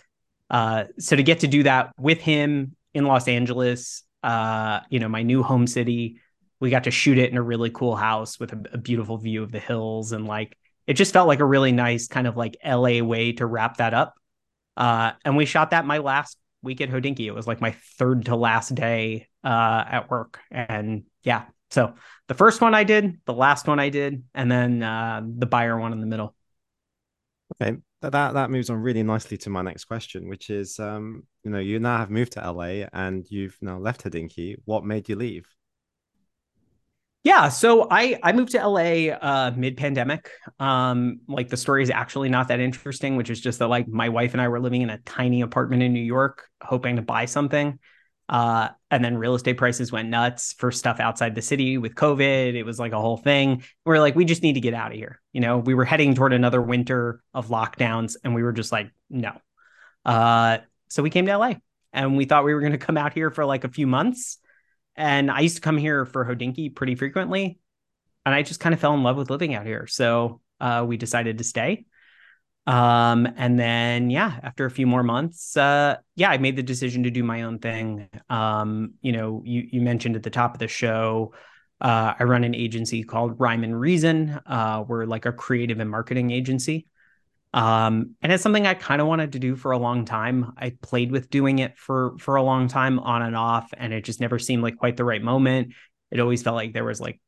Uh, 0.48 0.84
so 0.98 1.16
to 1.16 1.22
get 1.22 1.40
to 1.40 1.46
do 1.46 1.62
that 1.62 1.92
with 1.98 2.20
him 2.20 2.76
in 2.92 3.04
Los 3.06 3.28
Angeles, 3.28 4.02
uh, 4.22 4.80
you 4.90 4.98
know, 4.98 5.08
my 5.08 5.22
new 5.22 5.42
home 5.42 5.66
city, 5.66 6.20
we 6.58 6.70
got 6.70 6.84
to 6.84 6.90
shoot 6.90 7.18
it 7.18 7.30
in 7.30 7.36
a 7.36 7.42
really 7.42 7.70
cool 7.70 7.96
house 7.96 8.38
with 8.38 8.52
a, 8.52 8.62
a 8.72 8.78
beautiful 8.78 9.16
view 9.16 9.42
of 9.42 9.52
the 9.52 9.60
hills, 9.60 10.12
and 10.12 10.26
like 10.26 10.56
it 10.86 10.94
just 10.94 11.12
felt 11.12 11.28
like 11.28 11.40
a 11.40 11.44
really 11.44 11.72
nice 11.72 12.08
kind 12.08 12.26
of 12.26 12.36
like 12.36 12.56
LA 12.64 13.00
way 13.00 13.32
to 13.32 13.46
wrap 13.46 13.78
that 13.78 13.94
up. 13.94 14.14
Uh, 14.76 15.12
and 15.24 15.36
we 15.36 15.46
shot 15.46 15.70
that 15.70 15.86
my 15.86 15.98
last 15.98 16.36
week 16.62 16.80
at 16.80 16.90
Hodinkee. 16.90 17.26
It 17.26 17.34
was 17.34 17.46
like 17.46 17.60
my 17.60 17.74
third 17.98 18.26
to 18.26 18.36
last 18.36 18.74
day 18.74 19.28
uh, 19.44 19.84
at 19.88 20.10
work, 20.10 20.40
and 20.50 21.04
yeah, 21.22 21.44
so 21.70 21.94
the 22.28 22.34
first 22.34 22.60
one 22.60 22.74
I 22.74 22.84
did, 22.84 23.20
the 23.26 23.32
last 23.32 23.66
one 23.66 23.78
I 23.78 23.88
did, 23.88 24.24
and 24.34 24.50
then 24.50 24.82
uh, 24.82 25.22
the 25.24 25.46
buyer 25.46 25.78
one 25.78 25.92
in 25.92 26.00
the 26.00 26.06
middle. 26.06 26.34
Okay, 27.60 27.76
that 28.02 28.12
that 28.12 28.50
moves 28.50 28.70
on 28.70 28.78
really 28.78 29.02
nicely 29.02 29.36
to 29.38 29.50
my 29.50 29.62
next 29.62 29.84
question, 29.84 30.28
which 30.28 30.50
is, 30.50 30.78
um, 30.78 31.24
you 31.44 31.50
know, 31.50 31.58
you 31.58 31.78
now 31.78 31.98
have 31.98 32.10
moved 32.10 32.32
to 32.32 32.52
LA 32.52 32.86
and 32.92 33.26
you've 33.30 33.56
now 33.60 33.78
left 33.78 34.02
Hodinkee. 34.02 34.56
What 34.64 34.84
made 34.84 35.08
you 35.08 35.16
leave? 35.16 35.46
Yeah, 37.22 37.50
so 37.50 37.86
I 37.90 38.18
I 38.22 38.32
moved 38.32 38.52
to 38.52 38.66
LA 38.66 39.12
uh, 39.12 39.52
mid 39.54 39.76
pandemic. 39.76 40.30
Um, 40.58 41.20
like 41.28 41.48
the 41.48 41.56
story 41.56 41.82
is 41.82 41.90
actually 41.90 42.30
not 42.30 42.48
that 42.48 42.60
interesting, 42.60 43.16
which 43.16 43.28
is 43.28 43.40
just 43.40 43.58
that 43.58 43.68
like 43.68 43.86
my 43.88 44.08
wife 44.08 44.32
and 44.32 44.40
I 44.40 44.48
were 44.48 44.60
living 44.60 44.80
in 44.80 44.88
a 44.88 44.98
tiny 44.98 45.42
apartment 45.42 45.82
in 45.82 45.92
New 45.92 46.00
York, 46.02 46.48
hoping 46.62 46.96
to 46.96 47.02
buy 47.02 47.26
something. 47.26 47.78
Uh, 48.30 48.68
and 48.92 49.04
then 49.04 49.18
real 49.18 49.34
estate 49.34 49.56
prices 49.56 49.90
went 49.90 50.08
nuts 50.08 50.54
for 50.56 50.70
stuff 50.70 51.00
outside 51.00 51.34
the 51.34 51.42
city 51.42 51.78
with 51.78 51.96
COVID. 51.96 52.54
It 52.54 52.62
was 52.62 52.78
like 52.78 52.92
a 52.92 53.00
whole 53.00 53.16
thing. 53.16 53.64
We 53.84 53.96
are 53.96 54.00
like, 54.00 54.14
we 54.14 54.24
just 54.24 54.42
need 54.42 54.52
to 54.52 54.60
get 54.60 54.72
out 54.72 54.92
of 54.92 54.96
here. 54.96 55.20
You 55.32 55.40
know, 55.40 55.58
we 55.58 55.74
were 55.74 55.84
heading 55.84 56.14
toward 56.14 56.32
another 56.32 56.62
winter 56.62 57.20
of 57.34 57.48
lockdowns, 57.48 58.14
and 58.22 58.34
we 58.34 58.44
were 58.44 58.52
just 58.52 58.70
like, 58.70 58.92
no. 59.10 59.32
Uh, 60.06 60.58
so 60.88 61.02
we 61.02 61.10
came 61.10 61.26
to 61.26 61.36
LA, 61.36 61.54
and 61.92 62.16
we 62.16 62.24
thought 62.24 62.44
we 62.44 62.54
were 62.54 62.60
going 62.60 62.72
to 62.72 62.78
come 62.78 62.96
out 62.96 63.12
here 63.12 63.30
for 63.30 63.44
like 63.44 63.64
a 63.64 63.68
few 63.68 63.88
months. 63.88 64.38
And 64.96 65.30
I 65.30 65.40
used 65.40 65.56
to 65.56 65.62
come 65.62 65.78
here 65.78 66.04
for 66.04 66.24
Hodinkee 66.24 66.74
pretty 66.74 66.94
frequently, 66.94 67.58
and 68.26 68.34
I 68.34 68.42
just 68.42 68.60
kind 68.60 68.74
of 68.74 68.80
fell 68.80 68.94
in 68.94 69.02
love 69.02 69.16
with 69.16 69.30
living 69.30 69.54
out 69.54 69.66
here. 69.66 69.86
So 69.86 70.40
uh, 70.60 70.84
we 70.86 70.96
decided 70.96 71.38
to 71.38 71.44
stay. 71.44 71.86
Um, 72.66 73.26
and 73.36 73.58
then 73.58 74.10
yeah, 74.10 74.38
after 74.42 74.66
a 74.66 74.70
few 74.70 74.86
more 74.86 75.02
months, 75.02 75.56
uh, 75.56 75.96
yeah, 76.14 76.30
I 76.30 76.38
made 76.38 76.56
the 76.56 76.62
decision 76.62 77.04
to 77.04 77.10
do 77.10 77.24
my 77.24 77.42
own 77.42 77.58
thing. 77.58 78.08
Um, 78.28 78.94
you 79.00 79.12
know, 79.12 79.42
you 79.44 79.66
you 79.72 79.80
mentioned 79.80 80.16
at 80.16 80.22
the 80.22 80.30
top 80.30 80.54
of 80.54 80.58
the 80.58 80.68
show, 80.68 81.32
uh, 81.80 82.14
I 82.18 82.24
run 82.24 82.44
an 82.44 82.54
agency 82.54 83.02
called 83.02 83.40
Rime 83.40 83.64
and 83.64 83.78
Reason. 83.78 84.38
Uh, 84.46 84.84
we're 84.86 85.06
like 85.06 85.24
a 85.24 85.32
creative 85.32 85.80
and 85.80 85.90
marketing 85.90 86.30
agency. 86.30 86.86
Um, 87.52 88.14
and 88.22 88.30
it's 88.32 88.42
something 88.42 88.66
I 88.66 88.74
kind 88.74 89.00
of 89.00 89.08
wanted 89.08 89.32
to 89.32 89.38
do 89.38 89.56
for 89.56 89.72
a 89.72 89.78
long 89.78 90.04
time. 90.04 90.52
I 90.56 90.76
played 90.82 91.10
with 91.10 91.30
doing 91.30 91.58
it 91.58 91.76
for 91.78 92.16
for 92.18 92.36
a 92.36 92.42
long 92.42 92.68
time 92.68 92.98
on 93.00 93.22
and 93.22 93.36
off, 93.36 93.72
and 93.76 93.92
it 93.92 94.04
just 94.04 94.20
never 94.20 94.38
seemed 94.38 94.62
like 94.62 94.76
quite 94.76 94.96
the 94.96 95.04
right 95.04 95.22
moment. 95.22 95.74
It 96.10 96.20
always 96.20 96.42
felt 96.42 96.56
like 96.56 96.72
there 96.72 96.84
was 96.84 97.00
like 97.00 97.20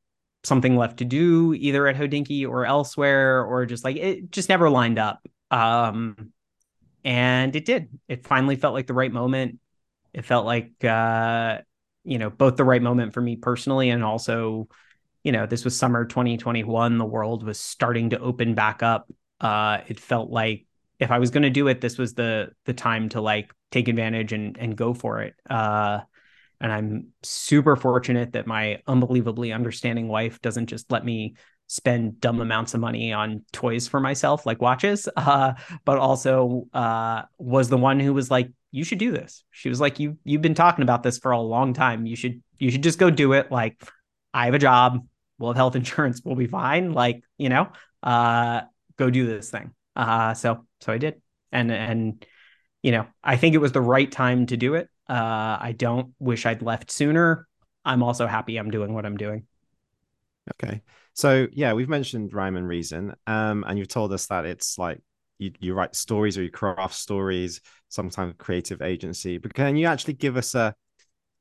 something 0.44 0.76
left 0.76 0.98
to 0.98 1.04
do 1.04 1.54
either 1.54 1.86
at 1.86 1.96
Hodinkee 1.96 2.48
or 2.48 2.66
elsewhere, 2.66 3.44
or 3.44 3.66
just 3.66 3.84
like 3.84 3.96
it 3.96 4.30
just 4.30 4.48
never 4.48 4.70
lined 4.70 4.98
up. 4.98 5.26
Um, 5.50 6.32
and 7.04 7.54
it 7.56 7.64
did. 7.64 7.88
It 8.08 8.26
finally 8.26 8.56
felt 8.56 8.74
like 8.74 8.86
the 8.86 8.94
right 8.94 9.12
moment. 9.12 9.58
It 10.14 10.24
felt 10.24 10.46
like, 10.46 10.84
uh, 10.84 11.58
you 12.04 12.18
know, 12.18 12.30
both 12.30 12.56
the 12.56 12.64
right 12.64 12.82
moment 12.82 13.14
for 13.14 13.20
me 13.20 13.36
personally 13.36 13.90
and 13.90 14.04
also, 14.04 14.68
you 15.24 15.32
know, 15.32 15.46
this 15.46 15.64
was 15.64 15.76
summer 15.76 16.04
2021. 16.04 16.98
The 16.98 17.04
world 17.04 17.44
was 17.44 17.58
starting 17.58 18.10
to 18.10 18.18
open 18.20 18.54
back 18.54 18.82
up. 18.82 19.10
Uh, 19.42 19.82
it 19.88 20.00
felt 20.00 20.30
like 20.30 20.66
if 20.98 21.10
I 21.10 21.18
was 21.18 21.30
going 21.30 21.42
to 21.42 21.50
do 21.50 21.68
it, 21.68 21.80
this 21.80 21.98
was 21.98 22.14
the 22.14 22.52
the 22.64 22.72
time 22.72 23.08
to 23.10 23.20
like 23.20 23.52
take 23.70 23.88
advantage 23.88 24.32
and 24.32 24.56
and 24.56 24.76
go 24.76 24.94
for 24.94 25.20
it. 25.20 25.34
Uh, 25.50 26.00
and 26.60 26.72
I'm 26.72 27.08
super 27.24 27.74
fortunate 27.74 28.32
that 28.32 28.46
my 28.46 28.80
unbelievably 28.86 29.52
understanding 29.52 30.06
wife 30.06 30.40
doesn't 30.40 30.66
just 30.66 30.92
let 30.92 31.04
me 31.04 31.34
spend 31.66 32.20
dumb 32.20 32.40
amounts 32.40 32.74
of 32.74 32.80
money 32.80 33.12
on 33.12 33.42
toys 33.50 33.88
for 33.88 33.98
myself, 33.98 34.46
like 34.46 34.60
watches, 34.60 35.08
uh, 35.16 35.54
but 35.84 35.98
also 35.98 36.68
uh, 36.72 37.22
was 37.38 37.68
the 37.68 37.78
one 37.78 37.98
who 37.98 38.14
was 38.14 38.30
like, 38.30 38.50
"You 38.70 38.84
should 38.84 38.98
do 38.98 39.10
this." 39.10 39.42
She 39.50 39.68
was 39.68 39.80
like, 39.80 39.98
"You 39.98 40.18
you've 40.24 40.42
been 40.42 40.54
talking 40.54 40.82
about 40.82 41.02
this 41.02 41.18
for 41.18 41.32
a 41.32 41.40
long 41.40 41.74
time. 41.74 42.06
You 42.06 42.14
should 42.14 42.42
you 42.58 42.70
should 42.70 42.82
just 42.82 42.98
go 42.98 43.10
do 43.10 43.32
it." 43.32 43.50
Like, 43.50 43.82
I 44.32 44.44
have 44.44 44.54
a 44.54 44.58
job. 44.58 45.04
We'll 45.38 45.50
have 45.50 45.56
health 45.56 45.76
insurance. 45.82 46.22
We'll 46.24 46.36
be 46.36 46.46
fine. 46.46 46.92
Like, 46.92 47.24
you 47.38 47.48
know, 47.48 47.72
uh, 48.02 48.62
go 49.02 49.10
do 49.10 49.26
this 49.26 49.50
thing. 49.50 49.72
Uh, 49.96 50.34
so 50.34 50.64
so 50.80 50.92
I 50.92 50.98
did, 50.98 51.20
and 51.50 51.70
and 51.70 52.24
you 52.82 52.92
know, 52.92 53.06
I 53.22 53.36
think 53.36 53.54
it 53.54 53.58
was 53.58 53.72
the 53.72 53.80
right 53.80 54.10
time 54.10 54.46
to 54.46 54.56
do 54.56 54.74
it. 54.74 54.88
Uh, 55.08 55.58
I 55.60 55.74
don't 55.76 56.14
wish 56.18 56.46
I'd 56.46 56.62
left 56.62 56.90
sooner. 56.90 57.46
I'm 57.84 58.02
also 58.02 58.26
happy 58.26 58.56
I'm 58.56 58.70
doing 58.70 58.94
what 58.94 59.04
I'm 59.04 59.16
doing. 59.16 59.46
Okay. 60.54 60.82
So 61.14 61.46
yeah, 61.52 61.72
we've 61.72 61.88
mentioned 61.88 62.32
Rime 62.32 62.56
and 62.56 62.66
Reason. 62.66 63.14
Um, 63.26 63.64
and 63.66 63.78
you've 63.78 63.88
told 63.88 64.12
us 64.12 64.26
that 64.26 64.46
it's 64.46 64.78
like 64.78 65.00
you, 65.38 65.52
you 65.60 65.74
write 65.74 65.94
stories 65.94 66.38
or 66.38 66.42
you 66.42 66.50
craft 66.50 66.94
stories, 66.94 67.60
sometimes 67.88 68.34
creative 68.38 68.82
agency. 68.82 69.38
But 69.38 69.54
can 69.54 69.76
you 69.76 69.86
actually 69.86 70.14
give 70.14 70.36
us 70.36 70.54
a 70.54 70.74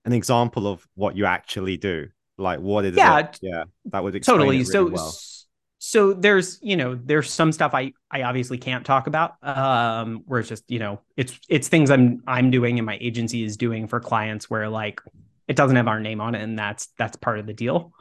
an 0.04 0.14
example 0.14 0.68
of 0.68 0.86
what 0.96 1.16
you 1.16 1.26
actually 1.26 1.78
do? 1.78 2.08
Like 2.38 2.60
what 2.60 2.86
is 2.86 2.96
yeah, 2.96 3.20
it? 3.20 3.40
Yeah, 3.42 3.64
that 3.86 4.04
would 4.04 4.22
totally. 4.24 4.58
Really 4.58 4.66
so 4.66 4.86
well. 4.86 5.16
So 5.84 6.14
there's 6.14 6.60
you 6.62 6.78
know 6.78 6.94
there's 6.94 7.34
some 7.34 7.52
stuff 7.52 7.74
I 7.74 7.94
I 8.12 8.22
obviously 8.22 8.60
can't 8.60 8.86
talk 8.86 9.08
about 9.08 9.34
um 9.42 10.22
where 10.28 10.40
it's 10.40 10.48
just 10.48 10.70
you 10.70 10.78
know 10.78 11.02
it's 11.18 11.40
it's 11.50 11.70
things 11.70 11.90
I'm 11.90 12.22
I'm 12.28 12.52
doing 12.52 12.78
and 12.78 12.86
my 12.86 13.00
agency 13.02 13.44
is 13.44 13.58
doing 13.58 13.88
for 13.88 14.00
clients 14.00 14.48
where 14.48 14.70
like 14.70 15.02
it 15.48 15.56
doesn't 15.56 15.76
have 15.76 15.88
our 15.88 16.00
name 16.00 16.22
on 16.22 16.36
it 16.36 16.44
and 16.44 16.58
that's 16.58 16.90
that's 17.00 17.18
part 17.18 17.40
of 17.40 17.48
the 17.48 17.54
deal. 17.54 17.94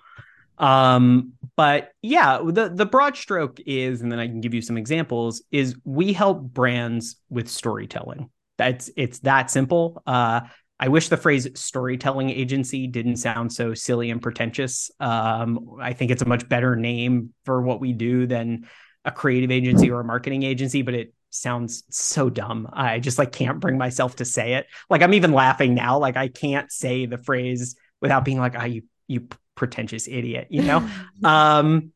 Um 0.58 1.32
but 1.56 1.92
yeah 2.02 2.42
the 2.44 2.68
the 2.68 2.84
broad 2.84 3.16
stroke 3.16 3.58
is 3.64 4.02
and 4.02 4.12
then 4.12 4.18
I 4.18 4.26
can 4.26 4.42
give 4.42 4.52
you 4.52 4.60
some 4.60 4.76
examples 4.76 5.42
is 5.50 5.74
we 5.82 6.12
help 6.12 6.42
brands 6.42 7.16
with 7.30 7.48
storytelling. 7.48 8.28
That's 8.58 8.90
it's 8.94 9.20
that 9.20 9.50
simple. 9.50 10.02
Uh 10.06 10.42
I 10.80 10.88
wish 10.88 11.10
the 11.10 11.18
phrase 11.18 11.46
storytelling 11.54 12.30
agency 12.30 12.86
didn't 12.86 13.18
sound 13.18 13.52
so 13.52 13.74
silly 13.74 14.10
and 14.10 14.20
pretentious. 14.20 14.90
Um, 14.98 15.76
I 15.78 15.92
think 15.92 16.10
it's 16.10 16.22
a 16.22 16.26
much 16.26 16.48
better 16.48 16.74
name 16.74 17.34
for 17.44 17.60
what 17.60 17.80
we 17.80 17.92
do 17.92 18.26
than 18.26 18.66
a 19.04 19.12
creative 19.12 19.50
agency 19.50 19.90
or 19.90 20.00
a 20.00 20.04
marketing 20.04 20.42
agency, 20.42 20.80
but 20.80 20.94
it 20.94 21.12
sounds 21.28 21.84
so 21.90 22.30
dumb. 22.30 22.66
I 22.72 22.98
just 22.98 23.18
like 23.18 23.30
can't 23.30 23.60
bring 23.60 23.76
myself 23.76 24.16
to 24.16 24.24
say 24.24 24.54
it. 24.54 24.68
Like 24.88 25.02
I'm 25.02 25.12
even 25.12 25.34
laughing 25.34 25.74
now. 25.74 25.98
Like 25.98 26.16
I 26.16 26.28
can't 26.28 26.72
say 26.72 27.04
the 27.04 27.18
phrase 27.18 27.76
without 28.00 28.24
being 28.24 28.38
like, 28.38 28.54
ah, 28.56 28.62
oh, 28.62 28.64
you 28.64 28.82
you 29.06 29.28
pretentious 29.54 30.08
idiot, 30.08 30.46
you 30.48 30.62
know? 30.62 30.88
um, 31.24 31.92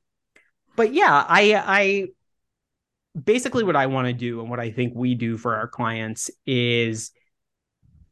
but 0.77 0.93
yeah, 0.93 1.25
I 1.27 1.55
I 1.55 2.07
basically 3.19 3.65
what 3.65 3.77
I 3.77 3.87
want 3.87 4.09
to 4.09 4.13
do 4.13 4.41
and 4.41 4.51
what 4.51 4.61
I 4.61 4.73
think 4.73 4.93
we 4.95 5.15
do 5.15 5.39
for 5.39 5.57
our 5.57 5.69
clients 5.69 6.31
is 6.45 7.13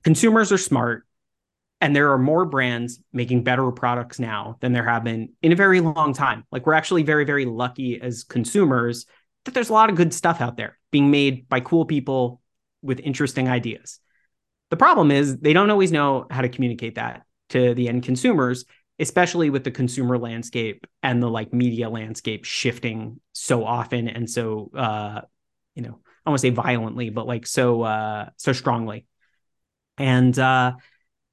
consumers 0.03 0.53
are 0.53 0.59
smart 0.59 1.07
and 1.80 1.96
there 1.96 2.12
are 2.12 2.18
more 2.18 2.44
brands 2.44 3.00
making 3.12 3.42
better 3.42 3.70
products 3.72 4.20
now 4.20 4.57
than 4.61 4.72
there 4.72 4.88
have 4.88 5.03
been 5.03 5.30
in 5.42 5.50
a 5.50 5.57
very 5.57 5.80
long 5.80 6.12
time. 6.12 6.44
Like 6.53 6.64
we're 6.64 6.74
actually 6.74 7.03
very, 7.03 7.24
very 7.24 7.44
lucky 7.44 8.00
as 8.00 8.22
consumers 8.22 9.07
that 9.44 9.55
there's 9.55 9.68
a 9.68 9.72
lot 9.72 9.90
of 9.90 9.96
good 9.96 10.14
stuff 10.14 10.40
out 10.40 10.57
there 10.57 10.78
being 10.92 11.11
made 11.11 11.48
by 11.48 11.59
cool 11.59 11.84
people 11.84 12.40
with 12.82 13.00
interesting 13.00 13.48
ideas. 13.48 13.98
The 14.70 14.76
problem 14.76 15.11
is 15.11 15.38
they 15.38 15.53
don't 15.53 15.70
always 15.70 15.90
know 15.90 16.26
how 16.30 16.42
to 16.42 16.48
communicate 16.48 16.94
that 16.94 17.24
to 17.48 17.74
the 17.74 17.88
end 17.88 18.05
consumers, 18.05 18.64
especially 19.00 19.50
with 19.50 19.64
the 19.64 19.70
consumer 19.72 20.18
landscape 20.18 20.86
and 21.03 21.20
the 21.22 21.28
like 21.28 21.53
media 21.53 21.90
landscape 21.90 22.44
shifting 22.44 23.20
so 23.32 23.64
often 23.64 24.07
and 24.09 24.30
so 24.30 24.70
uh 24.76 25.22
you 25.74 25.82
know, 25.82 25.98
I 26.24 26.30
want 26.30 26.38
to 26.38 26.42
say 26.42 26.50
violently, 26.50 27.11
but 27.11 27.26
like 27.26 27.46
so 27.46 27.82
uh 27.82 28.28
so 28.36 28.53
strongly. 28.53 29.07
And 30.03 30.38
uh 30.38 30.72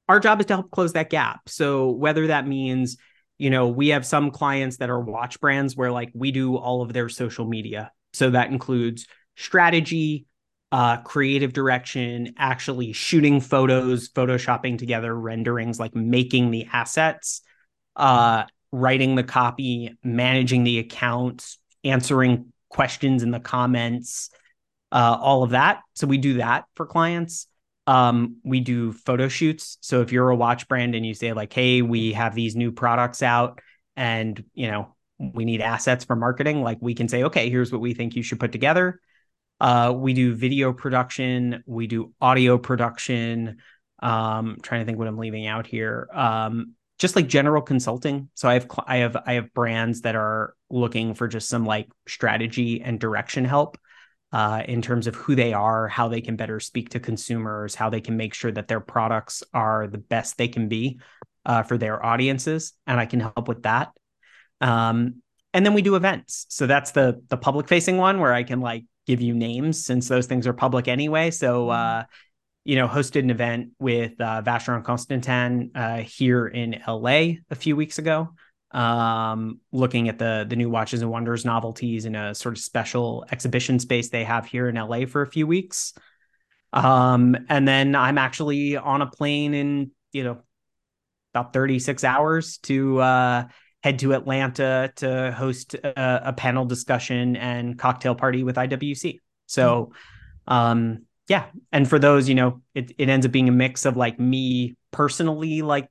our 0.08 0.18
job 0.18 0.40
is 0.40 0.46
to 0.46 0.54
help 0.54 0.70
close 0.70 0.94
that 0.94 1.10
gap. 1.10 1.48
So 1.48 1.90
whether 1.90 2.28
that 2.28 2.46
means 2.46 2.96
you 3.40 3.48
know, 3.48 3.68
we 3.68 3.88
have 3.88 4.04
some 4.04 4.30
clients 4.30 4.76
that 4.76 4.90
are 4.90 5.00
watch 5.00 5.40
brands 5.40 5.74
where 5.74 5.90
like 5.90 6.10
we 6.12 6.30
do 6.30 6.58
all 6.58 6.82
of 6.82 6.92
their 6.92 7.08
social 7.08 7.46
media. 7.46 7.90
So 8.12 8.28
that 8.28 8.50
includes 8.50 9.06
strategy, 9.34 10.26
uh, 10.72 10.98
creative 10.98 11.54
direction, 11.54 12.34
actually 12.36 12.92
shooting 12.92 13.40
photos, 13.40 14.10
photoshopping 14.10 14.76
together 14.76 15.18
renderings, 15.18 15.80
like 15.80 15.94
making 15.94 16.50
the 16.50 16.66
assets, 16.70 17.40
uh, 17.96 18.44
writing 18.72 19.14
the 19.14 19.24
copy, 19.24 19.96
managing 20.04 20.64
the 20.64 20.78
accounts, 20.78 21.56
answering 21.82 22.52
questions 22.68 23.22
in 23.22 23.30
the 23.30 23.40
comments, 23.40 24.28
uh, 24.92 25.16
all 25.18 25.44
of 25.44 25.50
that. 25.50 25.80
So 25.94 26.06
we 26.06 26.18
do 26.18 26.34
that 26.34 26.66
for 26.74 26.84
clients. 26.84 27.46
Um, 27.90 28.36
we 28.44 28.60
do 28.60 28.92
photo 28.92 29.26
shoots. 29.26 29.76
So 29.80 30.00
if 30.00 30.12
you're 30.12 30.30
a 30.30 30.36
watch 30.36 30.68
brand 30.68 30.94
and 30.94 31.04
you 31.04 31.12
say 31.12 31.32
like, 31.32 31.52
"Hey, 31.52 31.82
we 31.82 32.12
have 32.12 32.36
these 32.36 32.54
new 32.54 32.70
products 32.70 33.20
out, 33.20 33.60
and 33.96 34.44
you 34.54 34.70
know 34.70 34.94
we 35.18 35.44
need 35.44 35.60
assets 35.60 36.04
for 36.04 36.14
marketing," 36.14 36.62
like 36.62 36.78
we 36.80 36.94
can 36.94 37.08
say, 37.08 37.24
"Okay, 37.24 37.50
here's 37.50 37.72
what 37.72 37.80
we 37.80 37.92
think 37.94 38.14
you 38.14 38.22
should 38.22 38.38
put 38.38 38.52
together." 38.52 39.00
Uh, 39.58 39.92
we 39.94 40.12
do 40.14 40.36
video 40.36 40.72
production, 40.72 41.64
we 41.66 41.88
do 41.88 42.14
audio 42.20 42.58
production. 42.58 43.58
Um, 43.98 44.58
trying 44.62 44.82
to 44.82 44.86
think 44.86 44.96
what 44.96 45.08
I'm 45.08 45.18
leaving 45.18 45.48
out 45.48 45.66
here. 45.66 46.08
Um, 46.14 46.74
just 47.00 47.16
like 47.16 47.26
general 47.26 47.60
consulting. 47.60 48.30
So 48.34 48.48
I 48.48 48.54
have 48.54 48.66
I 48.86 48.96
have 48.98 49.16
I 49.26 49.32
have 49.32 49.52
brands 49.52 50.02
that 50.02 50.14
are 50.14 50.54
looking 50.70 51.14
for 51.14 51.26
just 51.26 51.48
some 51.48 51.66
like 51.66 51.88
strategy 52.06 52.82
and 52.82 53.00
direction 53.00 53.44
help 53.44 53.78
uh, 54.32 54.62
in 54.66 54.80
terms 54.82 55.06
of 55.06 55.14
who 55.14 55.34
they 55.34 55.52
are, 55.52 55.88
how 55.88 56.08
they 56.08 56.20
can 56.20 56.36
better 56.36 56.60
speak 56.60 56.90
to 56.90 57.00
consumers, 57.00 57.74
how 57.74 57.90
they 57.90 58.00
can 58.00 58.16
make 58.16 58.34
sure 58.34 58.52
that 58.52 58.68
their 58.68 58.80
products 58.80 59.42
are 59.52 59.86
the 59.86 59.98
best 59.98 60.38
they 60.38 60.48
can 60.48 60.68
be 60.68 61.00
uh, 61.44 61.62
for 61.62 61.76
their 61.78 62.04
audiences, 62.04 62.72
and 62.86 63.00
I 63.00 63.06
can 63.06 63.20
help 63.20 63.48
with 63.48 63.62
that. 63.64 63.92
Um, 64.60 65.22
and 65.52 65.66
then 65.66 65.74
we 65.74 65.82
do 65.82 65.96
events. 65.96 66.46
So 66.48 66.66
that's 66.66 66.92
the 66.92 67.22
the 67.28 67.36
public 67.36 67.66
facing 67.66 67.96
one 67.96 68.20
where 68.20 68.32
I 68.32 68.44
can 68.44 68.60
like 68.60 68.84
give 69.06 69.20
you 69.20 69.34
names 69.34 69.84
since 69.84 70.06
those 70.06 70.26
things 70.26 70.46
are 70.46 70.52
public 70.52 70.86
anyway. 70.86 71.30
So, 71.30 71.66
mm-hmm. 71.66 72.00
uh, 72.00 72.04
you 72.64 72.76
know, 72.76 72.86
hosted 72.86 73.20
an 73.20 73.30
event 73.30 73.70
with 73.78 74.20
uh, 74.20 74.42
Vacheron 74.42 74.84
Constantin 74.84 75.72
uh, 75.74 75.98
here 75.98 76.46
in 76.46 76.80
LA 76.86 77.38
a 77.50 77.54
few 77.56 77.74
weeks 77.74 77.98
ago, 77.98 78.34
um, 78.72 79.60
looking 79.72 80.08
at 80.08 80.18
the 80.18 80.46
the 80.48 80.56
new 80.56 80.70
Watches 80.70 81.02
and 81.02 81.10
Wonders 81.10 81.44
novelties 81.44 82.04
in 82.04 82.14
a 82.14 82.34
sort 82.34 82.54
of 82.56 82.62
special 82.62 83.24
exhibition 83.30 83.78
space 83.78 84.10
they 84.10 84.24
have 84.24 84.46
here 84.46 84.68
in 84.68 84.76
LA 84.76 85.06
for 85.06 85.22
a 85.22 85.26
few 85.26 85.46
weeks. 85.46 85.94
Um, 86.72 87.36
and 87.48 87.66
then 87.66 87.96
I'm 87.96 88.18
actually 88.18 88.76
on 88.76 89.02
a 89.02 89.06
plane 89.06 89.54
in 89.54 89.90
you 90.12 90.24
know 90.24 90.38
about 91.34 91.52
36 91.52 92.04
hours 92.04 92.58
to 92.58 93.00
uh, 93.00 93.44
head 93.82 93.98
to 94.00 94.14
Atlanta 94.14 94.92
to 94.96 95.32
host 95.32 95.74
a, 95.74 96.28
a 96.28 96.32
panel 96.32 96.64
discussion 96.64 97.36
and 97.36 97.78
cocktail 97.78 98.14
party 98.14 98.42
with 98.44 98.56
IWC. 98.56 99.18
So, 99.46 99.92
um, 100.46 101.06
yeah. 101.28 101.46
And 101.72 101.88
for 101.88 101.98
those, 101.98 102.28
you 102.28 102.34
know, 102.34 102.62
it, 102.74 102.92
it 102.98 103.08
ends 103.08 103.24
up 103.24 103.32
being 103.32 103.48
a 103.48 103.52
mix 103.52 103.86
of 103.86 103.96
like 103.96 104.18
me 104.18 104.76
personally, 104.90 105.62
like 105.62 105.88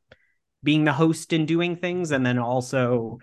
being 0.63 0.85
the 0.85 0.93
host 0.93 1.33
and 1.33 1.47
doing 1.47 1.75
things. 1.75 2.11
And 2.11 2.25
then 2.25 2.37
also 2.37 3.19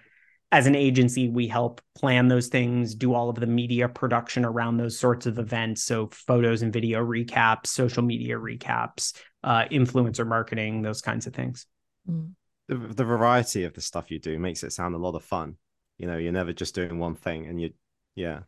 as 0.52 0.66
an 0.66 0.76
agency, 0.76 1.28
we 1.28 1.48
help 1.48 1.80
plan 1.96 2.28
those 2.28 2.48
things, 2.48 2.94
do 2.94 3.14
all 3.14 3.28
of 3.28 3.36
the 3.36 3.46
media 3.46 3.88
production 3.88 4.44
around 4.44 4.76
those 4.76 4.98
sorts 4.98 5.26
of 5.26 5.38
events. 5.38 5.82
So 5.82 6.08
photos 6.12 6.62
and 6.62 6.72
video 6.72 7.04
recaps, 7.04 7.66
social 7.66 8.02
media 8.02 8.36
recaps, 8.36 9.14
uh, 9.42 9.64
influencer 9.70 10.26
marketing, 10.26 10.82
those 10.82 11.02
kinds 11.02 11.26
of 11.26 11.34
things. 11.34 11.66
Mm 12.08 12.32
the, 12.68 12.76
the 12.76 13.04
variety 13.04 13.64
of 13.64 13.74
the 13.74 13.80
stuff 13.80 14.10
you 14.10 14.18
do 14.18 14.38
makes 14.38 14.62
it 14.62 14.72
sound 14.72 14.94
a 14.94 14.98
lot 14.98 15.14
of 15.14 15.24
fun. 15.24 15.56
You 15.98 16.06
know, 16.06 16.16
you're 16.16 16.32
never 16.32 16.52
just 16.52 16.74
doing 16.74 16.98
one 16.98 17.14
thing, 17.14 17.46
and 17.46 17.60
you, 17.60 17.70
yeah, 18.14 18.40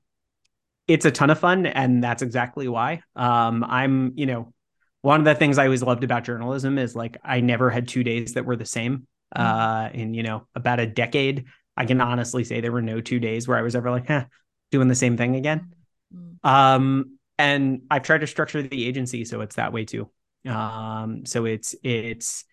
it's 0.86 1.05
a 1.05 1.11
ton 1.11 1.30
of 1.30 1.39
fun, 1.39 1.66
and 1.66 2.03
that's 2.03 2.22
exactly 2.22 2.68
why. 2.68 3.03
Um, 3.16 3.64
I'm, 3.64 4.12
you 4.16 4.26
know, 4.26 4.53
one 5.03 5.20
of 5.20 5.24
the 5.24 5.34
things 5.34 5.59
I 5.59 5.64
always 5.64 5.82
loved 5.82 6.05
about 6.05 6.24
journalism 6.24 6.78
is 6.78 6.96
like 6.96 7.18
I 7.24 7.40
never 7.40 7.70
had 7.70 7.88
two 7.88 8.03
days 8.03 8.34
that 8.34 8.44
were 8.44 8.57
the 8.57 8.66
same. 8.66 9.07
Mm-hmm. 9.36 9.42
Uh, 9.42 9.88
in 9.92 10.14
you 10.14 10.22
know 10.22 10.46
about 10.55 10.80
a 10.80 10.86
decade, 10.86 11.44
I 11.76 11.84
can 11.84 12.01
honestly 12.01 12.44
say 12.44 12.61
there 12.61 12.72
were 12.72 12.82
no 12.82 13.01
two 13.01 13.20
days 13.20 13.46
where 13.46 13.59
I 13.59 13.62
was 13.62 13.76
ever 13.76 13.90
like, 13.90 14.09
doing 14.70 14.88
the 14.88 14.94
same 14.94 15.16
thing 15.16 15.36
again. 15.36 15.74
Mm-hmm. 16.14 16.49
Um, 16.49 17.18
and 17.38 17.82
I've 17.90 18.03
tried 18.03 18.22
to 18.22 18.26
structure 18.26 18.62
the 18.62 18.86
agency 18.86 19.24
so 19.24 19.40
it's 19.42 19.57
that 19.57 19.72
way 19.72 19.84
too. 19.84 20.11
Um, 20.46 21.26
so 21.26 21.44
it's 21.44 21.74
it's 21.82 22.44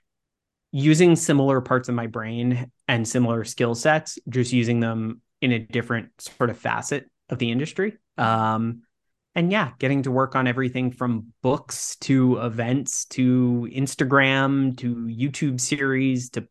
using 0.72 1.16
similar 1.16 1.62
parts 1.62 1.88
of 1.88 1.96
my 1.96 2.08
brain 2.08 2.72
and 2.88 3.08
similar 3.08 3.44
skill 3.46 3.76
sets, 3.76 4.20
just 4.28 4.52
using 4.52 4.80
them 4.80 5.22
in 5.42 5.52
a 5.52 5.60
different 5.60 6.10
sort 6.20 6.50
of 6.50 6.58
facet 6.58 7.10
of 7.30 7.40
the 7.40 7.52
industry. 7.52 7.98
Um, 8.18 8.82
and 9.36 9.52
yeah, 9.52 9.72
getting 9.80 10.04
to 10.04 10.12
work 10.12 10.36
on 10.36 10.48
everything 10.48 10.92
from 10.92 11.34
books 11.44 11.98
to 11.98 12.38
events 12.38 13.06
to 13.06 13.70
Instagram 13.72 14.78
to 14.78 14.96
YouTube 14.96 15.60
series 15.60 16.30
to, 16.32 16.48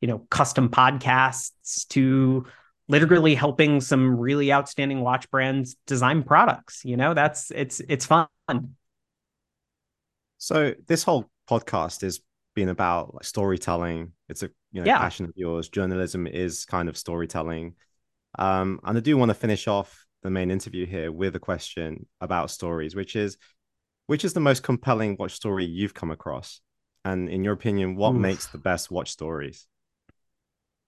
you 0.00 0.08
know, 0.08 0.20
custom 0.30 0.70
podcasts 0.70 1.86
to 1.88 2.46
literally 2.88 3.34
helping 3.34 3.80
some 3.80 4.16
really 4.16 4.52
outstanding 4.52 5.00
watch 5.00 5.30
brands 5.30 5.76
design 5.86 6.22
products. 6.22 6.84
You 6.84 6.96
know, 6.96 7.12
that's 7.12 7.50
it's 7.50 7.80
it's 7.80 8.06
fun. 8.06 8.26
So 10.38 10.74
this 10.88 11.02
whole 11.04 11.30
podcast 11.48 12.02
is 12.02 12.20
been 12.54 12.68
about 12.68 13.14
like 13.14 13.24
storytelling. 13.24 14.12
It's 14.28 14.42
a 14.42 14.50
you 14.72 14.80
know 14.80 14.86
yeah. 14.86 14.98
passion 14.98 15.26
of 15.26 15.32
yours. 15.36 15.68
Journalism 15.68 16.26
is 16.26 16.64
kind 16.64 16.88
of 16.88 16.96
storytelling. 16.96 17.74
Um, 18.38 18.80
and 18.84 18.96
I 18.96 19.00
do 19.00 19.16
want 19.18 19.28
to 19.28 19.34
finish 19.34 19.68
off 19.68 20.01
the 20.22 20.30
main 20.30 20.50
interview 20.50 20.86
here 20.86 21.10
with 21.10 21.36
a 21.36 21.40
question 21.40 22.06
about 22.20 22.50
stories, 22.50 22.94
which 22.94 23.16
is 23.16 23.36
which 24.06 24.24
is 24.24 24.32
the 24.32 24.40
most 24.40 24.62
compelling 24.62 25.16
watch 25.18 25.32
story 25.32 25.64
you've 25.64 25.94
come 25.94 26.10
across? 26.10 26.60
And 27.04 27.28
in 27.28 27.44
your 27.44 27.54
opinion, 27.54 27.96
what 27.96 28.14
Oof. 28.14 28.20
makes 28.20 28.46
the 28.46 28.58
best 28.58 28.90
watch 28.90 29.10
stories? 29.10 29.66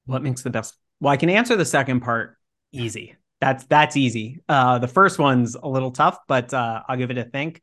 What 0.07 0.23
makes 0.23 0.43
the 0.43 0.51
best? 0.51 0.75
Well, 1.01 1.13
I 1.13 1.17
can 1.17 1.31
answer 1.31 1.57
the 1.57 1.65
second 1.65 2.01
part 2.01 2.37
easy. 2.73 3.17
That's 3.41 3.65
that's 3.65 3.97
easy. 3.97 4.41
Uh, 4.49 4.79
the 4.79 4.89
first 4.89 5.19
one's 5.19 5.55
a 5.55 5.67
little 5.67 5.91
tough, 5.91 6.19
but 6.29 6.55
uh, 6.55 6.83
I'll 6.89 6.97
give 6.97 7.11
it 7.11 7.19
a 7.19 7.25
think. 7.25 7.63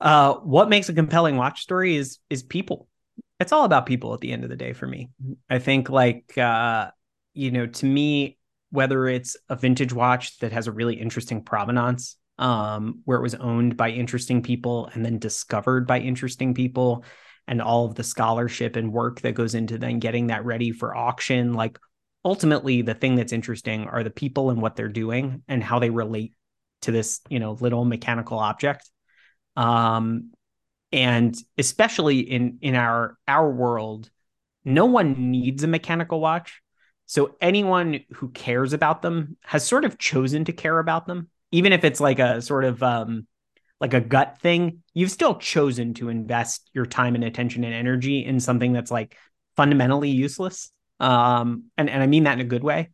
Uh, 0.00 0.34
what 0.34 0.68
makes 0.68 0.88
a 0.88 0.94
compelling 0.94 1.36
watch 1.36 1.62
story 1.62 1.96
is 1.96 2.18
is 2.30 2.42
people. 2.42 2.88
It's 3.40 3.52
all 3.52 3.64
about 3.64 3.86
people 3.86 4.14
at 4.14 4.20
the 4.20 4.32
end 4.32 4.44
of 4.44 4.50
the 4.50 4.56
day 4.56 4.72
for 4.72 4.86
me. 4.86 5.10
I 5.50 5.58
think 5.58 5.90
like 5.90 6.36
uh, 6.38 6.90
you 7.34 7.50
know, 7.50 7.66
to 7.66 7.86
me, 7.86 8.38
whether 8.74 9.06
it's 9.06 9.36
a 9.48 9.54
vintage 9.54 9.92
watch 9.92 10.36
that 10.40 10.50
has 10.50 10.66
a 10.66 10.72
really 10.72 10.96
interesting 10.96 11.44
provenance, 11.44 12.16
um, 12.38 13.02
where 13.04 13.18
it 13.18 13.22
was 13.22 13.36
owned 13.36 13.76
by 13.76 13.90
interesting 13.90 14.42
people 14.42 14.90
and 14.92 15.04
then 15.04 15.20
discovered 15.20 15.86
by 15.86 16.00
interesting 16.00 16.54
people, 16.54 17.04
and 17.46 17.62
all 17.62 17.84
of 17.84 17.94
the 17.94 18.02
scholarship 18.02 18.74
and 18.74 18.92
work 18.92 19.20
that 19.20 19.36
goes 19.36 19.54
into 19.54 19.78
then 19.78 20.00
getting 20.00 20.26
that 20.26 20.44
ready 20.44 20.72
for 20.72 20.96
auction, 20.96 21.52
like 21.52 21.78
ultimately 22.24 22.82
the 22.82 22.94
thing 22.94 23.14
that's 23.14 23.32
interesting 23.32 23.86
are 23.86 24.02
the 24.02 24.10
people 24.10 24.50
and 24.50 24.60
what 24.60 24.74
they're 24.74 24.88
doing 24.88 25.42
and 25.46 25.62
how 25.62 25.78
they 25.78 25.90
relate 25.90 26.32
to 26.82 26.90
this, 26.90 27.20
you 27.28 27.38
know, 27.38 27.52
little 27.52 27.84
mechanical 27.84 28.40
object. 28.40 28.90
Um, 29.56 30.32
and 30.90 31.36
especially 31.58 32.20
in 32.20 32.58
in 32.60 32.74
our 32.74 33.18
our 33.28 33.48
world, 33.48 34.10
no 34.64 34.86
one 34.86 35.30
needs 35.30 35.62
a 35.62 35.68
mechanical 35.68 36.18
watch. 36.20 36.60
So 37.06 37.36
anyone 37.40 38.00
who 38.14 38.30
cares 38.30 38.72
about 38.72 39.02
them 39.02 39.36
has 39.42 39.66
sort 39.66 39.84
of 39.84 39.98
chosen 39.98 40.44
to 40.46 40.52
care 40.52 40.78
about 40.78 41.06
them, 41.06 41.28
even 41.52 41.72
if 41.72 41.84
it's 41.84 42.00
like 42.00 42.18
a 42.18 42.40
sort 42.40 42.64
of 42.64 42.82
um, 42.82 43.26
like 43.80 43.94
a 43.94 44.00
gut 44.00 44.38
thing. 44.40 44.82
You've 44.94 45.10
still 45.10 45.36
chosen 45.36 45.94
to 45.94 46.08
invest 46.08 46.70
your 46.72 46.86
time 46.86 47.14
and 47.14 47.24
attention 47.24 47.64
and 47.64 47.74
energy 47.74 48.24
in 48.24 48.40
something 48.40 48.72
that's 48.72 48.90
like 48.90 49.16
fundamentally 49.56 50.10
useless. 50.10 50.70
Um, 51.00 51.64
and 51.76 51.90
and 51.90 52.02
I 52.02 52.06
mean 52.06 52.24
that 52.24 52.34
in 52.34 52.40
a 52.40 52.48
good 52.48 52.64
way. 52.64 52.90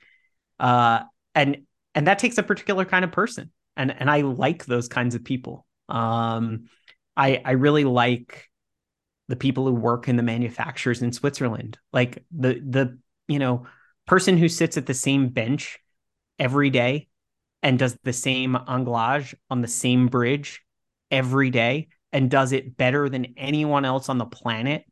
Uh, 0.58 1.02
and 1.34 1.58
and 1.94 2.06
that 2.06 2.18
takes 2.18 2.38
a 2.38 2.42
particular 2.42 2.84
kind 2.84 3.04
of 3.04 3.12
person, 3.12 3.52
and 3.76 3.94
and 3.98 4.10
I 4.10 4.22
like 4.22 4.64
those 4.64 4.88
kinds 4.88 5.14
of 5.14 5.24
people. 5.24 5.66
Um, 5.88 6.68
I 7.16 7.40
I 7.44 7.52
really 7.52 7.84
like 7.84 8.46
the 9.28 9.36
people 9.36 9.66
who 9.66 9.74
work 9.74 10.08
in 10.08 10.16
the 10.16 10.22
manufacturers 10.22 11.02
in 11.02 11.12
Switzerland, 11.12 11.78
like 11.92 12.24
the 12.32 12.54
the 12.54 12.98
you 13.28 13.38
know 13.38 13.66
person 14.10 14.36
who 14.36 14.48
sits 14.48 14.76
at 14.76 14.86
the 14.86 14.92
same 14.92 15.28
bench 15.28 15.78
every 16.36 16.68
day 16.68 17.06
and 17.62 17.78
does 17.78 17.96
the 18.02 18.12
same 18.12 18.58
anglage 18.66 19.36
on 19.48 19.60
the 19.60 19.68
same 19.68 20.08
bridge 20.08 20.62
every 21.12 21.48
day 21.48 21.86
and 22.12 22.28
does 22.28 22.50
it 22.50 22.76
better 22.76 23.08
than 23.08 23.34
anyone 23.36 23.84
else 23.84 24.08
on 24.08 24.18
the 24.18 24.26
planet 24.26 24.84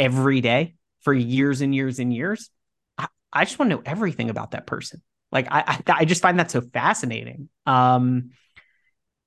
every 0.00 0.40
day 0.40 0.74
for 1.02 1.14
years 1.14 1.60
and 1.60 1.72
years 1.72 2.00
and 2.00 2.12
years. 2.12 2.50
I, 2.98 3.06
I 3.32 3.44
just 3.44 3.56
want 3.60 3.70
to 3.70 3.76
know 3.76 3.82
everything 3.86 4.30
about 4.30 4.50
that 4.50 4.66
person. 4.66 5.00
Like 5.30 5.46
I, 5.48 5.62
I, 5.86 5.92
I 6.00 6.04
just 6.04 6.20
find 6.20 6.40
that 6.40 6.50
so 6.50 6.60
fascinating. 6.60 7.50
Um, 7.66 8.30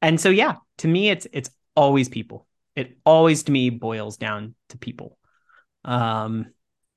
and 0.01 0.19
so 0.19 0.31
yeah, 0.31 0.55
to 0.79 0.87
me, 0.89 1.09
it's 1.09 1.27
it's 1.31 1.49
always 1.77 2.09
people. 2.09 2.45
It 2.75 2.97
always 3.05 3.43
to 3.43 3.53
me 3.53 3.69
boils 3.69 4.17
down 4.17 4.55
to 4.67 4.77
people. 4.77 5.17
Um, 5.85 6.47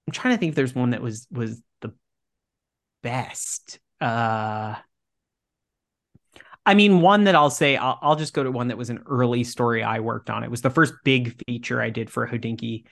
I'm 0.09 0.13
trying 0.13 0.35
to 0.35 0.41
think 0.41 0.51
if 0.51 0.57
there's 0.57 0.75
one 0.75 0.91
that 0.91 1.03
was 1.03 1.29
was 1.31 1.63
best. 3.03 3.79
Uh, 4.01 4.75
I 6.65 6.75
mean, 6.75 7.01
one 7.01 7.25
that 7.25 7.37
I'll 7.37 7.51
say, 7.51 7.77
I'll, 7.77 7.99
I'll, 8.03 8.17
just 8.17 8.35
go 8.35 8.43
to 8.43 8.51
one 8.51 8.69
that 8.69 8.77
was 8.77 8.91
an 8.91 9.05
early 9.07 9.45
story 9.45 9.85
I 9.85 10.01
worked 10.01 10.31
on. 10.31 10.43
It 10.43 10.51
was 10.51 10.63
the 10.63 10.71
first 10.71 10.95
big 11.05 11.41
feature 11.47 11.81
I 11.81 11.91
did 11.91 12.11
for 12.11 12.27
Hodinkee. 12.27 12.85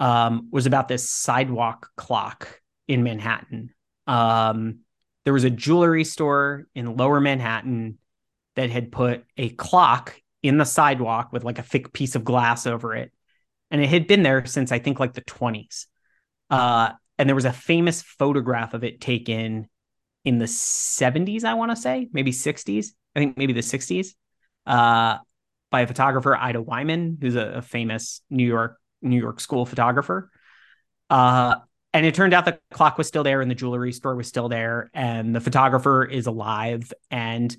Um, 0.00 0.48
was 0.50 0.66
about 0.66 0.88
this 0.88 1.08
sidewalk 1.08 1.88
clock 1.96 2.60
in 2.88 3.04
Manhattan. 3.04 3.72
Um, 4.08 4.80
there 5.24 5.32
was 5.32 5.44
a 5.44 5.50
jewelry 5.50 6.02
store 6.02 6.66
in 6.74 6.96
Lower 6.96 7.20
Manhattan 7.20 7.98
that 8.56 8.70
had 8.70 8.90
put 8.90 9.24
a 9.36 9.50
clock 9.50 10.16
in 10.42 10.58
the 10.58 10.64
sidewalk 10.64 11.32
with 11.32 11.44
like 11.44 11.60
a 11.60 11.62
thick 11.62 11.92
piece 11.92 12.16
of 12.16 12.24
glass 12.24 12.66
over 12.66 12.96
it, 12.96 13.12
and 13.70 13.80
it 13.80 13.88
had 13.88 14.08
been 14.08 14.24
there 14.24 14.44
since 14.44 14.72
I 14.72 14.80
think 14.80 14.98
like 14.98 15.12
the 15.12 15.20
twenties. 15.20 15.86
Uh, 16.50 16.90
and 17.22 17.28
there 17.28 17.36
was 17.36 17.44
a 17.44 17.52
famous 17.52 18.02
photograph 18.02 18.74
of 18.74 18.82
it 18.82 19.00
taken 19.00 19.68
in 20.24 20.38
the 20.38 20.46
70s, 20.46 21.44
I 21.44 21.54
want 21.54 21.70
to 21.70 21.76
say, 21.76 22.08
maybe 22.12 22.32
60s. 22.32 22.86
I 23.14 23.20
think 23.20 23.38
maybe 23.38 23.52
the 23.52 23.60
60s, 23.60 24.08
uh, 24.66 25.18
by 25.70 25.82
a 25.82 25.86
photographer, 25.86 26.34
Ida 26.36 26.60
Wyman, 26.60 27.18
who's 27.20 27.36
a, 27.36 27.46
a 27.58 27.62
famous 27.62 28.22
New 28.28 28.44
York 28.44 28.76
New 29.02 29.20
York 29.20 29.38
school 29.38 29.64
photographer. 29.64 30.32
Uh, 31.10 31.54
and 31.92 32.04
it 32.04 32.16
turned 32.16 32.34
out 32.34 32.44
the 32.44 32.58
clock 32.72 32.98
was 32.98 33.06
still 33.06 33.22
there 33.22 33.40
and 33.40 33.48
the 33.48 33.54
jewelry 33.54 33.92
store 33.92 34.16
was 34.16 34.26
still 34.26 34.48
there 34.48 34.90
and 34.92 35.32
the 35.32 35.40
photographer 35.40 36.04
is 36.04 36.26
alive 36.26 36.92
and 37.08 37.56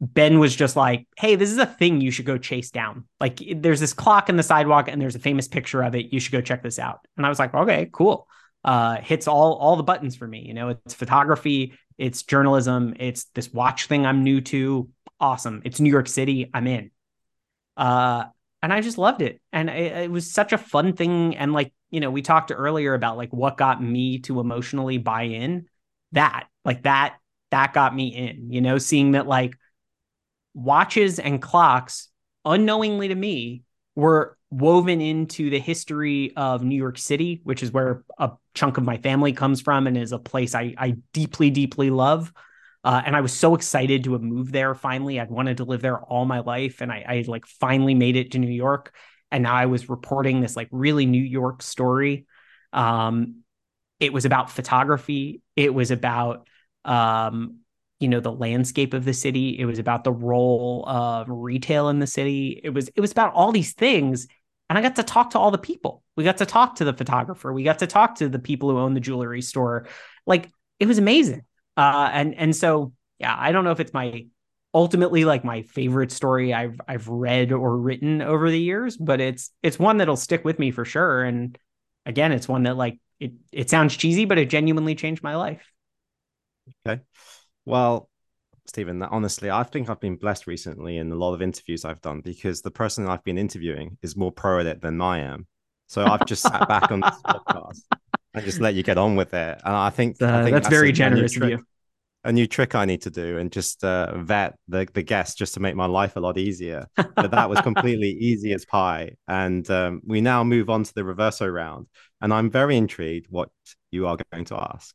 Ben 0.00 0.40
was 0.40 0.56
just 0.56 0.74
like, 0.74 1.06
"Hey, 1.16 1.36
this 1.36 1.52
is 1.52 1.58
a 1.58 1.66
thing 1.66 2.00
you 2.00 2.10
should 2.10 2.26
go 2.26 2.36
chase 2.36 2.72
down. 2.72 3.04
Like 3.20 3.40
there's 3.54 3.78
this 3.78 3.92
clock 3.92 4.28
in 4.28 4.34
the 4.34 4.42
sidewalk 4.42 4.88
and 4.88 5.00
there's 5.00 5.14
a 5.14 5.20
famous 5.20 5.46
picture 5.46 5.82
of 5.82 5.94
it. 5.94 6.12
You 6.12 6.18
should 6.18 6.32
go 6.32 6.40
check 6.40 6.64
this 6.64 6.80
out." 6.80 7.06
And 7.16 7.24
I 7.24 7.28
was 7.28 7.38
like, 7.38 7.54
"Okay, 7.54 7.88
cool." 7.92 8.26
Uh 8.68 9.00
hits 9.00 9.26
all 9.26 9.54
all 9.54 9.76
the 9.76 9.82
buttons 9.82 10.16
for 10.16 10.28
me, 10.28 10.40
you 10.46 10.52
know. 10.52 10.68
It's 10.68 10.94
photography, 10.94 11.72
it's 11.96 12.22
journalism, 12.22 12.94
it's 12.98 13.24
this 13.34 13.52
watch 13.52 13.86
thing 13.86 14.04
I'm 14.04 14.22
new 14.22 14.40
to. 14.42 14.90
Awesome. 15.20 15.62
It's 15.64 15.80
New 15.80 15.90
York 15.90 16.08
City. 16.08 16.50
I'm 16.52 16.66
in. 16.66 16.90
Uh 17.76 18.24
and 18.62 18.72
I 18.72 18.80
just 18.80 18.98
loved 18.98 19.22
it. 19.22 19.40
And 19.52 19.70
it, 19.70 19.92
it, 19.92 20.10
was 20.10 20.30
such 20.30 20.52
a 20.52 20.58
fun 20.58 20.94
thing. 20.94 21.36
And 21.36 21.52
like, 21.52 21.72
you 21.90 22.00
know, 22.00 22.10
we 22.10 22.22
talked 22.22 22.50
earlier 22.54 22.94
about 22.94 23.16
like 23.16 23.32
what 23.32 23.56
got 23.56 23.82
me 23.82 24.18
to 24.20 24.40
emotionally 24.40 24.98
buy 24.98 25.22
in. 25.22 25.66
That, 26.12 26.48
like 26.64 26.82
that, 26.82 27.18
that 27.50 27.72
got 27.72 27.94
me 27.94 28.08
in, 28.08 28.50
you 28.50 28.60
know, 28.60 28.78
seeing 28.78 29.12
that 29.12 29.26
like 29.26 29.54
watches 30.54 31.18
and 31.18 31.40
clocks, 31.40 32.08
unknowingly 32.44 33.08
to 33.08 33.14
me, 33.14 33.62
were 33.94 34.36
woven 34.50 35.00
into 35.00 35.50
the 35.50 35.58
history 35.58 36.32
of 36.36 36.62
New 36.62 36.76
York 36.76 36.96
City, 36.98 37.40
which 37.44 37.62
is 37.62 37.70
where 37.70 38.04
a 38.18 38.32
chunk 38.54 38.78
of 38.78 38.84
my 38.84 38.96
family 38.96 39.32
comes 39.32 39.60
from 39.60 39.86
and 39.86 39.96
is 39.96 40.12
a 40.12 40.18
place 40.18 40.54
I, 40.54 40.74
I 40.78 40.96
deeply, 41.12 41.50
deeply 41.50 41.90
love. 41.90 42.32
Uh, 42.82 43.02
and 43.04 43.14
I 43.14 43.20
was 43.20 43.34
so 43.34 43.54
excited 43.54 44.04
to 44.04 44.12
have 44.12 44.22
moved 44.22 44.52
there 44.52 44.74
finally. 44.74 45.20
I'd 45.20 45.30
wanted 45.30 45.58
to 45.58 45.64
live 45.64 45.82
there 45.82 45.98
all 46.00 46.24
my 46.24 46.38
life. 46.38 46.80
And 46.80 46.90
I, 46.90 47.04
I 47.06 47.24
like 47.26 47.44
finally 47.44 47.94
made 47.94 48.16
it 48.16 48.32
to 48.32 48.38
New 48.38 48.50
York. 48.50 48.94
And 49.30 49.42
now 49.42 49.54
I 49.54 49.66
was 49.66 49.90
reporting 49.90 50.40
this 50.40 50.56
like 50.56 50.68
really 50.70 51.04
New 51.04 51.22
York 51.22 51.60
story. 51.60 52.26
Um, 52.72 53.42
it 54.00 54.12
was 54.12 54.24
about 54.24 54.50
photography. 54.50 55.42
It 55.56 55.74
was 55.74 55.90
about, 55.90 56.48
um, 56.84 57.58
you 58.00 58.08
know, 58.08 58.20
the 58.20 58.32
landscape 58.32 58.94
of 58.94 59.04
the 59.04 59.12
city. 59.12 59.58
It 59.58 59.64
was 59.66 59.80
about 59.80 60.04
the 60.04 60.12
role 60.12 60.84
of 60.86 61.26
retail 61.28 61.88
in 61.88 61.98
the 61.98 62.06
city. 62.06 62.60
It 62.62 62.70
was, 62.70 62.88
it 62.94 63.00
was 63.00 63.10
about 63.10 63.34
all 63.34 63.52
these 63.52 63.74
things. 63.74 64.28
And 64.68 64.78
I 64.78 64.82
got 64.82 64.96
to 64.96 65.02
talk 65.02 65.30
to 65.30 65.38
all 65.38 65.50
the 65.50 65.58
people. 65.58 66.02
We 66.16 66.24
got 66.24 66.38
to 66.38 66.46
talk 66.46 66.76
to 66.76 66.84
the 66.84 66.92
photographer. 66.92 67.52
We 67.52 67.62
got 67.62 67.78
to 67.78 67.86
talk 67.86 68.16
to 68.16 68.28
the 68.28 68.38
people 68.38 68.70
who 68.70 68.78
own 68.78 68.94
the 68.94 69.00
jewelry 69.00 69.42
store. 69.42 69.86
Like 70.26 70.50
it 70.78 70.86
was 70.86 70.98
amazing. 70.98 71.42
Uh, 71.76 72.10
and 72.12 72.34
and 72.34 72.54
so 72.54 72.92
yeah, 73.18 73.34
I 73.38 73.52
don't 73.52 73.64
know 73.64 73.70
if 73.70 73.80
it's 73.80 73.94
my 73.94 74.26
ultimately 74.74 75.24
like 75.24 75.44
my 75.44 75.62
favorite 75.62 76.12
story 76.12 76.52
I've 76.52 76.78
I've 76.86 77.08
read 77.08 77.52
or 77.52 77.76
written 77.76 78.20
over 78.20 78.50
the 78.50 78.60
years, 78.60 78.96
but 78.96 79.20
it's 79.20 79.50
it's 79.62 79.78
one 79.78 79.98
that'll 79.98 80.16
stick 80.16 80.44
with 80.44 80.58
me 80.58 80.70
for 80.70 80.84
sure. 80.84 81.24
And 81.24 81.56
again, 82.04 82.32
it's 82.32 82.48
one 82.48 82.64
that 82.64 82.76
like 82.76 82.98
it 83.20 83.32
it 83.52 83.70
sounds 83.70 83.96
cheesy, 83.96 84.24
but 84.24 84.38
it 84.38 84.50
genuinely 84.50 84.94
changed 84.94 85.22
my 85.22 85.36
life. 85.36 85.72
Okay. 86.86 87.02
Well, 87.64 88.07
Stephen, 88.68 89.02
honestly, 89.02 89.50
I 89.50 89.62
think 89.62 89.88
I've 89.88 89.98
been 89.98 90.16
blessed 90.16 90.46
recently 90.46 90.98
in 90.98 91.10
a 91.10 91.14
lot 91.14 91.32
of 91.32 91.40
interviews 91.40 91.86
I've 91.86 92.02
done 92.02 92.20
because 92.20 92.60
the 92.60 92.70
person 92.70 93.08
I've 93.08 93.24
been 93.24 93.38
interviewing 93.38 93.96
is 94.02 94.14
more 94.14 94.30
pro 94.30 94.60
at 94.60 94.66
it 94.66 94.82
than 94.82 95.00
I 95.00 95.20
am. 95.20 95.46
So 95.86 96.04
I've 96.04 96.26
just 96.26 96.42
sat 96.42 96.68
back 96.68 96.92
on 96.92 97.00
this 97.00 97.14
podcast 97.26 97.80
and 98.34 98.44
just 98.44 98.60
let 98.60 98.74
you 98.74 98.82
get 98.82 98.98
on 98.98 99.16
with 99.16 99.32
it. 99.32 99.58
And 99.64 99.74
I 99.74 99.88
think, 99.88 100.20
uh, 100.20 100.26
I 100.26 100.42
think 100.42 100.52
that's, 100.52 100.66
that's, 100.66 100.68
very 100.68 100.92
generous 100.92 101.34
of 101.40 101.48
you. 101.48 101.64
A 102.24 102.32
new 102.32 102.46
trick 102.46 102.74
I 102.74 102.84
need 102.84 103.00
to 103.02 103.10
do 103.10 103.38
and 103.38 103.50
just 103.50 103.82
uh, 103.84 104.18
vet 104.18 104.56
the 104.66 104.86
the 104.92 105.02
guests 105.02 105.34
just 105.34 105.54
to 105.54 105.60
make 105.60 105.74
my 105.74 105.86
life 105.86 106.16
a 106.16 106.20
lot 106.20 106.36
easier. 106.36 106.84
But 106.94 107.30
that 107.30 107.48
was 107.48 107.60
completely 107.62 108.10
easy 108.20 108.52
as 108.52 108.66
pie. 108.66 109.12
And 109.28 109.68
um, 109.70 110.02
we 110.04 110.20
now 110.20 110.44
move 110.44 110.68
on 110.68 110.82
to 110.82 110.94
the 110.94 111.02
reverso 111.02 111.50
round. 111.50 111.86
And 112.20 112.34
I'm 112.34 112.50
very 112.50 112.76
intrigued 112.76 113.28
what 113.30 113.48
you 113.90 114.08
are 114.08 114.18
going 114.30 114.44
to 114.46 114.56
ask. 114.56 114.94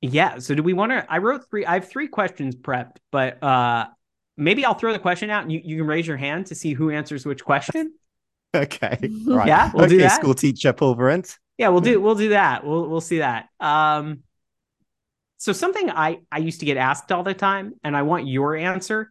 Yeah. 0.00 0.38
So 0.38 0.54
do 0.54 0.62
we 0.62 0.72
want 0.72 0.92
to? 0.92 1.06
I 1.10 1.18
wrote 1.18 1.48
three. 1.48 1.64
I 1.64 1.74
have 1.74 1.88
three 1.88 2.08
questions 2.08 2.54
prepped, 2.54 2.96
but 3.10 3.42
uh, 3.42 3.86
maybe 4.36 4.64
I'll 4.64 4.74
throw 4.74 4.92
the 4.92 4.98
question 4.98 5.30
out 5.30 5.42
and 5.42 5.52
you, 5.52 5.60
you 5.64 5.76
can 5.78 5.86
raise 5.86 6.06
your 6.06 6.16
hand 6.16 6.46
to 6.46 6.54
see 6.54 6.72
who 6.72 6.90
answers 6.90 7.24
which 7.24 7.44
question. 7.44 7.94
okay. 8.54 8.98
Right. 9.26 9.48
Yeah. 9.48 9.70
We'll 9.72 9.84
okay, 9.84 9.94
do 9.94 9.98
that. 9.98 10.20
School 10.20 10.34
teacher 10.34 10.72
Pulvirent. 10.72 11.36
Yeah, 11.58 11.68
we'll 11.68 11.80
do 11.80 12.00
we'll 12.00 12.14
do 12.14 12.30
that. 12.30 12.64
We'll 12.64 12.88
we'll 12.88 13.00
see 13.00 13.18
that. 13.18 13.48
Um, 13.60 14.20
so 15.38 15.52
something 15.52 15.90
I 15.90 16.18
I 16.30 16.38
used 16.38 16.60
to 16.60 16.66
get 16.66 16.76
asked 16.76 17.10
all 17.12 17.22
the 17.22 17.34
time, 17.34 17.74
and 17.82 17.96
I 17.96 18.02
want 18.02 18.26
your 18.26 18.54
answer 18.54 19.10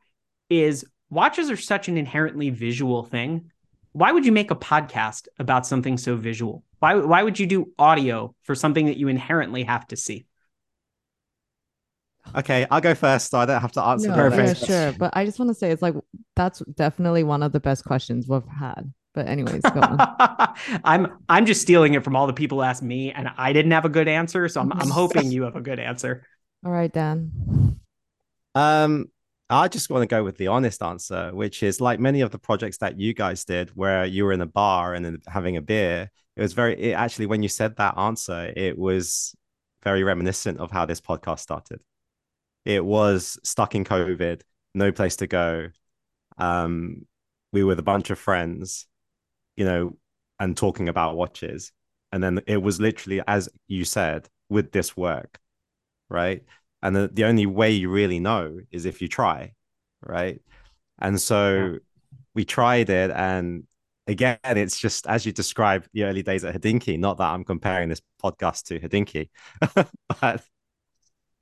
is 0.49 0.86
watches 1.09 1.49
are 1.49 1.57
such 1.57 1.88
an 1.88 1.97
inherently 1.97 2.51
visual 2.51 3.03
thing. 3.03 3.51
Why 3.93 4.11
would 4.11 4.25
you 4.25 4.31
make 4.31 4.51
a 4.51 4.55
podcast 4.55 5.27
about 5.39 5.65
something 5.65 5.97
so 5.97 6.15
visual? 6.15 6.63
Why 6.79 6.95
why 6.95 7.23
would 7.23 7.39
you 7.39 7.47
do 7.47 7.71
audio 7.79 8.36
for 8.43 8.53
something 8.53 8.86
that 8.88 8.97
you 8.97 9.07
inherently 9.07 9.63
have 9.63 9.88
to 9.88 9.95
see? 9.95 10.25
Okay, 12.36 12.65
I'll 12.71 12.82
go 12.82 12.95
first. 12.95 13.32
So 13.32 13.39
I 13.39 13.45
don't 13.45 13.61
have 13.61 13.71
to 13.73 13.84
answer. 13.84 14.09
No, 14.09 14.15
Perfect. 14.15 14.61
Yeah, 14.61 14.67
sure. 14.67 14.97
But 14.97 15.15
I 15.15 15.26
just 15.26 15.39
want 15.39 15.49
to 15.49 15.55
say 15.55 15.71
it's 15.71 15.82
like 15.82 15.95
that's 16.36 16.59
definitely 16.73 17.23
one 17.23 17.43
of 17.43 17.51
the 17.51 17.59
best 17.59 17.86
questions 17.86 18.28
we've 18.28 18.47
had. 18.47 18.91
But 19.13 19.28
anyways, 19.28 19.61
go 19.61 19.80
on. 19.80 19.97
I'm 20.84 21.17
I'm 21.30 21.45
just 21.45 21.61
stealing 21.61 21.93
it 21.93 22.03
from 22.03 22.15
all 22.15 22.28
the 22.28 22.34
people 22.34 22.59
who 22.59 22.63
asked 22.63 22.84
me, 22.84 23.11
and 23.11 23.30
I 23.38 23.53
didn't 23.53 23.71
have 23.71 23.86
a 23.86 23.89
good 23.89 24.07
answer, 24.07 24.47
so 24.49 24.61
I'm 24.61 24.73
I'm 24.73 24.89
hoping 24.89 25.32
you 25.32 25.43
have 25.43 25.55
a 25.55 25.61
good 25.61 25.80
answer. 25.80 26.26
All 26.65 26.71
right, 26.71 26.91
Dan. 26.91 27.80
Um, 28.55 29.09
I 29.49 29.67
just 29.67 29.89
want 29.89 30.01
to 30.01 30.07
go 30.07 30.23
with 30.23 30.38
the 30.38 30.47
honest 30.47 30.82
answer, 30.82 31.30
which 31.34 31.61
is 31.61 31.80
like 31.80 31.99
many 31.99 32.21
of 32.21 32.32
the 32.32 32.39
projects 32.39 32.78
that 32.80 32.99
you 32.99 33.13
guys 33.13 33.45
did, 33.45 33.69
where 33.69 34.05
you 34.05 34.26
were 34.26 34.34
in 34.34 34.41
a 34.41 34.47
bar 34.47 34.93
and 34.93 35.05
then 35.05 35.19
having 35.28 35.55
a 35.55 35.61
beer. 35.61 36.09
It 36.36 36.41
was 36.41 36.53
very 36.53 36.78
it, 36.78 36.93
actually 36.93 37.28
when 37.28 37.43
you 37.43 37.49
said 37.49 37.78
that 37.78 37.97
answer, 37.97 38.51
it 38.55 38.78
was 38.78 39.36
very 39.84 40.03
reminiscent 40.03 40.59
of 40.59 40.71
how 40.71 40.86
this 40.86 40.99
podcast 40.99 41.39
started. 41.39 41.80
It 42.66 42.84
was 42.84 43.39
stuck 43.43 43.76
in 43.76 43.86
COVID, 43.86 44.41
no 44.74 44.91
place 44.91 45.18
to 45.18 45.28
go. 45.28 45.70
Um, 46.38 47.05
we 47.53 47.63
were 47.63 47.70
with 47.70 47.80
a 47.80 47.84
bunch 47.84 48.09
of 48.09 48.20
friends 48.20 48.88
you 49.55 49.66
know, 49.66 49.97
and 50.39 50.55
talking 50.55 50.89
about 50.89 51.16
watches. 51.16 51.72
And 52.11 52.24
then 52.24 52.41
it 52.47 52.61
was 52.61 52.80
literally, 52.80 53.22
as 53.28 53.49
you 53.68 53.86
said, 53.86 54.28
with 54.49 54.72
this 54.72 54.95
work, 54.95 55.39
right? 56.09 56.43
And 56.82 56.95
the, 56.95 57.09
the 57.11 57.26
only 57.26 57.45
way 57.45 57.72
you 57.72 57.89
really 57.89 58.20
know 58.20 58.59
is 58.72 58.86
if 58.86 59.01
you 59.01 59.07
try, 59.07 59.53
right? 60.01 60.41
And 60.99 61.20
so 61.20 61.55
yeah. 61.74 61.78
we 62.34 62.45
tried 62.45 62.89
it 62.89 63.11
and 63.11 63.63
again, 64.07 64.38
it's 64.43 64.80
just 64.80 65.07
as 65.07 65.26
you 65.26 65.32
described 65.32 65.89
the 65.93 66.03
early 66.03 66.22
days 66.22 66.45
at 66.45 66.55
Hodinkee. 66.55 66.99
Not 66.99 67.18
that 67.18 67.32
I'm 67.32 67.43
comparing 67.43 67.89
this 67.89 68.01
podcast 68.24 68.66
to 68.66 68.80
Hodinkee, 68.80 69.30
but 70.22 70.43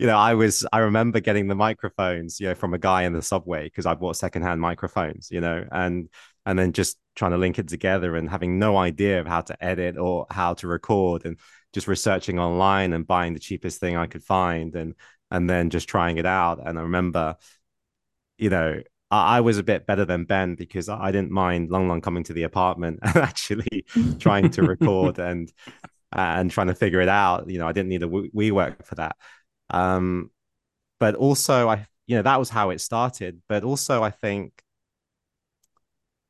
you 0.03 0.07
know, 0.07 0.17
I 0.17 0.33
was 0.33 0.67
I 0.73 0.79
remember 0.79 1.21
getting 1.21 1.47
the 1.47 1.55
microphones, 1.55 2.37
you 2.37 2.49
know, 2.49 2.55
from 2.55 2.73
a 2.73 2.77
guy 2.77 3.03
in 3.03 3.13
the 3.13 3.21
subway 3.21 3.63
because 3.63 3.85
I 3.85 3.93
bought 3.93 4.17
secondhand 4.17 4.59
microphones, 4.59 5.29
you 5.31 5.39
know, 5.39 5.65
and 5.71 6.09
and 6.45 6.59
then 6.59 6.73
just 6.73 6.97
trying 7.15 7.31
to 7.31 7.37
link 7.37 7.57
it 7.57 7.69
together 7.69 8.17
and 8.17 8.29
having 8.29 8.59
no 8.59 8.75
idea 8.75 9.21
of 9.21 9.27
how 9.27 9.39
to 9.39 9.63
edit 9.63 9.97
or 9.97 10.27
how 10.29 10.55
to 10.55 10.67
record 10.67 11.25
and 11.25 11.39
just 11.71 11.87
researching 11.87 12.37
online 12.37 12.91
and 12.91 13.07
buying 13.07 13.33
the 13.33 13.39
cheapest 13.39 13.79
thing 13.79 13.95
I 13.95 14.07
could 14.07 14.25
find 14.25 14.75
and 14.75 14.93
and 15.31 15.49
then 15.49 15.69
just 15.69 15.87
trying 15.87 16.17
it 16.17 16.25
out. 16.25 16.59
And 16.67 16.77
I 16.77 16.81
remember, 16.81 17.37
you 18.37 18.49
know, 18.49 18.81
I, 19.09 19.37
I 19.37 19.39
was 19.39 19.57
a 19.57 19.63
bit 19.63 19.85
better 19.85 20.03
than 20.03 20.25
Ben 20.25 20.55
because 20.55 20.89
I 20.89 21.13
didn't 21.13 21.31
mind 21.31 21.69
Long 21.69 21.87
Long 21.87 22.01
coming 22.01 22.25
to 22.25 22.33
the 22.33 22.43
apartment 22.43 22.99
and 23.03 23.15
actually 23.15 23.85
trying 24.19 24.49
to 24.49 24.63
record 24.63 25.17
and 25.19 25.49
and 26.11 26.51
trying 26.51 26.67
to 26.67 26.75
figure 26.75 26.99
it 26.99 27.07
out. 27.07 27.49
You 27.49 27.59
know, 27.59 27.69
I 27.69 27.71
didn't 27.71 27.87
need 27.87 28.03
a 28.03 28.07
WeWork 28.07 28.85
for 28.85 28.95
that. 28.95 29.15
Um, 29.73 30.29
but 30.99 31.15
also, 31.15 31.67
I 31.67 31.87
you 32.07 32.15
know 32.15 32.21
that 32.21 32.39
was 32.39 32.49
how 32.49 32.69
it 32.69 32.79
started. 32.79 33.41
But 33.49 33.63
also, 33.63 34.03
I 34.03 34.11
think 34.11 34.53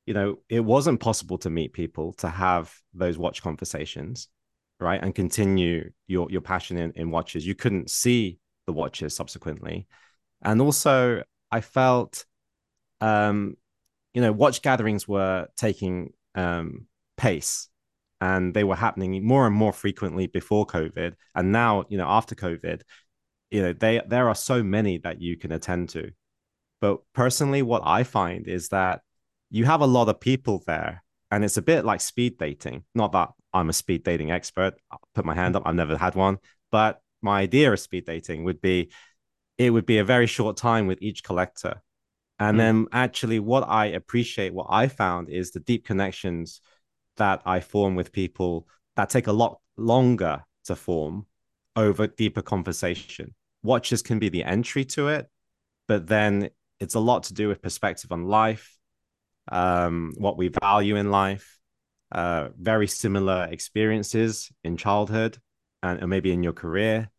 you 0.06 0.14
know 0.14 0.40
it 0.50 0.62
wasn't 0.62 1.00
possible 1.00 1.38
to 1.40 1.50
meet 1.50 1.74
people 1.74 2.14
to 2.14 2.30
have 2.30 2.74
those 2.94 3.18
watch 3.18 3.44
conversations, 3.44 4.30
right, 4.80 5.02
and 5.04 5.14
continue 5.14 5.92
your 6.08 6.32
your 6.32 6.42
passion 6.42 6.78
in, 6.78 6.92
in 6.94 7.12
watches. 7.12 7.46
You 7.46 7.56
couldn't 7.56 7.92
see 7.92 8.40
the 8.66 8.74
watches 8.74 9.16
subsequently, 9.16 9.88
and 10.42 10.62
also 10.62 11.24
I 11.52 11.62
felt, 11.62 12.26
um, 13.02 13.58
you 14.14 14.22
know, 14.22 14.32
watch 14.32 14.62
gatherings 14.62 15.08
were 15.08 15.48
taking 15.56 16.14
um, 16.34 16.88
pace 17.18 17.70
and 18.24 18.54
they 18.54 18.64
were 18.64 18.76
happening 18.76 19.22
more 19.26 19.46
and 19.46 19.54
more 19.56 19.74
frequently 19.74 20.28
before 20.28 20.66
COVID. 20.66 21.14
And 21.36 21.52
now, 21.52 21.84
you 21.90 21.98
know, 21.98 22.08
after 22.08 22.36
COVID, 22.36 22.82
you 23.54 23.62
know 23.62 23.72
they 23.72 24.02
there 24.08 24.28
are 24.28 24.36
so 24.36 24.64
many 24.64 24.98
that 24.98 25.22
you 25.22 25.38
can 25.38 25.52
attend 25.52 25.90
to. 25.90 26.12
But 26.82 27.00
personally 27.14 27.62
what 27.62 27.84
i 27.86 28.04
find 28.04 28.48
is 28.48 28.70
that 28.70 29.02
you 29.52 29.64
have 29.64 29.82
a 29.82 29.86
lot 29.86 30.10
of 30.10 30.20
people 30.20 30.62
there 30.66 31.04
and 31.32 31.46
it's 31.46 31.56
a 31.58 31.62
bit 31.62 31.86
like 31.86 32.02
speed 32.02 32.38
dating. 32.38 32.84
Not 32.96 33.12
that 33.14 33.30
i'm 33.54 33.70
a 33.70 33.74
speed 33.74 34.04
dating 34.04 34.32
expert 34.32 34.74
I'll 34.92 35.00
put 35.14 35.26
my 35.26 35.36
hand 35.36 35.56
up 35.56 35.64
i've 35.66 35.76
never 35.76 35.96
had 35.96 36.16
one 36.16 36.40
but 36.72 37.00
my 37.22 37.40
idea 37.42 37.72
of 37.72 37.80
speed 37.80 38.06
dating 38.06 38.44
would 38.44 38.60
be 38.60 38.92
it 39.60 39.70
would 39.70 39.86
be 39.86 40.00
a 40.00 40.04
very 40.04 40.26
short 40.26 40.58
time 40.58 40.88
with 40.88 41.00
each 41.02 41.24
collector. 41.24 41.82
And 42.40 42.56
mm. 42.56 42.60
then 42.60 42.88
actually 42.92 43.40
what 43.40 43.64
i 43.68 43.86
appreciate 43.86 44.54
what 44.54 44.68
i 44.70 44.88
found 44.88 45.30
is 45.30 45.52
the 45.52 45.60
deep 45.60 45.86
connections 45.86 46.60
that 47.18 47.44
i 47.46 47.60
form 47.60 47.94
with 47.96 48.12
people 48.12 48.68
that 48.96 49.12
take 49.12 49.28
a 49.28 49.32
lot 49.44 49.60
longer 49.78 50.44
to 50.66 50.76
form 50.76 51.28
over 51.76 52.08
deeper 52.08 52.42
conversation 52.42 53.36
watches 53.64 54.02
can 54.02 54.20
be 54.20 54.30
the 54.30 54.44
entry 54.44 54.86
to 54.86 55.08
it, 55.08 55.28
but 55.88 56.08
then 56.08 56.50
it's 56.80 56.96
a 56.96 57.00
lot 57.00 57.24
to 57.24 57.34
do 57.34 57.48
with 57.48 57.62
perspective 57.62 58.12
on 58.12 58.26
life, 58.26 58.78
um, 59.52 60.14
what 60.18 60.38
we 60.38 60.50
value 60.62 60.96
in 60.96 61.12
life, 61.12 61.60
uh, 62.12 62.50
very 62.60 62.88
similar 62.88 63.48
experiences 63.50 64.52
in 64.64 64.78
childhood 64.78 65.38
and, 65.82 66.00
and 66.00 66.10
maybe 66.10 66.32
in 66.32 66.44
your 66.44 66.54
career. 66.54 67.10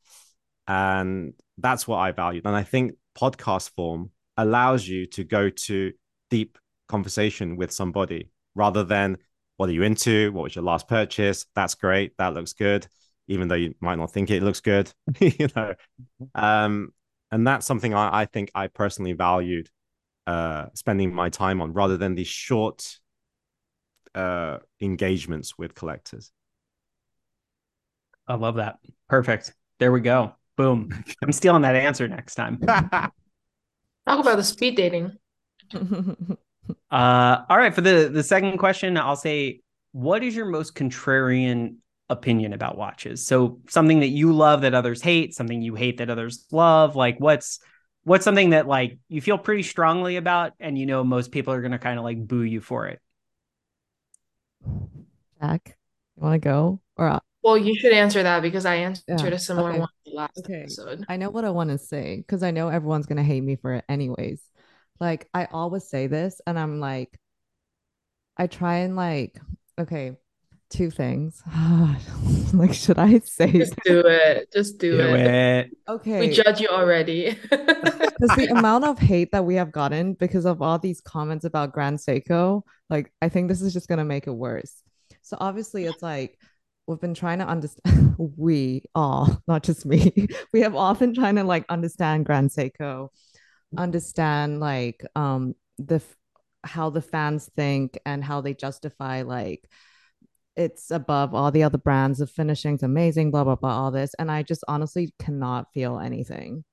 And 0.68 1.34
that's 1.59 1.88
what 1.88 1.99
I 1.99 2.12
value. 2.12 2.42
And 2.45 2.55
I 2.55 2.62
think 2.62 2.92
podcast 3.18 3.70
form 3.70 4.11
allows 4.36 4.86
you 4.86 5.07
to 5.07 5.24
go 5.24 5.51
to 5.51 5.92
deep 6.30 6.59
conversation 6.88 7.57
with 7.57 7.72
somebody 7.72 8.30
rather 8.55 8.84
than 8.84 9.18
what 9.57 9.68
are 9.68 9.72
you 9.72 9.82
into? 9.82 10.32
What 10.32 10.42
was 10.42 10.55
your 10.55 10.64
last 10.64 10.88
purchase? 10.88 11.47
That's 11.55 11.74
great. 11.74 12.16
That 12.18 12.34
looks 12.34 12.53
good 12.53 12.86
even 13.29 13.49
though 13.49 13.55
you 13.55 13.75
might 13.81 13.97
not 13.97 14.12
think 14.12 14.31
it 14.31 14.43
looks 14.43 14.61
good, 14.61 14.93
you 15.20 15.49
know. 15.57 15.75
Um, 16.35 16.93
and 17.31 17.47
that's 17.47 17.66
something 17.66 17.95
I, 17.95 18.22
I 18.22 18.25
think 18.27 18.51
I 18.55 18.68
personally 18.68 19.12
valued 19.12 19.68
uh, 20.27 20.66
spending 20.75 21.14
my 21.14 21.29
time 21.29 21.61
on 21.61 21.72
rather 21.72 21.97
than 21.97 22.14
these 22.14 22.29
short 22.29 22.99
uh, 24.14 24.59
engagements 24.81 25.59
with 25.59 25.75
collectors. 25.75 26.31
I 28.27 28.35
love 28.35 28.57
that. 28.57 28.79
Perfect. 29.09 29.53
There 29.79 29.93
we 29.93 30.01
go. 30.01 30.35
Boom. 30.57 30.91
I'm 31.22 31.33
stealing 31.33 31.62
that 31.62 31.77
answer 31.77 32.09
next 32.09 32.37
time. 32.37 32.59
Talk 32.66 33.12
about 34.07 34.37
the 34.37 34.45
speed 34.45 34.77
dating. 34.77 35.12
uh, 35.75 35.79
all 36.91 37.59
right. 37.59 37.75
For 37.75 37.81
the 37.81 38.11
the 38.12 38.22
second 38.22 38.59
question, 38.59 38.97
I'll 38.97 39.16
say, 39.16 39.61
what 39.93 40.22
is 40.22 40.37
your 40.37 40.47
most 40.47 40.75
contrarian 40.75 41.77
opinion 42.09 42.53
about 42.53 42.77
watches. 42.77 43.27
So 43.27 43.61
something 43.69 44.01
that 44.01 44.09
you 44.09 44.33
love 44.33 44.63
that 44.63 44.75
others 44.75 45.01
hate, 45.01 45.35
something 45.35 45.63
you 45.63 45.75
hate 45.75 45.99
that 45.99 46.11
others 46.11 46.47
love, 46.51 46.97
like 46.97 47.19
what's 47.19 47.61
what's 48.05 48.25
something 48.25 48.51
that 48.51 48.67
like 48.67 48.99
you 49.09 49.21
feel 49.21 49.39
pretty 49.39 49.63
strongly 49.63 50.17
about 50.17 50.53
and 50.61 50.79
you 50.79 50.87
know 50.87 51.03
most 51.03 51.33
people 51.33 51.55
are 51.55 51.61
going 51.61 51.73
to 51.73 51.79
kind 51.79 51.99
of 51.99 52.05
like 52.05 52.25
boo 52.27 52.43
you 52.43 52.61
for 52.61 52.87
it. 52.89 53.01
Jack, 55.41 55.77
you 56.17 56.23
want 56.23 56.35
to 56.35 56.39
go 56.39 56.81
or 56.97 57.09
uh, 57.09 57.21
well, 57.43 57.59
you 57.59 57.77
should 57.77 57.93
answer 57.93 58.23
that 58.23 58.41
because 58.41 58.65
I 58.65 58.77
answered 58.77 59.05
yeah. 59.07 59.27
a 59.27 59.39
similar 59.39 59.71
okay. 59.71 59.81
one 59.81 59.89
last 60.07 60.39
okay. 60.39 60.63
episode. 60.63 61.05
I 61.11 61.19
know 61.19 61.29
what 61.29 61.45
I 61.45 61.51
want 61.51 61.69
to 61.71 61.79
say 61.79 62.17
because 62.17 62.43
I 62.43 62.51
know 62.51 62.69
everyone's 62.69 63.05
going 63.05 63.19
to 63.19 63.23
hate 63.23 63.43
me 63.43 63.57
for 63.57 63.75
it 63.75 63.85
anyways. 63.87 64.41
Like 64.99 65.29
I 65.35 65.47
always 65.53 65.85
say 65.85 66.07
this 66.07 66.41
and 66.47 66.59
I'm 66.59 66.81
like 66.81 67.19
I 68.37 68.47
try 68.47 68.77
and 68.79 68.97
like 68.97 69.39
okay, 69.79 70.17
two 70.71 70.91
things. 70.91 71.43
like, 72.53 72.75
should 72.75 72.99
I 72.99 73.19
say? 73.21 73.53
Just 73.53 73.77
do 73.85 74.01
it. 74.07 74.53
Just 74.53 74.79
do, 74.79 74.97
do 74.97 75.15
it. 75.15 75.27
it. 75.27 75.77
Okay. 75.89 76.21
We 76.21 76.31
judge 76.31 76.61
you 76.61 76.69
already. 76.69 77.39
Because 78.17 78.37
the 78.37 78.57
amount 78.57 78.85
of 78.85 78.97
hate 78.99 79.33
that 79.33 79.45
we 79.45 79.57
have 79.57 79.73
gotten 79.73 80.15
because 80.15 80.47
of 80.47 80.62
all 80.62 80.79
these 80.79 81.01
comments 81.01 81.45
about 81.45 81.73
Grand 81.73 81.99
Seiko, 81.99 82.62
like, 82.89 83.12
I 83.21 83.29
think 83.29 83.49
this 83.49 83.61
is 83.61 83.73
just 83.73 83.89
gonna 83.89 84.05
make 84.05 84.29
it 84.29 84.31
worse. 84.31 84.83
So 85.23 85.37
obviously, 85.41 85.85
it's 85.85 86.01
like 86.01 86.39
we've 86.87 87.01
been 87.01 87.15
trying 87.15 87.41
to 87.41 87.47
understand. 87.47 88.15
we 88.37 88.85
all, 88.95 89.43
not 89.49 89.65
just 89.65 89.85
me, 89.85 90.29
we 90.53 90.61
have 90.61 90.77
often 90.77 91.12
trying 91.12 91.35
to 91.37 91.45
like 91.45 91.65
understand 91.69 92.25
Grand 92.25 92.51
Seiko, 92.51 93.09
understand 93.77 94.61
like 94.61 95.05
um 95.17 95.55
the 95.79 96.01
how 96.62 96.91
the 96.91 97.03
fans 97.03 97.51
think 97.57 97.99
and 98.07 98.23
how 98.23 98.41
they 98.41 98.55
justify 98.55 99.23
like 99.23 99.69
it's 100.57 100.91
above 100.91 101.35
all 101.35 101.51
the 101.51 101.63
other 101.63 101.79
brands. 101.79 102.19
The 102.19 102.27
finishing's 102.27 102.83
amazing, 102.83 103.31
blah, 103.31 103.45
blah, 103.45 103.57
blah, 103.57 103.77
all 103.77 103.91
this. 103.91 104.15
And 104.19 104.31
I 104.31 104.43
just 104.43 104.65
honestly 104.69 105.13
cannot 105.19 105.73
feel 105.73 105.99
anything, 105.99 106.65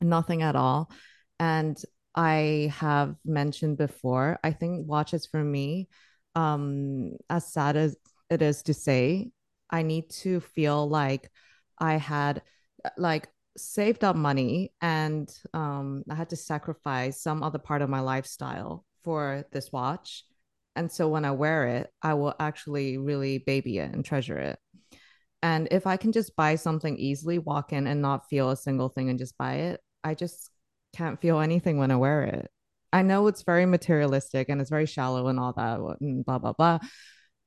nothing 0.00 0.42
at 0.42 0.56
all. 0.56 0.90
And 1.38 1.80
I 2.14 2.72
have 2.76 3.16
mentioned 3.24 3.76
before, 3.76 4.38
I 4.42 4.52
think 4.52 4.86
watches 4.86 5.26
for 5.26 5.42
me, 5.42 5.88
um, 6.34 7.12
as 7.28 7.52
sad 7.52 7.76
as 7.76 7.96
it 8.30 8.40
is 8.40 8.62
to 8.64 8.74
say, 8.74 9.32
I 9.70 9.82
need 9.82 10.10
to 10.10 10.40
feel 10.40 10.88
like 10.88 11.30
I 11.78 11.94
had 11.94 12.42
like 12.96 13.28
saved 13.56 14.04
up 14.04 14.16
money 14.16 14.72
and 14.80 15.32
um, 15.52 16.04
I 16.10 16.14
had 16.14 16.30
to 16.30 16.36
sacrifice 16.36 17.20
some 17.20 17.42
other 17.42 17.58
part 17.58 17.82
of 17.82 17.90
my 17.90 18.00
lifestyle 18.00 18.84
for 19.02 19.44
this 19.52 19.70
watch 19.72 20.24
and 20.76 20.90
so 20.90 21.08
when 21.08 21.24
I 21.24 21.30
wear 21.32 21.66
it, 21.66 21.90
I 22.02 22.14
will 22.14 22.34
actually 22.38 22.98
really 22.98 23.38
baby 23.38 23.78
it 23.78 23.92
and 23.92 24.04
treasure 24.04 24.38
it. 24.38 24.58
And 25.42 25.68
if 25.70 25.86
I 25.86 25.96
can 25.96 26.12
just 26.12 26.34
buy 26.36 26.56
something 26.56 26.96
easily, 26.96 27.38
walk 27.38 27.72
in 27.72 27.86
and 27.86 28.00
not 28.00 28.28
feel 28.28 28.50
a 28.50 28.56
single 28.56 28.88
thing 28.88 29.10
and 29.10 29.18
just 29.18 29.36
buy 29.36 29.54
it, 29.54 29.80
I 30.02 30.14
just 30.14 30.50
can't 30.94 31.20
feel 31.20 31.40
anything 31.40 31.78
when 31.78 31.90
I 31.90 31.96
wear 31.96 32.22
it. 32.22 32.50
I 32.92 33.02
know 33.02 33.26
it's 33.26 33.42
very 33.42 33.66
materialistic 33.66 34.48
and 34.48 34.60
it's 34.60 34.70
very 34.70 34.86
shallow 34.86 35.28
and 35.28 35.38
all 35.38 35.52
that 35.54 35.80
and 36.00 36.24
blah 36.24 36.38
blah 36.38 36.52
blah, 36.52 36.78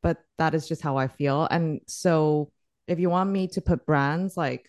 but 0.03 0.17
that 0.37 0.53
is 0.53 0.67
just 0.67 0.81
how 0.81 0.97
I 0.97 1.07
feel. 1.07 1.47
And 1.49 1.81
so 1.87 2.51
if 2.87 2.99
you 2.99 3.09
want 3.09 3.29
me 3.29 3.47
to 3.49 3.61
put 3.61 3.85
brands 3.85 4.37
like 4.37 4.67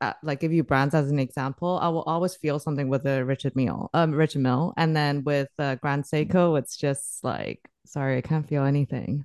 uh, 0.00 0.12
like 0.22 0.40
give 0.40 0.52
you 0.52 0.62
brands 0.62 0.94
as 0.94 1.10
an 1.10 1.18
example, 1.18 1.78
I 1.82 1.88
will 1.88 2.02
always 2.02 2.36
feel 2.36 2.58
something 2.58 2.88
with 2.88 3.04
a 3.06 3.24
Richard 3.24 3.56
Mille, 3.56 3.90
um, 3.94 4.12
Richard 4.12 4.42
Mille 4.42 4.72
and 4.76 4.96
then 4.96 5.24
with 5.24 5.48
uh, 5.58 5.74
Grand 5.76 6.04
Seiko, 6.04 6.58
it's 6.58 6.76
just 6.76 7.24
like 7.24 7.68
sorry, 7.84 8.18
I 8.18 8.20
can't 8.20 8.48
feel 8.48 8.64
anything. 8.64 9.24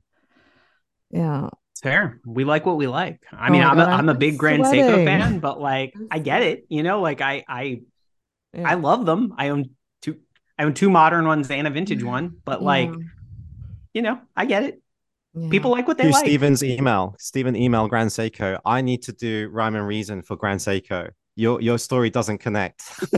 Yeah, 1.11 1.49
it's 1.71 1.81
fair. 1.81 2.19
We 2.25 2.43
like 2.43 2.65
what 2.65 2.77
we 2.77 2.87
like. 2.87 3.21
I 3.31 3.49
oh 3.49 3.51
mean, 3.51 3.63
I'm 3.63 3.77
God, 3.77 3.87
a, 3.87 3.91
I'm 3.91 4.09
a 4.09 4.15
big 4.15 4.37
Grand 4.37 4.63
Seiko 4.63 5.05
fan, 5.05 5.39
but 5.39 5.61
like 5.61 5.93
I 6.09 6.19
get 6.19 6.41
it. 6.41 6.65
You 6.69 6.81
know, 6.81 7.01
like 7.01 7.21
I 7.21 7.43
I 7.47 7.81
yeah. 8.53 8.69
I 8.69 8.73
love 8.75 9.05
them. 9.05 9.35
I 9.37 9.49
own 9.49 9.71
two 10.01 10.17
I 10.57 10.63
own 10.63 10.73
two 10.73 10.89
modern 10.89 11.27
ones 11.27 11.51
and 11.51 11.67
a 11.67 11.69
vintage 11.69 12.03
one, 12.03 12.37
but 12.45 12.63
like 12.63 12.89
yeah. 12.89 12.95
you 13.93 14.01
know, 14.01 14.19
I 14.35 14.45
get 14.45 14.63
it. 14.63 14.82
Yeah. 15.35 15.49
People 15.49 15.71
like 15.71 15.87
what 15.87 15.97
they 15.97 16.03
do 16.05 16.11
like. 16.11 16.25
Stephen's 16.25 16.63
email. 16.63 17.15
Stephen 17.19 17.55
email 17.55 17.87
Grand 17.87 18.09
Seiko. 18.11 18.59
I 18.65 18.81
need 18.81 19.01
to 19.03 19.13
do 19.13 19.49
Rime 19.51 19.75
and 19.75 19.87
Reason 19.87 20.21
for 20.21 20.35
Grand 20.35 20.59
Seiko. 20.59 21.09
your 21.35 21.59
your 21.59 21.79
story 21.79 22.09
doesn't 22.11 22.37
connect. 22.37 22.83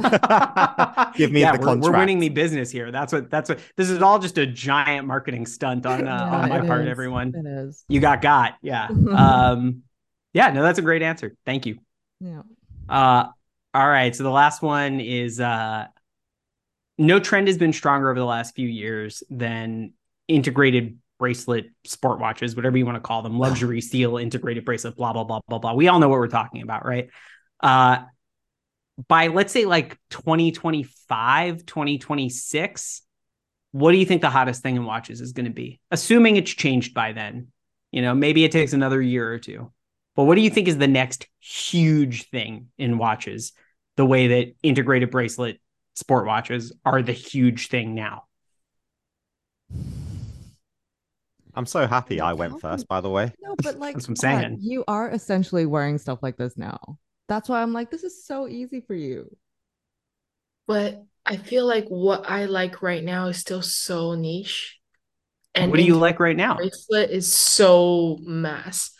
Give 1.15 1.31
me 1.31 1.41
yeah, 1.41 1.51
the 1.51 1.57
we're, 1.59 1.65
contract. 1.65 1.81
we're 1.83 1.97
winning 1.97 2.19
me 2.19 2.29
business 2.29 2.71
here. 2.71 2.91
That's 2.91 3.11
what 3.11 3.29
that's 3.29 3.49
what 3.49 3.59
this 3.75 3.89
is 3.89 4.01
all 4.01 4.19
just 4.19 4.37
a 4.37 4.45
giant 4.45 5.05
marketing 5.07 5.45
stunt 5.45 5.85
on 5.85 6.07
uh, 6.07 6.11
Yeah, 6.11 6.37
on 6.37 6.49
my 6.49 6.61
part, 6.65 6.83
is. 6.85 6.87
everyone. 6.91 7.33
It 7.35 7.45
is. 7.45 7.83
You 7.89 7.99
got 7.99 8.21
got. 8.21 8.55
Yeah. 8.61 8.87
um 9.15 9.83
yeah, 10.33 10.51
no, 10.51 10.61
that's 10.63 10.79
a 10.79 10.81
great 10.81 11.01
answer. 11.01 11.35
Thank 11.45 11.65
you. 11.65 11.79
Yeah. 12.21 12.43
Uh 12.87 13.27
all 13.73 13.87
right. 13.89 14.15
So 14.15 14.23
the 14.23 14.29
last 14.31 14.61
one 14.61 15.01
is 15.01 15.41
uh 15.41 15.87
no 16.97 17.19
trend 17.19 17.47
has 17.47 17.57
been 17.57 17.73
stronger 17.73 18.09
over 18.09 18.19
the 18.19 18.25
last 18.25 18.55
few 18.55 18.69
years 18.69 19.21
than 19.29 19.91
integrated 20.29 20.97
bracelet 21.17 21.65
sport 21.85 22.19
watches, 22.19 22.55
whatever 22.55 22.77
you 22.77 22.85
want 22.85 22.95
to 22.95 23.01
call 23.01 23.21
them, 23.21 23.39
luxury 23.39 23.81
steel 23.81 24.17
integrated 24.17 24.65
bracelet, 24.65 24.95
blah, 24.95 25.13
blah, 25.13 25.23
blah, 25.23 25.39
blah, 25.47 25.59
blah. 25.59 25.73
We 25.73 25.87
all 25.87 25.99
know 25.99 26.09
what 26.09 26.19
we're 26.19 26.27
talking 26.27 26.61
about, 26.61 26.85
right? 26.85 27.09
Uh 27.61 28.03
by 29.07 29.27
let's 29.27 29.51
say 29.51 29.65
like 29.65 29.97
2025, 30.09 31.65
2026, 31.65 33.01
what 33.71 33.91
do 33.91 33.97
you 33.97 34.05
think 34.05 34.21
the 34.21 34.29
hottest 34.29 34.63
thing 34.63 34.77
in 34.77 34.85
watches 34.85 35.19
is 35.19 35.33
going 35.33 35.47
to 35.47 35.51
be? 35.51 35.81
Assuming 35.91 36.37
it's 36.37 36.51
changed 36.51 36.93
by 36.93 37.11
then. 37.11 37.47
You 37.91 38.01
know, 38.01 38.13
maybe 38.13 38.43
it 38.45 38.51
takes 38.51 38.73
another 38.73 39.01
year 39.01 39.31
or 39.31 39.37
two. 39.37 39.71
But 40.15 40.23
what 40.23 40.35
do 40.35 40.41
you 40.41 40.49
think 40.49 40.67
is 40.67 40.77
the 40.77 40.87
next 40.87 41.27
huge 41.39 42.29
thing 42.29 42.67
in 42.77 42.97
watches? 42.97 43.51
The 43.97 44.05
way 44.05 44.27
that 44.27 44.53
integrated 44.63 45.11
bracelet 45.11 45.59
sport 45.93 46.25
watches 46.25 46.73
are 46.85 47.01
the 47.01 47.11
huge 47.11 47.67
thing 47.67 47.95
now. 47.95 48.23
I'm 51.55 51.65
so 51.65 51.87
happy 51.87 52.19
I 52.21 52.33
went 52.33 52.53
How 52.53 52.59
first, 52.59 52.87
by 52.87 53.01
the 53.01 53.09
way. 53.09 53.33
No, 53.41 53.55
but 53.61 53.77
like 53.77 53.95
That's 53.95 54.07
what 54.07 54.11
I'm 54.11 54.15
Todd, 54.15 54.51
saying. 54.51 54.59
you 54.61 54.83
are 54.87 55.09
essentially 55.11 55.65
wearing 55.65 55.97
stuff 55.97 56.19
like 56.21 56.37
this 56.37 56.57
now. 56.57 56.97
That's 57.27 57.49
why 57.49 57.61
I'm 57.61 57.73
like, 57.73 57.91
this 57.91 58.03
is 58.03 58.25
so 58.25 58.47
easy 58.47 58.81
for 58.81 58.93
you. 58.95 59.35
But 60.67 61.03
I 61.25 61.37
feel 61.37 61.65
like 61.65 61.87
what 61.87 62.29
I 62.29 62.45
like 62.45 62.81
right 62.81 63.03
now 63.03 63.27
is 63.27 63.37
still 63.37 63.61
so 63.61 64.15
niche. 64.15 64.79
And 65.53 65.71
what 65.71 65.77
do 65.77 65.83
you 65.83 65.95
like 65.95 66.19
right 66.19 66.35
now? 66.35 66.57
bracelet 66.57 67.11
is 67.11 67.31
so 67.33 68.17
mass. 68.21 68.91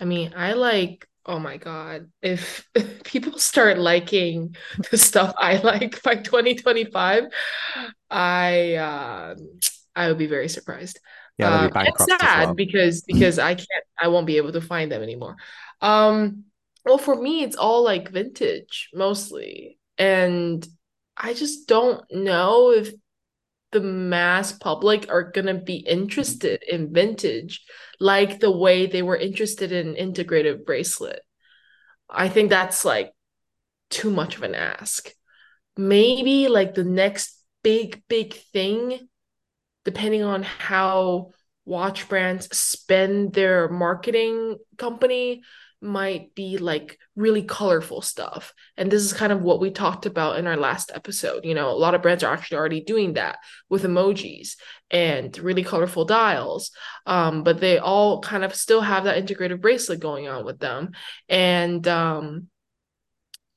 I 0.00 0.04
mean, 0.04 0.34
I 0.36 0.52
like, 0.52 1.06
oh 1.26 1.38
my 1.38 1.56
God, 1.56 2.10
if, 2.22 2.66
if 2.74 3.02
people 3.04 3.38
start 3.38 3.78
liking 3.78 4.56
the 4.90 4.98
stuff 4.98 5.34
I 5.38 5.56
like 5.56 6.02
by 6.02 6.16
2025, 6.16 7.24
I 8.10 8.74
uh, 8.74 9.34
I 9.96 10.08
would 10.08 10.18
be 10.18 10.26
very 10.26 10.48
surprised. 10.48 11.00
Yeah, 11.38 11.50
they'll 11.50 11.68
be 11.68 11.72
bankrupt 11.72 12.00
and 12.00 12.12
as 12.12 12.18
sad 12.18 12.44
well. 12.46 12.54
because 12.54 13.02
because 13.02 13.38
I 13.38 13.54
can't 13.54 13.84
I 13.98 14.08
won't 14.08 14.26
be 14.26 14.36
able 14.36 14.52
to 14.52 14.60
find 14.60 14.90
them 14.90 15.02
anymore. 15.02 15.36
Um, 15.80 16.44
well, 16.84 16.98
for 16.98 17.14
me, 17.14 17.42
it's 17.42 17.56
all 17.56 17.82
like 17.82 18.10
vintage 18.10 18.90
mostly, 18.94 19.78
and 19.98 20.66
I 21.16 21.34
just 21.34 21.66
don't 21.66 22.04
know 22.12 22.70
if 22.72 22.92
the 23.72 23.80
mass 23.80 24.52
public 24.52 25.10
are 25.10 25.30
gonna 25.32 25.54
be 25.54 25.76
interested 25.76 26.62
in 26.62 26.92
vintage 26.92 27.64
like 27.98 28.38
the 28.38 28.50
way 28.50 28.86
they 28.86 29.02
were 29.02 29.16
interested 29.16 29.72
in 29.72 29.96
integrated 29.96 30.64
bracelet. 30.64 31.20
I 32.08 32.28
think 32.28 32.50
that's 32.50 32.84
like 32.84 33.12
too 33.90 34.10
much 34.10 34.36
of 34.36 34.42
an 34.42 34.54
ask. 34.54 35.10
Maybe 35.76 36.48
like 36.48 36.74
the 36.74 36.84
next 36.84 37.42
big, 37.62 38.02
big 38.08 38.34
thing, 38.52 39.08
depending 39.84 40.22
on 40.22 40.42
how 40.42 41.30
watch 41.64 42.08
brands 42.08 42.54
spend 42.56 43.32
their 43.32 43.68
marketing 43.68 44.58
company, 44.76 45.42
might 45.84 46.34
be 46.34 46.56
like 46.56 46.98
really 47.14 47.42
colorful 47.42 48.00
stuff. 48.00 48.54
And 48.76 48.90
this 48.90 49.02
is 49.02 49.12
kind 49.12 49.32
of 49.32 49.42
what 49.42 49.60
we 49.60 49.70
talked 49.70 50.06
about 50.06 50.38
in 50.38 50.46
our 50.46 50.56
last 50.56 50.90
episode. 50.94 51.44
You 51.44 51.54
know, 51.54 51.70
a 51.70 51.76
lot 51.76 51.94
of 51.94 52.02
brands 52.02 52.24
are 52.24 52.32
actually 52.32 52.56
already 52.56 52.80
doing 52.80 53.12
that 53.14 53.38
with 53.68 53.84
emojis 53.84 54.56
and 54.90 55.36
really 55.38 55.62
colorful 55.62 56.06
dials. 56.06 56.70
Um, 57.06 57.44
but 57.44 57.60
they 57.60 57.78
all 57.78 58.20
kind 58.20 58.44
of 58.44 58.54
still 58.54 58.80
have 58.80 59.04
that 59.04 59.18
integrated 59.18 59.60
bracelet 59.60 60.00
going 60.00 60.26
on 60.26 60.44
with 60.44 60.58
them. 60.58 60.92
And 61.28 61.86
um, 61.86 62.48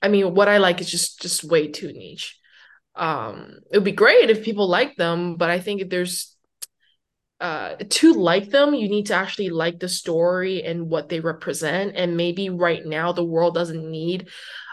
I 0.01 0.09
mean, 0.09 0.33
what 0.35 0.49
I 0.49 0.57
like 0.57 0.81
is 0.81 0.91
just 0.91 1.21
just 1.21 1.43
way 1.43 1.69
too 1.69 1.91
niche. 1.93 2.37
Um, 2.97 3.59
it 3.71 3.77
would 3.77 3.83
be 3.85 3.91
great 3.91 4.29
if 4.29 4.43
people 4.43 4.67
like 4.67 4.95
them, 4.95 5.35
but 5.37 5.49
I 5.49 5.59
think 5.59 5.81
if 5.81 5.89
there's 5.89 6.35
uh 7.39 7.75
to 7.87 8.13
like 8.13 8.49
them 8.49 8.73
you 8.73 8.89
need 8.89 9.05
to 9.05 9.13
actually 9.13 9.49
like 9.49 9.79
the 9.79 9.87
story 9.87 10.63
and 10.63 10.89
what 10.89 11.07
they 11.09 11.19
represent. 11.19 11.95
And 11.95 12.17
maybe 12.17 12.49
right 12.49 12.83
now 12.85 13.11
the 13.11 13.23
world 13.23 13.53
doesn't 13.53 13.89
need 13.91 14.27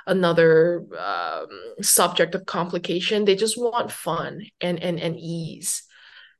another 0.06 0.84
um, 0.98 1.48
subject 1.82 2.34
of 2.34 2.46
complication. 2.46 3.24
They 3.24 3.36
just 3.36 3.58
want 3.58 3.92
fun 3.92 4.42
and 4.60 4.82
and 4.82 4.98
and 4.98 5.16
ease. 5.18 5.82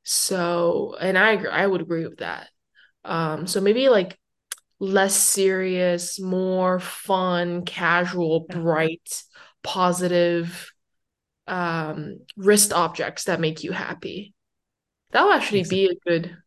So 0.03 0.95
and 0.99 1.17
i 1.17 1.31
agree 1.33 1.49
i 1.49 1.65
would 1.67 1.81
agree 1.81 2.07
with 2.07 2.19
that. 2.19 2.49
Um 3.03 3.45
so 3.47 3.61
maybe 3.61 3.89
like 3.89 4.17
less 4.79 5.15
serious 5.15 6.19
more 6.19 6.79
fun 6.79 7.65
casual 7.65 8.41
bright 8.41 9.23
positive 9.63 10.71
um 11.47 12.19
wrist 12.37 12.73
objects 12.73 13.25
that 13.25 13.39
make 13.39 13.63
you 13.63 13.71
happy 13.71 14.33
That'll 15.11 15.31
actually 15.31 15.59
Makes 15.59 15.69
be 15.69 15.85
a 15.87 15.95
good 16.09 16.37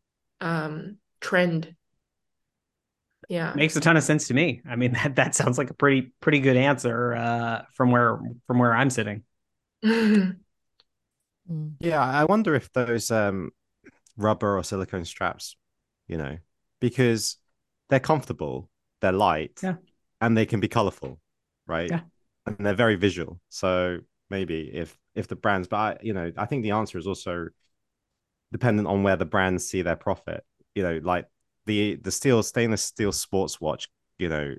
um 0.41 0.99
trend. 1.21 1.75
Yeah. 3.29 3.53
Makes 3.55 3.77
a 3.77 3.81
ton 3.81 3.97
of 3.97 4.03
sense 4.03 4.29
to 4.29 4.35
me. 4.35 4.63
I 4.69 4.77
mean, 4.77 4.93
that 5.05 5.17
that 5.17 5.35
sounds 5.35 5.59
like 5.59 5.71
a 5.71 5.75
pretty 5.75 6.13
pretty 6.21 6.41
good 6.41 6.57
answer 6.57 7.15
uh, 7.15 7.63
from 7.75 7.91
where 7.91 8.19
from 8.47 8.59
where 8.59 8.75
I'm 8.75 8.91
sitting. 8.91 9.23
Mm. 11.51 11.77
Yeah, 11.81 12.03
I 12.03 12.25
wonder 12.25 12.55
if 12.55 12.73
those 12.73 13.11
um 13.11 13.51
rubber 14.17 14.59
or 14.59 14.65
silicone 14.65 15.05
straps, 15.05 15.57
you 16.09 16.17
know, 16.17 16.39
because 16.81 17.37
they're 17.89 18.01
comfortable, 18.01 18.71
they're 19.01 19.13
light, 19.13 19.61
Yeah. 19.63 19.77
and 20.21 20.37
they 20.37 20.47
can 20.47 20.61
be 20.61 20.69
colorful, 20.69 21.21
right? 21.67 21.91
Yeah. 21.91 22.01
And 22.47 22.57
they're 22.67 22.75
very 22.75 22.97
visual. 22.97 23.41
So 23.49 24.01
maybe 24.31 24.71
if 24.73 24.97
if 25.15 25.29
the 25.29 25.37
brands, 25.37 25.69
but 25.69 25.77
I, 25.77 25.99
you 26.03 26.13
know, 26.13 26.33
I 26.37 26.47
think 26.47 26.63
the 26.63 26.73
answer 26.73 26.99
is 26.99 27.07
also 27.07 27.49
dependent 28.53 28.89
on 28.89 29.03
where 29.03 29.17
the 29.17 29.25
brands 29.25 29.69
see 29.69 29.83
their 29.83 29.97
profit. 29.97 30.45
You 30.75 30.83
know, 30.83 31.01
like 31.03 31.27
the 31.67 31.97
the 31.97 32.11
steel 32.11 32.43
stainless 32.43 32.83
steel 32.83 33.13
sports 33.13 33.61
watch, 33.61 33.89
you 34.19 34.29
know, 34.29 34.55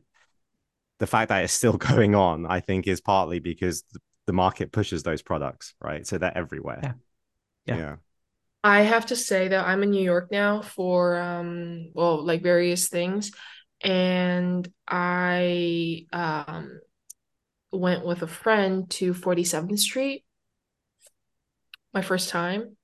the 0.99 1.07
fact 1.07 1.29
that 1.29 1.43
it's 1.43 1.53
still 1.53 1.77
going 1.77 2.15
on, 2.15 2.45
I 2.45 2.59
think, 2.59 2.87
is 2.87 3.01
partly 3.01 3.39
because 3.39 3.83
the, 3.93 3.99
the 4.27 4.33
market 4.33 4.71
pushes 4.71 5.03
those 5.03 5.21
products, 5.21 5.73
right? 5.81 6.05
So 6.05 6.17
they're 6.17 6.37
everywhere. 6.37 6.79
Yeah. 6.83 6.93
Yeah. 7.65 7.77
yeah. 7.77 7.95
I 8.63 8.81
have 8.81 9.05
to 9.07 9.15
say 9.15 9.47
that 9.47 9.65
I'm 9.65 9.83
in 9.83 9.91
New 9.91 10.03
York 10.03 10.31
now 10.31 10.61
for 10.61 11.17
um 11.17 11.91
well 11.93 12.23
like 12.25 12.43
various 12.43 12.89
things 12.89 13.31
and 13.81 14.67
I 14.87 16.07
um 16.11 16.81
went 17.71 18.05
with 18.05 18.21
a 18.21 18.27
friend 18.27 18.89
to 18.91 19.13
47th 19.13 19.79
Street 19.79 20.25
my 21.93 22.01
first 22.01 22.29
time. 22.29 22.75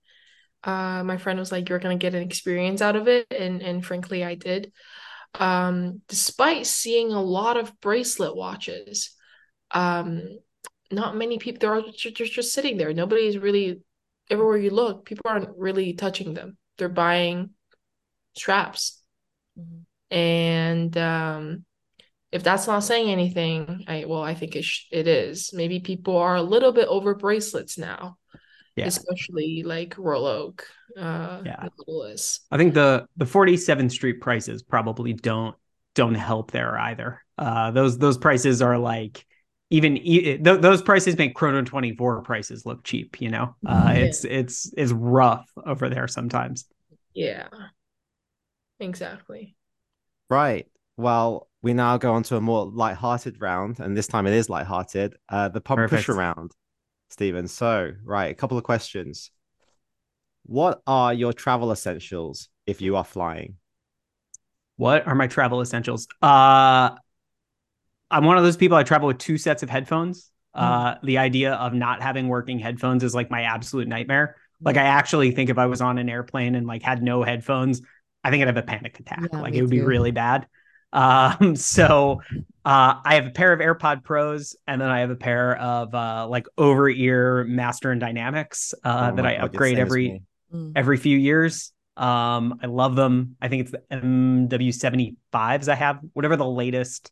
Uh 0.63 1.03
my 1.03 1.17
friend 1.17 1.39
was 1.39 1.51
like 1.51 1.69
you're 1.69 1.79
going 1.79 1.97
to 1.97 2.01
get 2.03 2.15
an 2.15 2.23
experience 2.23 2.81
out 2.81 2.95
of 2.95 3.07
it 3.07 3.27
and 3.31 3.61
and 3.61 3.85
frankly 3.85 4.23
I 4.23 4.35
did. 4.35 4.71
Um 5.35 6.01
despite 6.07 6.65
seeing 6.65 7.11
a 7.11 7.21
lot 7.21 7.57
of 7.57 7.79
bracelet 7.81 8.35
watches 8.35 9.15
um 9.71 10.39
not 10.91 11.17
many 11.17 11.39
people 11.39 11.59
they're 11.59 11.75
all 11.75 11.91
just, 11.91 12.15
just, 12.15 12.33
just 12.33 12.53
sitting 12.53 12.77
there. 12.77 12.93
Nobody's 12.93 13.37
really 13.37 13.81
everywhere 14.29 14.57
you 14.57 14.71
look, 14.71 15.05
people 15.05 15.23
aren't 15.25 15.57
really 15.57 15.93
touching 15.93 16.33
them. 16.33 16.57
They're 16.77 16.89
buying 16.89 17.51
straps. 18.35 19.01
Mhm. 19.59 19.85
And 20.11 20.97
um, 20.97 21.65
if 22.35 22.43
that's 22.43 22.67
not 22.67 22.79
saying 22.83 23.09
anything, 23.09 23.85
I 23.87 24.05
well, 24.05 24.21
I 24.21 24.33
think 24.33 24.55
it 24.55 24.63
sh 24.65 24.85
it 24.91 25.07
is. 25.07 25.51
Maybe 25.53 25.79
people 25.79 26.17
are 26.17 26.35
a 26.35 26.41
little 26.41 26.71
bit 26.73 26.87
over 26.87 27.15
bracelets 27.15 27.77
now, 27.77 28.17
Yeah. 28.75 28.87
especially 28.87 29.63
like 29.63 29.97
Royal 29.97 30.25
Oak, 30.25 30.67
uh, 30.97 31.41
Yeah. 31.45 31.67
Nautilus. 31.77 32.41
I 32.51 32.57
think 32.57 32.73
the 32.73 33.07
the 33.17 33.25
47th 33.25 33.91
Street 33.91 34.19
prices 34.21 34.63
probably 34.63 35.13
don't 35.13 35.55
don't 35.95 36.15
help 36.15 36.51
there 36.51 36.77
either. 36.77 37.23
Uh, 37.37 37.71
those 37.71 37.97
those 37.97 38.17
prices 38.17 38.61
are 38.61 38.77
like 38.77 39.25
even 39.69 39.97
e- 39.97 40.37
th- 40.37 40.61
those 40.61 40.81
prices 40.81 41.17
make 41.17 41.33
Chrono 41.33 41.63
24 41.63 42.21
prices 42.21 42.65
look 42.65 42.83
cheap. 42.83 43.21
You 43.21 43.29
know, 43.31 43.55
uh, 43.65 43.93
Yeah. 43.95 44.03
it's 44.05 44.25
it's 44.25 44.73
it's 44.77 44.91
rough 44.91 45.49
over 45.65 45.89
there 45.89 46.07
sometimes. 46.09 46.65
Yeah, 47.13 47.47
exactly. 48.79 49.55
Right. 50.29 50.67
Well, 50.97 51.47
we 51.61 51.73
now 51.73 51.97
go 51.97 52.13
on 52.13 52.23
to 52.23 52.37
a 52.37 52.41
more 52.41 52.65
light-hearted 52.65 53.41
round, 53.41 53.79
and 53.79 53.97
this 53.97 54.07
time 54.07 54.27
it 54.27 54.33
is 54.33 54.49
light-hearted. 54.49 55.15
Uh, 55.27 55.49
the 55.49 55.61
pub 55.61 55.77
Perfect. 55.77 56.05
pusher 56.05 56.13
round, 56.13 56.51
Stephen. 57.09 57.47
So, 57.47 57.91
right, 58.03 58.31
a 58.31 58.35
couple 58.35 58.57
of 58.57 58.63
questions. 58.63 59.31
What 60.45 60.81
are 60.85 61.13
your 61.13 61.33
travel 61.33 61.71
essentials 61.71 62.49
if 62.67 62.81
you 62.81 62.95
are 62.95 63.03
flying? 63.03 63.55
What 64.77 65.07
are 65.07 65.15
my 65.15 65.27
travel 65.27 65.61
essentials? 65.61 66.07
Uh 66.21 66.91
I'm 68.11 68.25
one 68.25 68.37
of 68.37 68.43
those 68.43 68.57
people 68.57 68.77
I 68.77 68.83
travel 68.83 69.07
with 69.07 69.17
two 69.17 69.37
sets 69.37 69.63
of 69.63 69.69
headphones. 69.69 70.31
Uh, 70.53 70.95
the 71.03 71.17
idea 71.17 71.53
of 71.53 71.73
not 71.73 72.01
having 72.01 72.29
working 72.29 72.59
headphones 72.59 73.03
is 73.03 73.13
like 73.13 73.29
my 73.29 73.41
absolute 73.41 73.87
nightmare. 73.87 74.37
Like 74.61 74.77
I 74.77 74.83
actually 74.83 75.31
think 75.31 75.49
if 75.49 75.57
I 75.57 75.65
was 75.65 75.81
on 75.81 75.97
an 75.97 76.07
airplane 76.07 76.55
and 76.55 76.65
like 76.65 76.81
had 76.81 77.03
no 77.03 77.23
headphones, 77.23 77.81
I 78.23 78.31
think 78.31 78.41
I'd 78.41 78.47
have 78.47 78.57
a 78.57 78.61
panic 78.61 78.99
attack. 78.99 79.29
Yeah, 79.33 79.41
like 79.41 79.53
it 79.53 79.61
would 79.61 79.69
be 79.69 79.81
really 79.81 80.11
bad. 80.11 80.47
Um, 80.95 81.55
so 81.55 82.21
uh, 82.63 82.95
I 83.03 83.15
have 83.15 83.27
a 83.27 83.31
pair 83.31 83.53
of 83.53 83.59
AirPod 83.59 84.03
Pros, 84.03 84.55
and 84.65 84.81
then 84.81 84.89
I 84.89 85.01
have 85.01 85.11
a 85.11 85.15
pair 85.15 85.57
of 85.57 85.93
uh, 85.93 86.27
like 86.27 86.47
over 86.57 86.89
ear 86.89 87.43
Master 87.43 87.91
and 87.91 87.99
Dynamics 87.99 88.73
uh, 88.83 89.11
Oh 89.11 89.15
that 89.17 89.25
I 89.25 89.35
upgrade 89.35 89.75
same 89.75 89.81
every 89.81 90.11
me. 90.11 90.21
Mm. 90.53 90.71
every 90.75 90.97
few 90.97 91.17
years. 91.17 91.73
Um, 91.97 92.59
I 92.63 92.67
love 92.67 92.95
them. 92.95 93.35
I 93.41 93.47
think 93.47 93.61
it's 93.61 93.71
the 93.71 93.83
MW75s 93.91 95.69
I 95.69 95.75
have, 95.75 95.99
whatever 96.13 96.35
the 96.35 96.47
latest 96.47 97.11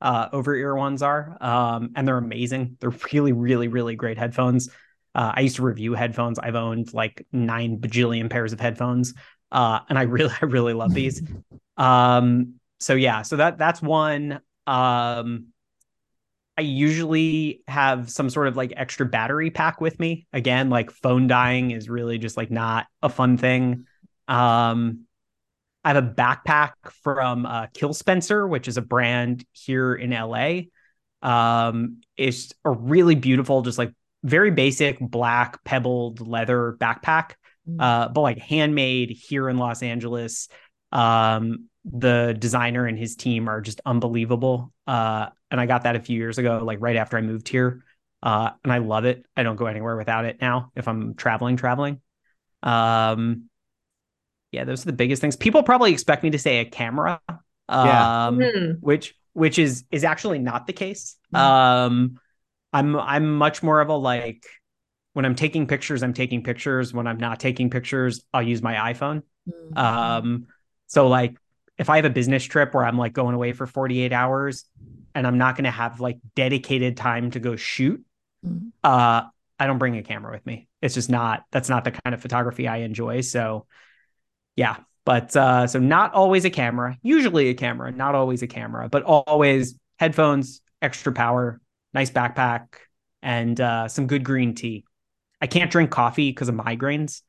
uh, 0.00 0.28
over 0.32 0.54
ear 0.54 0.74
ones 0.74 1.02
are. 1.02 1.36
Um, 1.40 1.90
and 1.96 2.06
they're 2.06 2.18
amazing. 2.18 2.76
They're 2.80 2.94
really, 3.12 3.32
really, 3.32 3.68
really 3.68 3.96
great 3.96 4.18
headphones. 4.18 4.68
Uh, 5.14 5.32
I 5.34 5.40
used 5.40 5.56
to 5.56 5.62
review 5.62 5.94
headphones. 5.94 6.38
I've 6.38 6.56
owned 6.56 6.92
like 6.92 7.26
nine 7.32 7.78
bajillion 7.78 8.28
pairs 8.28 8.52
of 8.52 8.60
headphones. 8.60 9.14
Uh, 9.52 9.80
and 9.88 9.98
I 9.98 10.02
really, 10.16 10.34
I 10.40 10.46
really 10.46 10.72
love 10.72 10.94
these. 10.94 11.22
um, 11.76 12.54
so 12.84 12.94
yeah, 12.94 13.22
so 13.22 13.36
that 13.36 13.56
that's 13.56 13.80
one. 13.80 14.40
Um, 14.66 15.46
I 16.56 16.60
usually 16.62 17.62
have 17.66 18.10
some 18.10 18.28
sort 18.30 18.46
of 18.46 18.56
like 18.56 18.72
extra 18.76 19.06
battery 19.06 19.50
pack 19.50 19.80
with 19.80 19.98
me. 19.98 20.26
Again, 20.32 20.70
like 20.70 20.90
phone 20.90 21.26
dying 21.26 21.70
is 21.70 21.88
really 21.88 22.18
just 22.18 22.36
like 22.36 22.50
not 22.50 22.86
a 23.02 23.08
fun 23.08 23.38
thing. 23.38 23.86
Um, 24.28 25.06
I 25.82 25.92
have 25.94 26.04
a 26.04 26.06
backpack 26.06 26.72
from 27.02 27.46
uh, 27.46 27.66
Killspencer, 27.68 28.48
which 28.48 28.68
is 28.68 28.76
a 28.76 28.82
brand 28.82 29.44
here 29.52 29.94
in 29.94 30.10
LA. 30.10 30.62
Um, 31.22 32.02
it's 32.16 32.52
a 32.64 32.70
really 32.70 33.14
beautiful, 33.14 33.62
just 33.62 33.78
like 33.78 33.92
very 34.22 34.50
basic 34.50 34.98
black 35.00 35.64
pebbled 35.64 36.26
leather 36.26 36.76
backpack, 36.78 37.32
Mm. 37.66 37.80
uh, 37.80 38.08
but 38.10 38.20
like 38.20 38.38
handmade 38.38 39.08
here 39.10 39.48
in 39.48 39.56
Los 39.56 39.82
Angeles. 39.82 40.48
Um, 40.92 41.70
the 41.84 42.34
designer 42.38 42.86
and 42.86 42.98
his 42.98 43.16
team 43.16 43.48
are 43.48 43.60
just 43.60 43.80
unbelievable. 43.84 44.72
Uh, 44.86 45.26
and 45.50 45.60
I 45.60 45.66
got 45.66 45.82
that 45.82 45.96
a 45.96 46.00
few 46.00 46.16
years 46.16 46.38
ago, 46.38 46.62
like 46.64 46.78
right 46.80 46.96
after 46.96 47.16
I 47.16 47.20
moved 47.20 47.48
here. 47.48 47.84
Uh, 48.22 48.50
and 48.62 48.72
I 48.72 48.78
love 48.78 49.04
it. 49.04 49.26
I 49.36 49.42
don't 49.42 49.56
go 49.56 49.66
anywhere 49.66 49.96
without 49.96 50.24
it 50.24 50.40
now 50.40 50.72
if 50.74 50.88
I'm 50.88 51.14
traveling, 51.14 51.56
traveling. 51.56 52.00
Um, 52.62 53.50
yeah, 54.50 54.64
those 54.64 54.82
are 54.82 54.86
the 54.86 54.92
biggest 54.94 55.20
things. 55.20 55.36
People 55.36 55.62
probably 55.62 55.92
expect 55.92 56.22
me 56.22 56.30
to 56.30 56.38
say 56.38 56.60
a 56.60 56.64
camera. 56.64 57.20
Yeah. 57.68 58.26
Um, 58.26 58.38
Mhm. 58.38 58.78
which 58.80 59.14
which 59.32 59.58
is 59.58 59.84
is 59.90 60.04
actually 60.04 60.38
not 60.38 60.66
the 60.66 60.72
case. 60.72 61.16
Mhm. 61.34 61.38
Um, 61.38 62.20
I'm 62.72 62.96
I'm 62.96 63.36
much 63.36 63.62
more 63.62 63.80
of 63.80 63.88
a 63.88 63.94
like 63.96 64.46
when 65.12 65.24
I'm 65.24 65.34
taking 65.34 65.66
pictures, 65.66 66.02
I'm 66.02 66.14
taking 66.14 66.42
pictures. 66.42 66.92
When 66.94 67.06
I'm 67.06 67.18
not 67.18 67.40
taking 67.40 67.68
pictures, 67.70 68.24
I'll 68.32 68.42
use 68.42 68.62
my 68.62 68.92
iPhone. 68.92 69.22
Mm. 69.48 69.78
Um, 69.78 70.46
so 70.86 71.08
like 71.08 71.36
if 71.78 71.90
I 71.90 71.96
have 71.96 72.04
a 72.04 72.10
business 72.10 72.44
trip 72.44 72.74
where 72.74 72.84
I'm 72.84 72.98
like 72.98 73.12
going 73.12 73.34
away 73.34 73.52
for 73.52 73.66
48 73.66 74.12
hours 74.12 74.64
and 75.14 75.26
I'm 75.26 75.38
not 75.38 75.56
going 75.56 75.64
to 75.64 75.70
have 75.70 76.00
like 76.00 76.18
dedicated 76.34 76.96
time 76.96 77.30
to 77.32 77.40
go 77.40 77.56
shoot, 77.56 78.04
Mm. 78.46 78.72
uh, 78.82 79.22
I 79.58 79.66
don't 79.66 79.78
bring 79.78 79.96
a 79.96 80.02
camera 80.02 80.30
with 80.30 80.44
me. 80.44 80.68
It's 80.82 80.92
just 80.92 81.08
not, 81.08 81.44
that's 81.50 81.70
not 81.70 81.84
the 81.84 81.92
kind 81.92 82.12
of 82.14 82.20
photography 82.20 82.68
I 82.68 82.78
enjoy. 82.78 83.22
So 83.22 83.66
yeah, 84.54 84.76
but, 85.06 85.34
uh, 85.34 85.66
so 85.66 85.78
not 85.78 86.12
always 86.12 86.44
a 86.44 86.50
camera, 86.50 86.98
usually 87.02 87.48
a 87.48 87.54
camera, 87.54 87.90
not 87.90 88.14
always 88.14 88.42
a 88.42 88.46
camera, 88.46 88.88
but 88.90 89.02
always 89.02 89.78
headphones, 89.98 90.60
extra 90.82 91.12
power, 91.12 91.60
nice 91.94 92.10
backpack, 92.10 92.66
and, 93.22 93.58
uh, 93.60 93.88
some 93.88 94.06
good 94.06 94.24
green 94.24 94.54
tea. 94.54 94.84
I 95.40 95.46
can't 95.46 95.70
drink 95.70 95.90
coffee 95.90 96.30
because 96.30 96.48
of 96.50 96.54
migraines. 96.54 97.22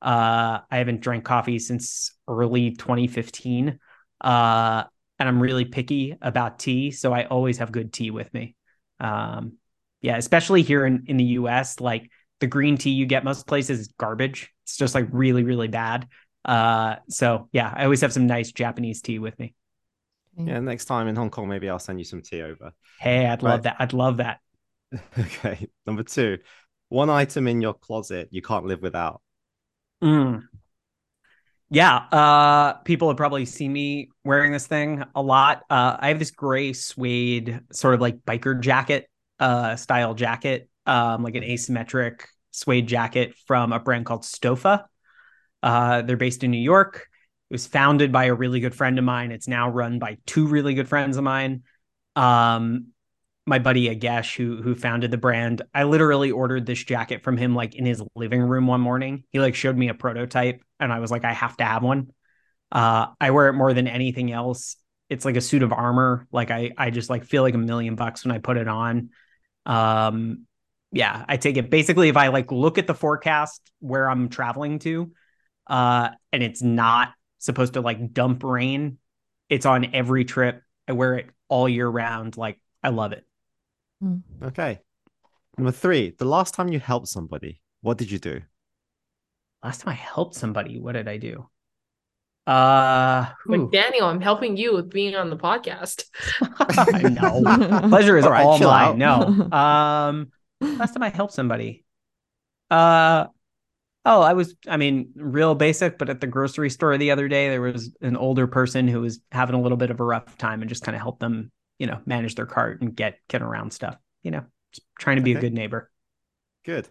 Uh, 0.00 0.60
I 0.70 0.78
haven't 0.78 1.00
drank 1.00 1.24
coffee 1.24 1.58
since 1.58 2.12
early 2.28 2.72
2015. 2.72 3.78
Uh, 4.20 4.84
and 5.18 5.28
I'm 5.28 5.40
really 5.40 5.64
picky 5.64 6.16
about 6.20 6.58
tea, 6.58 6.90
so 6.90 7.12
I 7.12 7.24
always 7.24 7.58
have 7.58 7.72
good 7.72 7.92
tea 7.92 8.10
with 8.10 8.32
me. 8.32 8.56
Um, 8.98 9.54
yeah, 10.00 10.16
especially 10.16 10.62
here 10.62 10.86
in, 10.86 11.04
in 11.06 11.16
the 11.16 11.24
US, 11.24 11.80
like 11.80 12.10
the 12.40 12.46
green 12.46 12.78
tea 12.78 12.90
you 12.90 13.06
get 13.06 13.22
most 13.24 13.46
places 13.46 13.80
is 13.80 13.88
garbage. 13.98 14.50
It's 14.64 14.76
just 14.76 14.94
like 14.94 15.08
really, 15.12 15.44
really 15.44 15.68
bad. 15.68 16.08
Uh, 16.44 16.96
so 17.08 17.48
yeah, 17.52 17.72
I 17.74 17.84
always 17.84 18.00
have 18.00 18.12
some 18.12 18.26
nice 18.26 18.50
Japanese 18.52 19.02
tea 19.02 19.18
with 19.18 19.38
me. 19.38 19.54
Yeah, 20.36 20.60
next 20.60 20.86
time 20.86 21.06
in 21.08 21.16
Hong 21.16 21.30
Kong, 21.30 21.48
maybe 21.48 21.68
I'll 21.68 21.78
send 21.78 21.98
you 21.98 22.04
some 22.04 22.22
tea 22.22 22.42
over. 22.42 22.72
Hey, 22.98 23.26
I'd 23.26 23.42
love 23.42 23.64
that. 23.64 23.76
I'd 23.78 23.92
love 23.92 24.18
that. 24.18 24.40
Okay. 25.16 25.68
Number 25.86 26.02
two, 26.02 26.38
one 26.88 27.10
item 27.10 27.46
in 27.46 27.60
your 27.60 27.74
closet 27.74 28.28
you 28.32 28.42
can't 28.42 28.64
live 28.64 28.82
without. 28.82 29.22
Mm. 30.02 30.48
Yeah, 31.72 31.94
uh, 32.10 32.72
people 32.84 33.08
have 33.08 33.16
probably 33.16 33.44
seen 33.44 33.72
me 33.72 34.10
wearing 34.24 34.50
this 34.50 34.66
thing 34.66 35.04
a 35.14 35.22
lot. 35.22 35.62
Uh, 35.70 35.96
I 36.00 36.08
have 36.08 36.18
this 36.18 36.32
gray 36.32 36.72
suede 36.72 37.60
sort 37.70 37.94
of 37.94 38.00
like 38.00 38.18
biker 38.24 38.60
jacket, 38.60 39.08
uh, 39.38 39.76
style 39.76 40.14
jacket, 40.14 40.68
um, 40.86 41.22
like 41.22 41.36
an 41.36 41.44
asymmetric 41.44 42.22
suede 42.50 42.88
jacket 42.88 43.34
from 43.46 43.72
a 43.72 43.78
brand 43.78 44.04
called 44.04 44.22
Stoffa. 44.22 44.84
Uh, 45.62 46.02
they're 46.02 46.16
based 46.16 46.42
in 46.42 46.50
New 46.50 46.58
York. 46.58 47.06
It 47.50 47.54
was 47.54 47.68
founded 47.68 48.10
by 48.10 48.24
a 48.24 48.34
really 48.34 48.58
good 48.58 48.74
friend 48.74 48.98
of 48.98 49.04
mine. 49.04 49.30
It's 49.30 49.46
now 49.46 49.70
run 49.70 50.00
by 50.00 50.18
two 50.26 50.48
really 50.48 50.74
good 50.74 50.88
friends 50.88 51.16
of 51.18 51.24
mine. 51.24 51.62
Um, 52.16 52.88
my 53.46 53.60
buddy 53.60 53.94
Agyesh, 53.94 54.36
who 54.36 54.60
who 54.60 54.74
founded 54.74 55.12
the 55.12 55.18
brand, 55.18 55.62
I 55.72 55.84
literally 55.84 56.32
ordered 56.32 56.66
this 56.66 56.82
jacket 56.82 57.22
from 57.22 57.36
him 57.36 57.54
like 57.54 57.76
in 57.76 57.86
his 57.86 58.02
living 58.16 58.42
room 58.42 58.66
one 58.66 58.80
morning. 58.80 59.22
He 59.30 59.38
like 59.38 59.54
showed 59.54 59.76
me 59.76 59.88
a 59.88 59.94
prototype, 59.94 60.62
and 60.80 60.92
I 60.92 60.98
was 60.98 61.10
like, 61.10 61.24
I 61.24 61.32
have 61.32 61.56
to 61.58 61.64
have 61.64 61.82
one. 61.82 62.12
Uh, 62.72 63.08
I 63.20 63.30
wear 63.30 63.48
it 63.48 63.54
more 63.54 63.74
than 63.74 63.86
anything 63.86 64.32
else. 64.32 64.76
It's 65.08 65.24
like 65.24 65.36
a 65.36 65.40
suit 65.40 65.62
of 65.62 65.72
armor. 65.72 66.26
Like 66.32 66.50
I 66.50 66.70
I 66.76 66.90
just 66.90 67.10
like 67.10 67.24
feel 67.24 67.42
like 67.42 67.54
a 67.54 67.58
million 67.58 67.96
bucks 67.96 68.24
when 68.24 68.32
I 68.32 68.38
put 68.38 68.56
it 68.56 68.68
on. 68.68 69.10
Um, 69.66 70.46
yeah, 70.92 71.24
I 71.28 71.36
take 71.36 71.56
it 71.56 71.70
basically 71.70 72.08
if 72.08 72.16
I 72.16 72.28
like 72.28 72.50
look 72.50 72.78
at 72.78 72.86
the 72.86 72.94
forecast 72.94 73.60
where 73.80 74.08
I'm 74.08 74.28
traveling 74.28 74.78
to, 74.80 75.12
uh, 75.66 76.10
and 76.32 76.42
it's 76.42 76.62
not 76.62 77.12
supposed 77.38 77.74
to 77.74 77.80
like 77.80 78.12
dump 78.12 78.44
rain. 78.44 78.98
It's 79.48 79.66
on 79.66 79.94
every 79.94 80.24
trip. 80.24 80.62
I 80.86 80.92
wear 80.92 81.14
it 81.18 81.30
all 81.48 81.68
year 81.68 81.88
round. 81.88 82.36
Like 82.36 82.60
I 82.82 82.90
love 82.90 83.12
it. 83.12 83.24
Okay. 84.42 84.80
Number 85.58 85.72
three, 85.72 86.14
the 86.18 86.24
last 86.24 86.54
time 86.54 86.68
you 86.68 86.80
helped 86.80 87.08
somebody, 87.08 87.60
what 87.82 87.98
did 87.98 88.10
you 88.10 88.18
do? 88.18 88.40
Last 89.62 89.82
time 89.82 89.92
I 89.92 89.94
helped 89.94 90.34
somebody, 90.34 90.78
what 90.78 90.92
did 90.92 91.08
I 91.08 91.18
do? 91.18 91.48
Uh, 92.46 93.26
Like. 93.46 93.70
Daniel, 93.70 94.06
I'm 94.06 94.20
helping 94.20 94.56
you 94.56 94.74
with 94.74 94.90
being 94.90 95.14
on 95.14 95.30
the 95.30 95.36
podcast. 95.36 96.04
I 96.40 97.02
know. 97.02 97.42
Pleasure 97.88 98.16
is 98.16 98.24
All 98.24 98.30
right, 98.32 98.44
all 98.44 98.58
mine. 98.58 98.70
out. 98.70 98.98
No. 98.98 99.48
Um, 99.56 100.32
last 100.60 100.94
time 100.94 101.02
I 101.02 101.10
helped 101.10 101.34
somebody. 101.34 101.84
Uh, 102.70 103.26
oh, 104.04 104.22
I 104.22 104.32
was, 104.32 104.54
I 104.66 104.78
mean, 104.78 105.10
real 105.14 105.54
basic, 105.54 105.98
but 105.98 106.08
at 106.08 106.20
the 106.20 106.26
grocery 106.26 106.70
store 106.70 106.96
the 106.96 107.10
other 107.10 107.28
day, 107.28 107.50
there 107.50 107.60
was 107.60 107.90
an 108.00 108.16
older 108.16 108.46
person 108.46 108.88
who 108.88 109.02
was 109.02 109.20
having 109.30 109.54
a 109.54 109.60
little 109.60 109.78
bit 109.78 109.90
of 109.90 110.00
a 110.00 110.04
rough 110.04 110.38
time 110.38 110.62
and 110.62 110.68
just 110.68 110.82
kind 110.82 110.96
of 110.96 111.02
helped 111.02 111.20
them, 111.20 111.52
you 111.78 111.86
know, 111.86 112.00
manage 112.06 112.34
their 112.34 112.46
cart 112.46 112.80
and 112.80 112.96
get 112.96 113.18
get 113.28 113.42
around 113.42 113.72
stuff. 113.72 113.96
You 114.22 114.30
know, 114.32 114.44
just 114.72 114.86
trying 114.98 115.16
to 115.16 115.22
be 115.22 115.34
a 115.34 115.40
good 115.40 115.52
neighbor. 115.54 115.90
Good. 116.64 116.88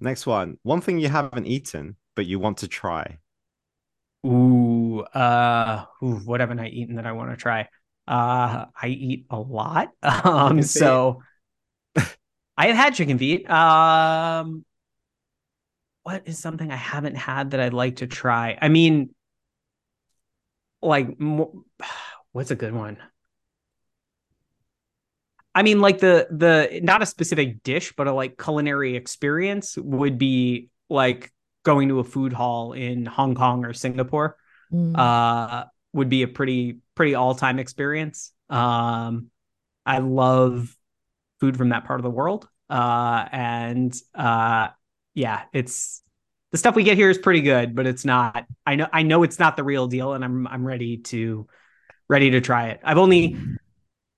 Next 0.00 0.26
one, 0.26 0.58
one 0.62 0.80
thing 0.80 0.98
you 0.98 1.08
haven't 1.08 1.46
eaten, 1.46 1.96
but 2.16 2.26
you 2.26 2.40
want 2.40 2.58
to 2.58 2.68
try. 2.68 3.18
Ooh, 4.26 5.02
uh, 5.02 5.84
ooh, 6.02 6.16
what 6.24 6.40
haven't 6.40 6.58
I 6.58 6.66
eaten 6.66 6.96
that 6.96 7.06
I 7.06 7.12
want 7.12 7.30
to 7.30 7.36
try? 7.36 7.68
Uh, 8.08 8.66
I 8.74 8.88
eat 8.88 9.26
a 9.30 9.38
lot. 9.38 9.92
Um, 10.02 10.62
so 10.62 11.22
I 12.56 12.68
have 12.68 12.76
had 12.76 12.94
chicken 12.94 13.18
feet. 13.18 13.48
Um, 13.48 14.64
what 16.02 16.26
is 16.26 16.38
something 16.38 16.70
I 16.70 16.76
haven't 16.76 17.16
had 17.16 17.50
that 17.50 17.60
I'd 17.60 17.74
like 17.74 17.96
to 17.96 18.06
try? 18.06 18.58
I 18.60 18.68
mean, 18.68 19.14
like, 20.82 21.08
what's 22.32 22.50
a 22.50 22.56
good 22.56 22.74
one? 22.74 22.98
I 25.54 25.62
mean, 25.62 25.80
like 25.80 25.98
the 26.00 26.28
the 26.30 26.80
not 26.82 27.02
a 27.02 27.06
specific 27.06 27.62
dish, 27.62 27.94
but 27.96 28.06
a 28.06 28.12
like 28.12 28.36
culinary 28.36 28.94
experience 28.94 29.76
would 29.78 30.18
be 30.18 30.68
like 30.90 31.32
going 31.66 31.88
to 31.88 31.98
a 31.98 32.04
food 32.04 32.32
hall 32.32 32.72
in 32.72 33.04
Hong 33.04 33.34
Kong 33.34 33.64
or 33.64 33.74
Singapore. 33.74 34.36
Mm. 34.72 34.96
Uh, 34.96 35.64
would 35.92 36.08
be 36.08 36.22
a 36.22 36.28
pretty 36.28 36.78
pretty 36.94 37.14
all 37.14 37.34
time 37.34 37.58
experience. 37.58 38.32
Um, 38.48 39.30
I 39.84 39.98
love 39.98 40.74
food 41.40 41.56
from 41.56 41.70
that 41.70 41.84
part 41.84 42.00
of 42.00 42.04
the 42.04 42.10
world. 42.10 42.48
Uh, 42.70 43.26
and 43.30 43.94
uh, 44.14 44.68
yeah, 45.14 45.42
it's 45.52 46.02
the 46.52 46.58
stuff 46.58 46.76
we 46.76 46.84
get 46.84 46.96
here 46.96 47.10
is 47.10 47.18
pretty 47.18 47.40
good, 47.40 47.74
but 47.74 47.86
it's 47.86 48.04
not. 48.04 48.46
I 48.64 48.76
know 48.76 48.88
I 48.92 49.02
know 49.02 49.24
it's 49.24 49.38
not 49.38 49.56
the 49.56 49.64
real 49.64 49.88
deal, 49.88 50.12
and 50.14 50.24
I'm 50.24 50.46
I'm 50.46 50.64
ready 50.64 50.98
to 50.98 51.46
ready 52.08 52.30
to 52.30 52.40
try 52.40 52.68
it. 52.68 52.80
I've 52.84 52.98
only 52.98 53.36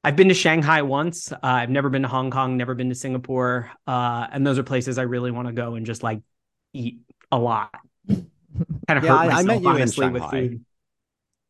I've 0.04 0.16
been 0.16 0.28
to 0.28 0.34
Shanghai 0.34 0.82
once. 0.82 1.32
Uh, 1.32 1.38
I've 1.42 1.70
never 1.70 1.88
been 1.88 2.02
to 2.02 2.08
Hong 2.08 2.30
Kong, 2.30 2.56
never 2.56 2.74
been 2.74 2.90
to 2.90 2.94
Singapore. 2.94 3.70
Uh, 3.86 4.26
and 4.30 4.46
those 4.46 4.58
are 4.58 4.62
places 4.62 4.98
I 4.98 5.02
really 5.02 5.30
want 5.30 5.48
to 5.48 5.54
go 5.54 5.74
and 5.74 5.86
just 5.86 6.02
like 6.02 6.20
eat 6.72 7.00
a 7.30 7.38
lot. 7.38 7.70
Kind 8.08 8.98
of 8.98 9.04
Yeah, 9.04 9.18
hurt 9.18 9.32
I- 9.32 9.40
I 9.40 9.42
met 9.42 9.62
you 9.62 9.68
in 9.70 9.74
honestly, 9.76 10.08
with 10.08 10.22
Shanghai. 10.22 10.30
food. 10.30 10.64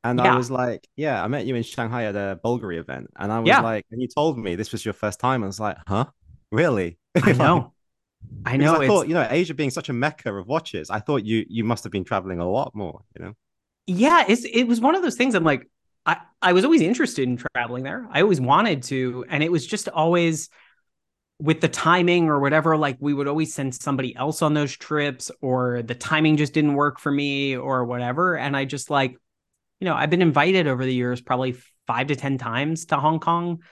And 0.04 0.18
Yeah. 0.18 0.34
I 0.34 0.36
was 0.36 0.50
like, 0.50 0.86
yeah, 0.96 1.22
I 1.22 1.28
met 1.28 1.46
you 1.46 1.54
in 1.54 1.62
Shanghai 1.62 2.04
at 2.04 2.16
a 2.16 2.38
Bulgari 2.44 2.78
event. 2.78 3.08
And 3.16 3.32
I 3.32 3.40
was 3.40 3.48
Yeah. 3.48 3.60
like, 3.60 3.84
and 3.90 4.00
you 4.00 4.08
told 4.08 4.38
me 4.38 4.54
this 4.56 4.72
was 4.72 4.84
your 4.84 4.94
first 4.94 5.20
time. 5.20 5.42
I 5.42 5.46
was 5.46 5.60
like, 5.60 5.76
huh? 5.86 6.06
Really? 6.52 6.98
I 7.22 7.32
know. 7.32 7.74
I 8.44 8.56
know. 8.56 8.80
I 8.80 8.86
thought, 8.86 9.08
you 9.08 9.14
know, 9.14 9.26
Asia 9.28 9.54
being 9.54 9.70
such 9.70 9.88
a 9.88 9.92
mecca 9.92 10.34
of 10.34 10.46
watches, 10.46 10.90
I 10.90 11.00
thought 11.00 11.24
you 11.24 11.44
you 11.48 11.64
must 11.64 11.84
have 11.84 11.92
been 11.92 12.04
traveling 12.04 12.40
a 12.40 12.48
lot 12.48 12.74
more, 12.74 13.02
you 13.16 13.24
know? 13.24 13.34
yeah, 13.86 14.24
it's 14.28 14.44
it 14.44 14.64
was 14.64 14.80
one 14.80 14.94
of 14.94 15.02
those 15.02 15.16
things. 15.16 15.34
I'm 15.34 15.44
like, 15.44 15.68
I 16.06 16.18
I 16.42 16.52
was 16.52 16.64
always 16.64 16.82
interested 16.82 17.24
in 17.28 17.36
traveling 17.54 17.84
there. 17.84 18.06
I 18.10 18.22
always 18.22 18.40
wanted 18.40 18.82
to, 18.84 19.24
and 19.28 19.42
it 19.42 19.50
was 19.52 19.66
just 19.66 19.88
always 19.88 20.48
with 21.40 21.60
the 21.60 21.68
timing 21.68 22.28
or 22.28 22.40
whatever. 22.40 22.76
Like 22.76 22.96
we 23.00 23.14
would 23.14 23.28
always 23.28 23.54
send 23.54 23.74
somebody 23.74 24.14
else 24.16 24.42
on 24.42 24.54
those 24.54 24.76
trips, 24.76 25.30
or 25.40 25.82
the 25.82 25.94
timing 25.94 26.36
just 26.36 26.52
didn't 26.52 26.74
work 26.74 26.98
for 26.98 27.12
me, 27.12 27.56
or 27.56 27.84
whatever. 27.84 28.36
And 28.36 28.56
I 28.56 28.64
just 28.64 28.90
like, 28.90 29.16
you 29.80 29.84
know, 29.84 29.94
I've 29.94 30.10
been 30.10 30.22
invited 30.22 30.66
over 30.66 30.84
the 30.84 30.94
years 30.94 31.20
probably 31.20 31.56
five 31.86 32.08
to 32.08 32.16
ten 32.16 32.38
times 32.38 32.86
to 32.86 32.96
Hong 32.96 33.20
Kong. 33.20 33.62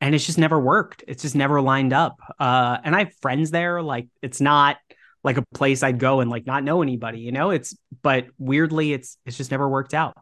And 0.00 0.14
it's 0.14 0.26
just 0.26 0.36
never 0.36 0.60
worked. 0.60 1.04
It's 1.08 1.22
just 1.22 1.34
never 1.34 1.60
lined 1.60 1.94
up. 1.94 2.20
Uh, 2.38 2.76
and 2.84 2.94
I 2.94 3.04
have 3.04 3.14
friends 3.22 3.50
there. 3.50 3.82
Like 3.82 4.08
it's 4.20 4.42
not 4.42 4.76
like 5.24 5.38
a 5.38 5.44
place 5.54 5.82
I'd 5.82 5.98
go 5.98 6.20
and 6.20 6.30
like 6.30 6.46
not 6.46 6.62
know 6.64 6.82
anybody, 6.82 7.20
you 7.20 7.32
know? 7.32 7.48
It's 7.48 7.74
but 8.02 8.26
weirdly 8.38 8.92
it's 8.92 9.16
it's 9.24 9.38
just 9.38 9.50
never 9.50 9.66
worked 9.66 9.94
out. 9.94 10.14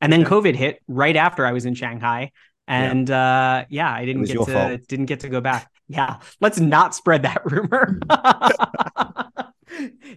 And 0.00 0.12
then 0.12 0.20
Yeah. 0.20 0.28
COVID 0.28 0.54
hit 0.54 0.78
right 0.86 1.16
after 1.16 1.44
I 1.44 1.50
was 1.50 1.66
in 1.66 1.74
Shanghai. 1.74 2.30
And 2.68 3.10
uh 3.10 3.64
yeah, 3.68 3.92
I 3.92 4.04
didn't 4.04 4.22
get 4.24 4.38
to 4.38 4.46
fault. 4.46 4.80
didn't 4.86 5.06
get 5.06 5.20
to 5.20 5.28
go 5.28 5.40
back. 5.40 5.68
Yeah. 5.88 6.20
Let's 6.40 6.58
not 6.60 6.94
spread 6.94 7.22
that 7.22 7.42
rumor. 7.50 7.98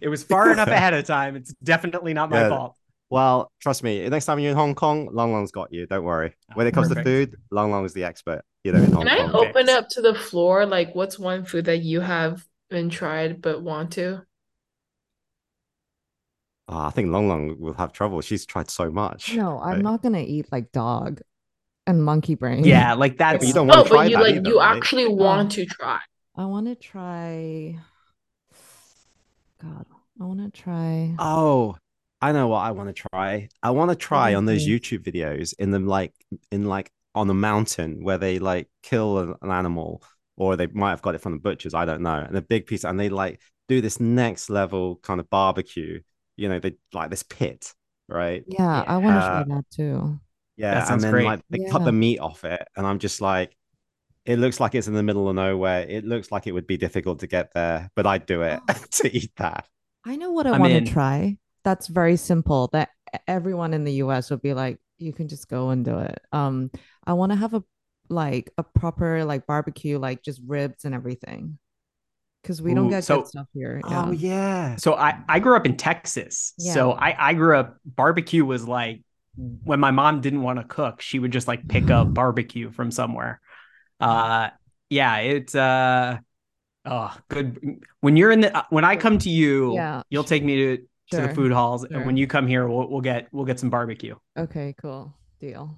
it 0.02 0.08
was 0.10 0.24
far 0.24 0.52
enough 0.52 0.68
ahead 0.70 0.94
of 0.94 1.06
time. 1.06 1.36
It's 1.36 1.54
definitely 1.64 2.14
not 2.14 2.30
my 2.30 2.42
Yeah. 2.42 2.50
fault. 2.50 2.76
Well, 3.10 3.52
trust 3.62 3.84
me, 3.84 4.08
next 4.10 4.26
time 4.26 4.40
you're 4.40 4.52
in 4.52 4.58
Hong 4.58 4.74
Kong, 4.74 5.10
Long 5.12 5.32
Long's 5.32 5.52
got 5.52 5.72
you. 5.72 5.86
Don't 5.86 6.04
worry. 6.04 6.34
Oh, 6.50 6.54
when 6.56 6.66
it 6.68 6.74
comes 6.74 6.88
Perfect. 6.90 7.06
to 7.06 7.28
food, 7.28 7.36
Long 7.52 7.70
Long 7.72 7.86
is 7.86 7.94
the 7.94 8.04
expert, 8.04 8.42
you 8.64 8.72
know, 8.72 8.82
in 8.82 8.92
Hong 8.92 9.06
Can 9.06 9.10
I 9.20 9.32
open 9.32 9.70
up 9.70 9.90
to 9.90 10.02
the 10.02 10.16
floor? 10.16 10.66
Like, 10.66 10.96
what's 10.96 11.20
one 11.20 11.46
food 11.46 11.66
that 11.66 11.78
you 11.82 12.02
have 12.02 12.44
been 12.70 12.90
tried 12.90 13.42
but 13.42 13.62
want 13.62 13.92
to? 13.94 14.24
Oh, 16.68 16.80
I 16.80 16.90
think 16.90 17.10
Long 17.12 17.28
Long 17.28 17.60
will 17.60 17.74
have 17.74 17.94
trouble. 17.94 18.22
She's 18.22 18.44
tried 18.46 18.72
so 18.72 18.90
much. 18.90 19.36
No, 19.36 19.60
I'm 19.60 19.74
Right. 19.76 19.82
not 19.84 20.02
gonna 20.02 20.22
eat 20.26 20.52
like 20.52 20.72
dog 20.72 21.22
and 21.88 22.04
monkey 22.04 22.36
brain. 22.36 22.74
Yeah, 22.74 22.94
like 22.96 23.18
Yeah, 23.30 23.38
that's 23.38 23.40
but 23.40 23.48
you 23.48 23.54
don't 23.54 23.68
Oh, 23.70 23.84
want 23.84 23.86
to 23.86 23.90
try 23.90 24.10
but 24.10 24.10
you 24.10 24.18
that 24.18 24.28
like 24.28 24.36
either, 24.36 24.54
you 24.54 24.62
right? 24.62 24.84
actually 24.84 25.08
want 25.08 25.52
to 25.54 25.66
try. 25.66 26.00
I 26.36 26.46
want 26.46 26.68
to 26.68 26.76
try. 26.76 27.80
God, 29.62 29.86
I 30.20 30.24
want 30.24 30.40
to 30.54 30.62
try. 30.62 31.18
Oh, 31.18 31.76
I 32.22 32.32
know 32.32 32.48
what 32.48 32.60
I 32.60 32.72
want 32.72 32.96
to 32.96 33.08
try. 33.12 33.50
I 33.64 33.72
want 33.72 33.92
to 33.92 33.96
try 33.96 34.34
is 34.34 34.36
on 34.36 34.46
those? 34.46 34.66
YouTube 34.68 35.04
videos 35.04 35.54
in 35.60 35.72
them 35.72 35.88
like 35.88 36.14
in 36.52 36.66
like 36.66 36.92
on 37.14 37.30
a 37.30 37.34
mountain 37.34 38.04
where 38.04 38.18
they 38.18 38.40
like 38.40 38.70
kill 38.84 39.20
an, 39.20 39.36
an 39.42 39.52
animal 39.52 40.04
or 40.38 40.56
they 40.56 40.68
might 40.68 40.90
have 40.92 41.02
got 41.02 41.16
it 41.16 41.22
from 41.22 41.34
the 41.34 41.40
butchers. 41.40 41.74
I 41.74 41.86
don't 41.86 42.02
know. 42.02 42.16
And 42.18 42.36
a 42.38 42.42
big 42.42 42.66
piece, 42.68 42.84
and 42.84 43.00
they 43.00 43.10
like 43.10 43.42
do 43.70 43.82
this 43.82 44.00
next 44.00 44.50
level 44.50 44.98
kind 44.98 45.20
of 45.20 45.30
barbecue. 45.30 46.02
You 46.36 46.50
know, 46.50 46.60
they 46.60 46.76
like 46.94 47.10
this 47.10 47.24
pit, 47.24 47.74
right? 48.10 48.44
Yeah, 48.46 48.84
I 48.86 48.98
want 48.98 49.22
to 49.22 49.28
try 49.28 49.42
Uh, 49.42 49.46
that 49.46 49.66
too. 49.72 50.20
Yeah, 50.58 50.74
That 50.76 50.80
and 50.80 50.88
sounds 50.88 51.04
then 51.04 51.12
great. 51.12 51.26
like 51.26 51.42
they 51.50 51.66
cut 51.70 51.84
the 51.86 51.92
meat 51.92 52.20
off 52.20 52.44
it, 52.46 52.66
and 52.78 52.86
I'm 52.88 53.00
just 53.00 53.20
like, 53.22 53.56
it 54.26 54.40
looks 54.40 54.60
like 54.60 54.74
it's 54.76 54.88
in 54.88 54.94
the 54.94 55.04
middle 55.04 55.30
of 55.30 55.36
nowhere. 55.36 55.86
It 55.88 56.06
looks 56.06 56.32
like 56.32 56.48
it 56.48 56.52
would 56.54 56.66
be 56.68 56.78
difficult 56.78 57.20
to 57.20 57.28
get 57.28 57.54
there, 57.54 57.92
but 57.96 58.08
I'd 58.08 58.26
do 58.26 58.42
it 58.42 58.60
to 58.92 59.16
eat 59.16 59.32
that. 59.38 59.68
I 60.06 60.16
know 60.16 60.32
what 60.32 60.48
I 60.48 60.58
want 60.58 60.74
to 60.74 60.92
try. 60.92 61.38
That's 61.64 61.88
very 61.88 62.16
simple. 62.16 62.70
That 62.74 62.90
everyone 63.28 63.74
in 63.74 63.84
the 63.84 63.94
US 64.04 64.30
would 64.32 64.42
be 64.42 64.54
like, 64.54 64.80
you 64.98 65.14
can 65.14 65.28
just 65.28 65.48
go 65.50 65.70
and 65.70 65.84
do 65.84 66.00
it. 66.00 66.20
Um, 66.32 66.72
I 67.06 67.14
want 67.14 67.32
to 67.32 67.36
have 67.38 67.54
a 67.54 67.64
like 68.10 68.52
a 68.58 68.64
proper 68.64 69.26
like 69.26 69.46
barbecue, 69.48 69.98
like 70.00 70.24
just 70.24 70.42
ribs 70.46 70.86
and 70.86 70.96
everything, 70.96 71.58
because 72.42 72.62
we 72.62 72.74
don't 72.74 72.90
get 72.90 73.04
so- 73.04 73.18
good 73.22 73.28
stuff 73.28 73.48
here. 73.54 73.82
Yeah. 73.90 74.06
Oh 74.08 74.12
yeah. 74.12 74.76
So 74.78 74.94
I 74.96 75.20
I 75.30 75.40
grew 75.40 75.56
up 75.56 75.66
in 75.66 75.76
Texas. 75.78 76.54
So 76.58 76.92
I 76.94 77.30
I 77.30 77.34
grew 77.34 77.58
up 77.58 77.78
barbecue 77.86 78.46
was 78.46 78.68
like 78.68 79.02
when 79.38 79.80
my 79.80 79.92
mom 79.92 80.22
didn't 80.22 80.42
want 80.42 80.60
to 80.60 80.66
cook, 80.66 81.02
she 81.02 81.20
would 81.20 81.32
just 81.32 81.48
like 81.48 81.68
pick 81.68 81.90
up 81.90 82.14
barbecue 82.14 82.72
from 82.72 82.92
somewhere. 82.92 83.42
Uh 84.00 84.50
yeah, 84.90 85.18
it's 85.18 85.56
uh 85.56 86.18
oh 86.86 87.18
good 87.30 87.80
when 88.02 88.16
you're 88.18 88.32
in 88.32 88.42
the 88.42 88.66
when 88.70 88.84
I 88.86 88.96
come 88.96 89.18
to 89.20 89.30
you, 89.30 89.74
Yeah. 89.76 90.02
you'll 90.10 90.24
take 90.24 90.44
me 90.44 90.56
to 90.78 90.78
to 91.12 91.22
the 91.28 91.34
food 91.36 91.52
halls 91.52 91.86
sure. 91.88 91.98
and 91.98 92.06
when 92.08 92.18
you 92.18 92.26
come 92.28 92.48
here 92.48 92.68
we'll 92.68 92.90
we'll 92.90 93.02
get 93.02 93.28
we'll 93.32 93.46
get 93.46 93.60
some 93.60 93.70
barbecue. 93.70 94.16
Okay, 94.38 94.74
cool. 94.82 95.14
Deal. 95.40 95.78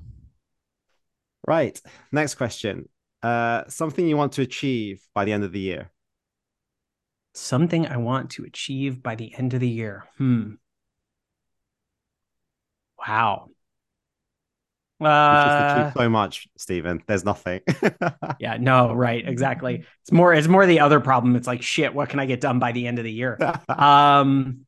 Right. 1.48 1.80
Next 2.12 2.36
question. 2.36 2.90
Uh, 3.24 3.64
something 3.68 4.08
you 4.08 4.16
want 4.18 4.34
to 4.34 4.42
achieve 4.42 5.02
by 5.16 5.26
the 5.26 5.32
end 5.32 5.44
of 5.44 5.52
the 5.52 5.60
year. 5.60 5.92
Something 7.34 7.88
I 7.88 7.98
want 7.98 8.32
to 8.32 8.44
achieve 8.46 9.02
by 9.04 9.16
the 9.16 9.34
end 9.36 9.54
of 9.54 9.60
the 9.60 9.68
year. 9.70 10.06
Hmm. 10.18 10.54
Wow. 13.08 13.50
Uh, 15.00 15.92
so 15.96 16.10
much, 16.10 16.48
Stephen. 16.58 17.04
There's 17.08 17.24
nothing. 17.24 17.62
Yeah, 18.40 18.58
no, 18.60 18.94
right, 18.94 19.28
exactly. 19.28 19.84
It's 20.02 20.12
more 20.12 20.34
it's 20.34 20.48
more 20.48 20.66
the 20.68 20.80
other 20.80 21.00
problem. 21.00 21.36
It's 21.36 21.48
like 21.48 21.62
shit, 21.64 21.94
what 21.94 22.10
can 22.10 22.20
I 22.20 22.26
get 22.26 22.40
done 22.40 22.60
by 22.60 22.72
the 22.72 22.86
end 22.86 23.00
of 23.00 23.04
the 23.04 23.12
year? 23.12 23.38
Um 23.70 24.66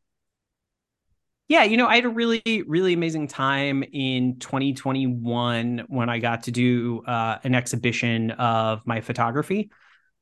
Yeah, 1.47 1.63
you 1.63 1.77
know, 1.77 1.87
I 1.87 1.95
had 1.95 2.05
a 2.05 2.09
really 2.09 2.41
really 2.67 2.93
amazing 2.93 3.27
time 3.27 3.83
in 3.83 4.39
2021 4.39 5.85
when 5.87 6.09
I 6.09 6.19
got 6.19 6.43
to 6.43 6.51
do 6.51 7.03
uh 7.05 7.39
an 7.43 7.55
exhibition 7.55 8.31
of 8.31 8.81
my 8.85 9.01
photography. 9.01 9.71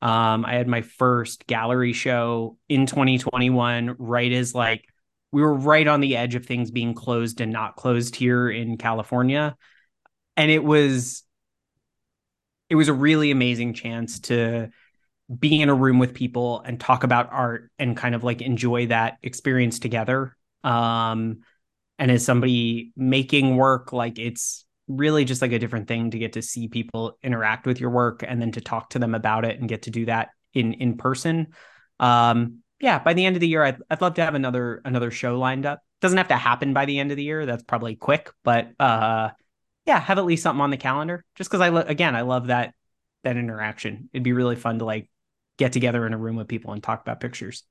Um 0.02 0.46
I 0.46 0.56
had 0.56 0.68
my 0.68 0.82
first 0.82 1.48
gallery 1.48 1.94
show 1.94 2.58
in 2.70 2.86
2021 2.86 3.96
right 3.98 4.32
as 4.32 4.54
like 4.54 4.86
we 5.32 5.42
were 5.42 5.54
right 5.54 5.88
on 5.88 6.00
the 6.00 6.16
edge 6.16 6.36
of 6.36 6.46
things 6.46 6.72
being 6.72 6.94
closed 6.94 7.42
and 7.42 7.52
not 7.52 7.76
closed 7.76 8.16
here 8.16 8.50
in 8.50 8.78
California. 8.78 9.56
And 10.36 10.52
it 10.52 10.64
was 10.64 11.24
it 12.70 12.76
was 12.76 12.88
a 12.88 12.94
really 12.94 13.32
amazing 13.32 13.74
chance 13.74 14.20
to 14.20 14.70
be 15.40 15.62
in 15.62 15.70
a 15.70 15.76
room 15.76 16.00
with 16.00 16.14
people 16.14 16.62
and 16.62 16.80
talk 16.80 17.04
about 17.04 17.30
art 17.32 17.70
and 17.80 17.98
kind 17.98 18.16
of 18.16 18.24
like 18.24 18.42
enjoy 18.42 18.88
that 18.88 19.18
experience 19.24 19.80
together. 19.80 20.36
Um, 20.64 21.40
and 22.00 22.12
as 22.12 22.24
somebody 22.24 22.92
making 22.96 23.58
work, 23.58 23.92
like 23.92 24.20
it's 24.20 24.66
really 24.88 25.26
just 25.26 25.42
like 25.42 25.52
a 25.52 25.60
different 25.60 25.88
thing 25.88 26.12
to 26.12 26.20
get 26.20 26.34
to 26.34 26.42
see 26.42 26.68
people 26.68 27.18
interact 27.22 27.66
with 27.66 27.80
your 27.80 27.90
work 27.90 28.24
and 28.26 28.42
then 28.42 28.52
to 28.54 28.62
talk 28.62 28.92
to 28.92 29.00
them 29.00 29.16
about 29.16 29.44
it 29.44 29.60
and 29.60 29.68
get 29.68 29.84
to 29.84 29.92
do 29.92 30.06
that 30.06 30.30
in 30.54 30.74
in 30.74 30.98
person. 30.98 31.48
Um, 32.00 32.60
yeah, 32.80 33.00
by 33.00 33.14
the 33.14 33.26
end 33.26 33.36
of 33.36 33.40
the 33.40 33.48
year, 33.48 33.64
I'd, 33.64 33.78
I'd 33.90 34.02
love 34.02 34.16
to 34.16 34.24
have 34.26 34.36
another 34.36 34.82
another 34.86 35.12
show 35.12 35.38
lined 35.40 35.66
up. 35.66 35.82
Doesn't 36.02 36.18
have 36.18 36.28
to 36.30 36.36
happen 36.38 36.74
by 36.74 36.86
the 36.86 37.00
end 37.00 37.12
of 37.12 37.18
the 37.18 37.24
year. 37.24 37.46
That's 37.46 37.64
probably 37.64 37.96
quick, 37.96 38.32
but 38.44 38.72
uh, 38.80 39.30
yeah, 39.86 40.00
have 40.00 40.18
at 40.20 40.26
least 40.26 40.44
something 40.44 40.62
on 40.62 40.70
the 40.70 40.78
calendar. 40.78 41.24
Just 41.36 41.50
because 41.50 41.62
I 41.62 41.70
lo- 41.70 41.86
again, 41.88 42.16
I 42.16 42.22
love 42.22 42.48
that 42.48 42.74
that 43.24 43.38
interaction. 43.38 44.10
It'd 44.14 44.24
be 44.24 44.34
really 44.34 44.56
fun 44.56 44.80
to 44.80 44.86
like 44.86 45.10
get 45.58 45.74
together 45.74 46.06
in 46.06 46.14
a 46.14 46.18
room 46.18 46.36
with 46.36 46.48
people 46.48 46.72
and 46.74 46.84
talk 46.84 47.02
about 47.02 47.20
pictures. 47.20 47.64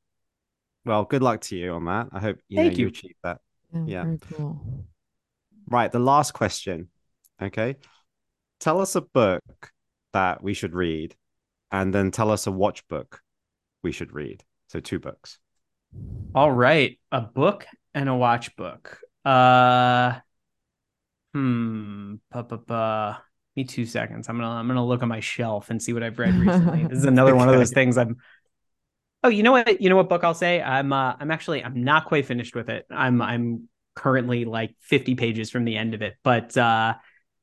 well, 0.85 1.05
good 1.05 1.23
luck 1.23 1.41
to 1.43 1.57
you 1.57 1.73
on 1.73 1.85
that. 1.85 2.09
I 2.13 2.19
hope 2.21 2.39
you 2.49 2.57
Thank 2.57 2.73
know 2.73 2.79
you 2.79 2.85
you. 2.85 2.89
achieve 2.89 3.15
that. 3.23 3.39
Yeah, 3.73 3.83
Yeah. 3.87 4.03
very 4.05 4.19
cool. 4.33 4.87
Right. 5.69 5.91
The 5.91 5.99
last 6.01 6.33
question. 6.33 6.89
Okay. 7.41 7.77
Tell 8.61 8.81
us 8.81 8.95
a 8.97 9.01
book 9.03 9.43
that 10.13 10.43
we 10.43 10.55
should 10.55 10.75
read, 10.75 11.15
and 11.71 11.95
then 11.95 12.11
tell 12.11 12.31
us 12.31 12.47
a 12.47 12.53
watch 12.53 12.87
book 12.89 13.21
we 13.83 13.93
should 13.93 14.13
read. 14.13 14.43
So 14.77 14.81
two 14.81 14.99
books. 14.99 15.39
All 16.35 16.53
right, 16.53 16.99
a 17.11 17.23
book 17.23 17.67
and 17.95 18.11
a 18.11 18.15
watch 18.15 18.55
book. 18.57 18.99
Uh, 19.25 20.17
hmm. 21.33 22.17
Pa, 22.31 22.43
pa, 22.43 22.57
pa. 22.59 23.23
Me 23.57 23.65
two 23.65 23.87
seconds. 23.87 24.29
I'm 24.29 24.37
gonna 24.37 24.51
I'm 24.51 24.69
gonna 24.69 24.85
look 24.85 25.03
on 25.03 25.09
my 25.09 25.21
shelf 25.21 25.71
and 25.71 25.83
see 25.83 25.95
what 25.95 26.03
I've 26.03 26.19
read 26.19 26.35
recently. 26.35 26.85
this 26.89 26.99
is 26.99 27.05
another 27.07 27.35
one 27.35 27.49
of 27.49 27.55
those 27.55 27.71
things. 27.71 27.97
I'm. 27.97 28.19
Oh, 29.25 29.31
you 29.31 29.43
know 29.43 29.53
what? 29.53 29.81
You 29.81 29.89
know 29.89 29.97
what 29.97 30.11
book 30.11 30.25
I'll 30.25 30.35
say? 30.35 30.61
I'm 30.61 30.93
uh, 30.93 31.15
I'm 31.19 31.31
actually 31.31 31.65
I'm 31.65 31.83
not 31.83 32.05
quite 32.05 32.27
finished 32.27 32.55
with 32.55 32.69
it. 32.69 32.85
I'm 32.91 33.23
I'm 33.23 33.71
currently 33.95 34.45
like 34.45 34.75
50 34.81 35.15
pages 35.15 35.51
from 35.51 35.65
the 35.65 35.79
end 35.79 35.95
of 35.95 36.03
it. 36.03 36.17
But 36.23 36.55
uh, 36.55 36.97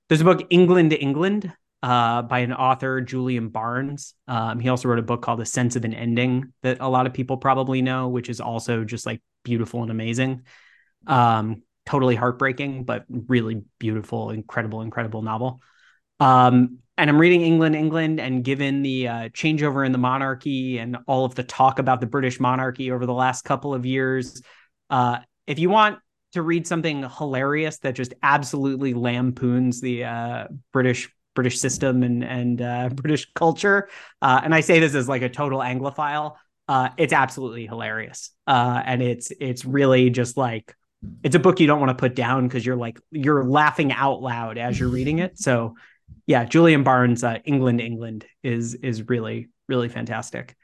there's 0.07 0.21
a 0.21 0.25
book 0.25 0.45
England 0.51 0.91
to 0.91 1.01
England 1.01 1.51
uh, 1.83 2.21
by 2.21 2.39
an 2.39 2.53
author 2.53 3.01
Julian 3.01 3.49
Barnes. 3.49 4.13
Um, 4.25 4.59
he 4.59 4.69
also 4.69 4.87
wrote 4.87 4.99
a 4.99 5.03
book 5.03 5.21
called 5.21 5.41
A 5.41 5.45
Sense 5.45 5.75
of 5.75 5.83
an 5.83 5.93
Ending 5.93 6.53
that 6.63 6.77
a 6.79 6.87
lot 6.87 7.05
of 7.05 7.13
people 7.13 7.35
probably 7.35 7.81
know, 7.81 8.07
which 8.07 8.29
is 8.29 8.39
also 8.39 8.85
just 8.85 9.05
like 9.05 9.21
beautiful 9.43 9.81
and 9.81 9.91
amazing. 9.91 10.43
Um, 11.05 11.63
totally 11.85 12.15
heartbreaking, 12.15 12.85
but 12.85 13.03
really 13.09 13.63
beautiful, 13.79 14.29
incredible, 14.29 14.81
incredible 14.81 15.21
novel. 15.21 15.61
Um, 16.21 16.77
and 16.97 17.09
I'm 17.09 17.19
reading 17.19 17.41
England, 17.41 17.75
England, 17.75 18.21
and 18.21 18.45
given 18.45 18.81
the 18.81 19.07
uh, 19.09 19.29
changeover 19.29 19.85
in 19.85 19.91
the 19.91 19.97
monarchy 19.97 20.77
and 20.77 20.97
all 21.05 21.25
of 21.25 21.35
the 21.35 21.43
talk 21.43 21.79
about 21.79 21.99
the 21.99 22.07
British 22.07 22.39
monarchy 22.39 22.91
over 22.91 23.05
the 23.05 23.13
last 23.13 23.43
couple 23.43 23.73
of 23.73 23.85
years, 23.85 24.41
uh, 24.89 25.17
if 25.47 25.59
you 25.59 25.69
want 25.69 25.99
to 26.31 26.41
read 26.41 26.65
something 26.65 27.03
hilarious 27.17 27.79
that 27.79 27.95
just 27.95 28.13
absolutely 28.23 28.93
lampoons 28.93 29.81
the 29.81 30.05
uh, 30.05 30.47
British 30.71 31.09
British 31.33 31.59
system 31.59 32.03
and 32.03 32.23
and 32.23 32.61
uh, 32.61 32.89
British 32.93 33.31
culture, 33.33 33.89
uh, 34.21 34.41
and 34.43 34.53
I 34.53 34.61
say 34.61 34.79
this 34.79 34.95
as 34.95 35.07
like 35.07 35.21
a 35.21 35.29
total 35.29 35.59
Anglophile, 35.59 36.35
uh, 36.67 36.89
it's 36.97 37.13
absolutely 37.13 37.65
hilarious, 37.67 38.31
and 38.47 39.01
it's 39.01 39.31
it's 39.39 39.65
really 39.65 40.09
just 40.09 40.37
like 40.37 40.75
it's 41.23 41.35
a 41.35 41.39
book 41.39 41.59
you 41.59 41.67
don't 41.67 41.79
want 41.79 41.89
to 41.89 42.01
put 42.01 42.15
down 42.15 42.47
because 42.47 42.65
you're 42.65 42.75
like 42.75 42.99
you're 43.11 43.43
laughing 43.43 43.91
out 43.91 44.21
loud 44.21 44.57
as 44.57 44.79
you're 44.79 44.89
reading 44.89 45.19
it. 45.19 45.37
So 45.37 45.75
yeah, 46.25 46.45
Julian 46.45 46.83
Barnes, 46.83 47.23
uh, 47.23 47.39
England, 47.45 47.81
England 47.81 48.25
is 48.43 48.75
is 48.75 49.07
really 49.07 49.49
really 49.67 49.89
fantastic. 49.89 50.55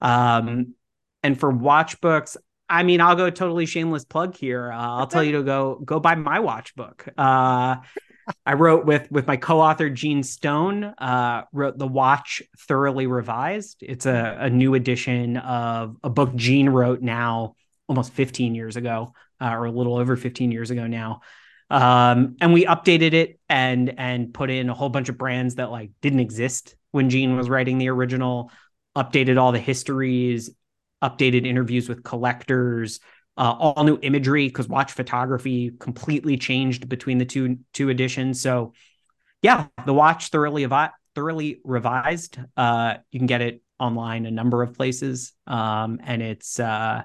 Um, 0.00 0.74
and 1.22 1.38
for 1.38 1.50
watch 1.50 2.00
books, 2.00 2.36
I 2.68 2.82
mean, 2.82 3.00
I'll 3.00 3.16
go 3.16 3.30
totally 3.30 3.66
shameless 3.66 4.04
plug 4.04 4.36
here. 4.36 4.70
Uh, 4.72 4.76
I'll 4.76 5.06
tell 5.06 5.24
you 5.24 5.32
to 5.32 5.42
go 5.42 5.80
go 5.84 6.00
buy 6.00 6.14
my 6.14 6.40
watch 6.40 6.74
book. 6.74 7.06
Uh, 7.16 7.76
I 8.46 8.54
wrote 8.54 8.84
with 8.86 9.10
with 9.10 9.26
my 9.26 9.36
co-author 9.36 9.90
Gene 9.90 10.22
Stone. 10.22 10.84
Uh, 10.84 11.42
wrote 11.52 11.78
the 11.78 11.86
Watch 11.86 12.42
Thoroughly 12.58 13.06
Revised. 13.06 13.78
It's 13.82 14.06
a, 14.06 14.36
a 14.40 14.50
new 14.50 14.74
edition 14.74 15.36
of 15.36 15.96
a 16.02 16.10
book 16.10 16.34
Gene 16.34 16.68
wrote 16.68 17.02
now 17.02 17.54
almost 17.88 18.12
15 18.12 18.54
years 18.54 18.76
ago, 18.76 19.12
uh, 19.40 19.50
or 19.50 19.66
a 19.66 19.70
little 19.70 19.96
over 19.96 20.16
15 20.16 20.50
years 20.50 20.70
ago 20.70 20.86
now. 20.86 21.20
Um, 21.70 22.36
and 22.40 22.52
we 22.52 22.66
updated 22.66 23.14
it 23.14 23.40
and 23.48 23.94
and 23.98 24.32
put 24.32 24.50
in 24.50 24.68
a 24.68 24.74
whole 24.74 24.90
bunch 24.90 25.08
of 25.08 25.18
brands 25.18 25.56
that 25.56 25.70
like 25.70 25.90
didn't 26.00 26.20
exist 26.20 26.76
when 26.92 27.10
Gene 27.10 27.36
was 27.36 27.48
writing 27.48 27.78
the 27.78 27.88
original. 27.88 28.50
Updated 28.96 29.40
all 29.40 29.50
the 29.50 29.58
histories, 29.58 30.50
updated 31.02 31.46
interviews 31.46 31.88
with 31.88 32.04
collectors, 32.04 33.00
uh, 33.36 33.54
all 33.58 33.84
new 33.84 33.98
imagery 34.02 34.48
because 34.48 34.68
watch 34.68 34.92
photography 34.92 35.72
completely 35.78 36.36
changed 36.36 36.88
between 36.88 37.18
the 37.18 37.24
two 37.24 37.58
two 37.72 37.88
editions. 37.88 38.40
So, 38.40 38.72
yeah, 39.42 39.66
the 39.86 39.94
watch 39.94 40.28
thoroughly 40.28 40.66
thoroughly 41.14 41.60
revised. 41.64 42.38
Uh, 42.56 42.94
you 43.10 43.20
can 43.20 43.26
get 43.26 43.40
it 43.40 43.62
online 43.78 44.26
a 44.26 44.30
number 44.30 44.62
of 44.62 44.74
places, 44.74 45.32
um, 45.46 46.00
and 46.02 46.22
it's 46.22 46.60
uh, 46.60 47.02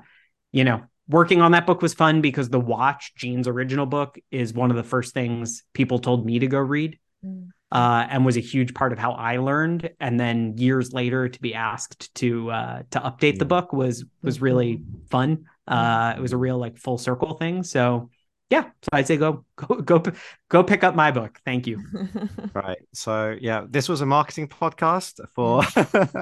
you 0.51 0.63
know 0.63 0.83
working 1.09 1.41
on 1.41 1.51
that 1.51 1.65
book 1.65 1.81
was 1.81 1.93
fun 1.93 2.21
because 2.21 2.49
the 2.49 2.59
watch 2.59 3.13
gene's 3.15 3.47
original 3.47 3.85
book 3.85 4.17
is 4.31 4.53
one 4.53 4.69
of 4.69 4.77
the 4.77 4.83
first 4.83 5.13
things 5.13 5.63
people 5.73 5.99
told 5.99 6.25
me 6.25 6.39
to 6.39 6.47
go 6.47 6.59
read 6.59 6.97
mm. 7.25 7.47
uh, 7.71 8.05
and 8.09 8.25
was 8.25 8.37
a 8.37 8.41
huge 8.41 8.73
part 8.73 8.93
of 8.93 8.99
how 8.99 9.11
i 9.13 9.37
learned 9.37 9.89
and 9.99 10.19
then 10.19 10.57
years 10.57 10.93
later 10.93 11.27
to 11.27 11.41
be 11.41 11.53
asked 11.53 12.13
to 12.15 12.49
uh, 12.51 12.83
to 12.91 12.99
update 12.99 13.39
the 13.39 13.45
book 13.45 13.73
was 13.73 14.05
was 14.21 14.39
really 14.39 14.81
fun 15.09 15.45
uh, 15.69 16.13
it 16.17 16.21
was 16.21 16.33
a 16.33 16.37
real 16.37 16.57
like 16.57 16.77
full 16.77 16.97
circle 16.97 17.33
thing 17.33 17.63
so 17.63 18.09
yeah 18.49 18.63
so 18.63 18.89
i'd 18.93 19.07
say 19.07 19.17
go 19.17 19.45
go 19.55 19.75
go 19.75 20.03
go 20.49 20.63
pick 20.63 20.83
up 20.83 20.95
my 20.95 21.11
book 21.11 21.39
thank 21.45 21.67
you 21.67 21.81
right 22.53 22.79
so 22.93 23.35
yeah 23.39 23.65
this 23.69 23.87
was 23.87 24.01
a 24.01 24.05
marketing 24.05 24.47
podcast 24.47 25.19
for 25.33 25.63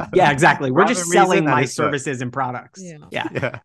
yeah 0.14 0.32
exactly 0.32 0.72
we're 0.72 0.86
just 0.86 1.10
selling 1.10 1.46
my 1.46 1.66
services 1.66 2.22
and 2.22 2.34
products 2.34 2.82
yeah 2.84 2.98
yeah, 3.12 3.28
yeah. 3.34 3.60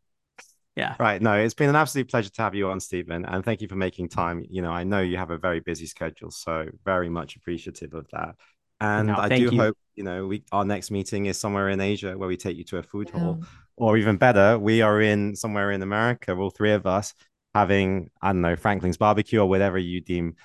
Yeah. 0.75 0.95
Right. 0.99 1.21
No, 1.21 1.35
it's 1.35 1.53
been 1.53 1.69
an 1.69 1.77
absolute 1.77 2.09
pleasure 2.09 2.31
to 2.31 2.43
have 2.43 2.55
you 2.55 2.71
on, 2.71 2.81
Stephen. 2.81 3.27
And 3.27 3.45
thank 3.45 3.61
you 3.61 3.69
for 3.69 3.75
making 3.75 4.09
time. 4.09 4.43
You 4.49 4.63
know, 4.63 4.71
I 4.71 4.85
know 4.85 5.01
you 5.01 5.19
have 5.19 5.31
a 5.31 5.37
very 5.37 5.61
busy 5.61 5.87
schedule, 5.87 6.31
so 6.31 6.67
very 6.85 7.11
much 7.11 7.37
appreciative 7.37 7.93
of 7.93 8.07
that. 8.13 8.37
And 8.81 9.09
no, 9.09 9.17
I 9.17 9.29
do 9.29 9.43
you. 9.43 9.51
hope, 9.51 9.77
you 9.95 10.03
know, 10.03 10.27
we 10.27 10.45
our 10.51 10.65
next 10.65 10.91
meeting 10.91 11.27
is 11.27 11.39
somewhere 11.39 11.69
in 11.69 11.81
Asia 11.81 12.17
where 12.19 12.29
we 12.29 12.37
take 12.37 12.57
you 12.57 12.65
to 12.65 12.79
a 12.79 12.83
food 12.83 13.11
hall. 13.11 13.45
Or 13.77 13.97
even 13.97 14.17
better, 14.17 14.59
we 14.59 14.83
are 14.83 15.01
in 15.01 15.35
somewhere 15.35 15.71
in 15.71 15.83
America, 15.83 16.35
all 16.35 16.51
three 16.51 16.73
of 16.73 16.87
us 16.87 17.15
having, 17.55 18.11
I 18.21 18.29
don't 18.29 18.43
know, 18.43 18.57
Franklin's 18.57 18.97
barbecue 18.97 19.41
or 19.41 19.49
whatever 19.49 19.79
you 19.79 20.01
deem 20.01 20.37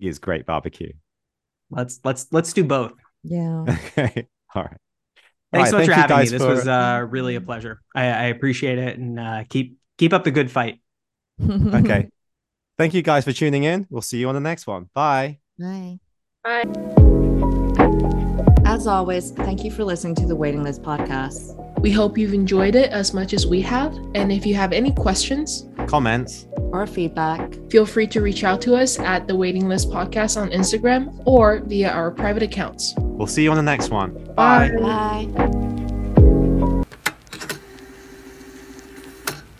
is 0.00 0.18
great 0.18 0.46
barbecue. 0.46 0.92
Let's 1.70 2.00
let's 2.04 2.26
let's 2.30 2.52
do 2.52 2.64
both. 2.64 2.92
Yeah. 3.22 3.64
Okay. 3.96 4.28
All 4.54 4.62
right. 4.62 4.76
Thanks 5.52 5.70
so 5.70 5.78
much 5.78 5.86
for 5.86 5.92
having 5.92 6.18
me. 6.18 6.28
This 6.28 6.42
for... 6.42 6.48
was 6.48 6.68
uh, 6.68 7.06
really 7.08 7.34
a 7.34 7.40
pleasure. 7.40 7.80
I, 7.94 8.04
I 8.04 8.24
appreciate 8.24 8.78
it, 8.78 8.98
and 8.98 9.18
uh, 9.18 9.44
keep 9.48 9.78
keep 9.98 10.12
up 10.12 10.24
the 10.24 10.30
good 10.30 10.50
fight. 10.50 10.80
okay. 11.42 12.08
Thank 12.76 12.94
you 12.94 13.02
guys 13.02 13.24
for 13.24 13.32
tuning 13.32 13.64
in. 13.64 13.86
We'll 13.90 14.02
see 14.02 14.18
you 14.18 14.28
on 14.28 14.34
the 14.34 14.40
next 14.40 14.66
one. 14.66 14.90
Bye. 14.94 15.38
Bye. 15.58 15.98
Bye. 16.42 17.60
As 18.74 18.88
always, 18.88 19.30
thank 19.30 19.62
you 19.62 19.70
for 19.70 19.84
listening 19.84 20.16
to 20.16 20.26
the 20.26 20.34
Waiting 20.34 20.64
List 20.64 20.82
podcast. 20.82 21.54
We 21.80 21.92
hope 21.92 22.18
you've 22.18 22.34
enjoyed 22.34 22.74
it 22.74 22.90
as 22.90 23.14
much 23.14 23.32
as 23.32 23.46
we 23.46 23.60
have. 23.60 23.94
And 24.16 24.32
if 24.32 24.44
you 24.44 24.56
have 24.56 24.72
any 24.72 24.90
questions, 24.90 25.68
comments, 25.86 26.48
or 26.72 26.84
feedback, 26.84 27.54
feel 27.70 27.86
free 27.86 28.08
to 28.08 28.20
reach 28.20 28.42
out 28.42 28.60
to 28.62 28.74
us 28.74 28.98
at 28.98 29.28
the 29.28 29.36
Waiting 29.36 29.68
List 29.68 29.90
Podcast 29.90 30.36
on 30.36 30.50
Instagram 30.50 31.22
or 31.24 31.60
via 31.60 31.88
our 31.88 32.10
private 32.10 32.42
accounts. 32.42 32.94
We'll 32.98 33.28
see 33.28 33.44
you 33.44 33.50
on 33.52 33.56
the 33.56 33.62
next 33.62 33.90
one. 33.90 34.12
Bye. 34.34 34.72
Bye. 34.80 35.73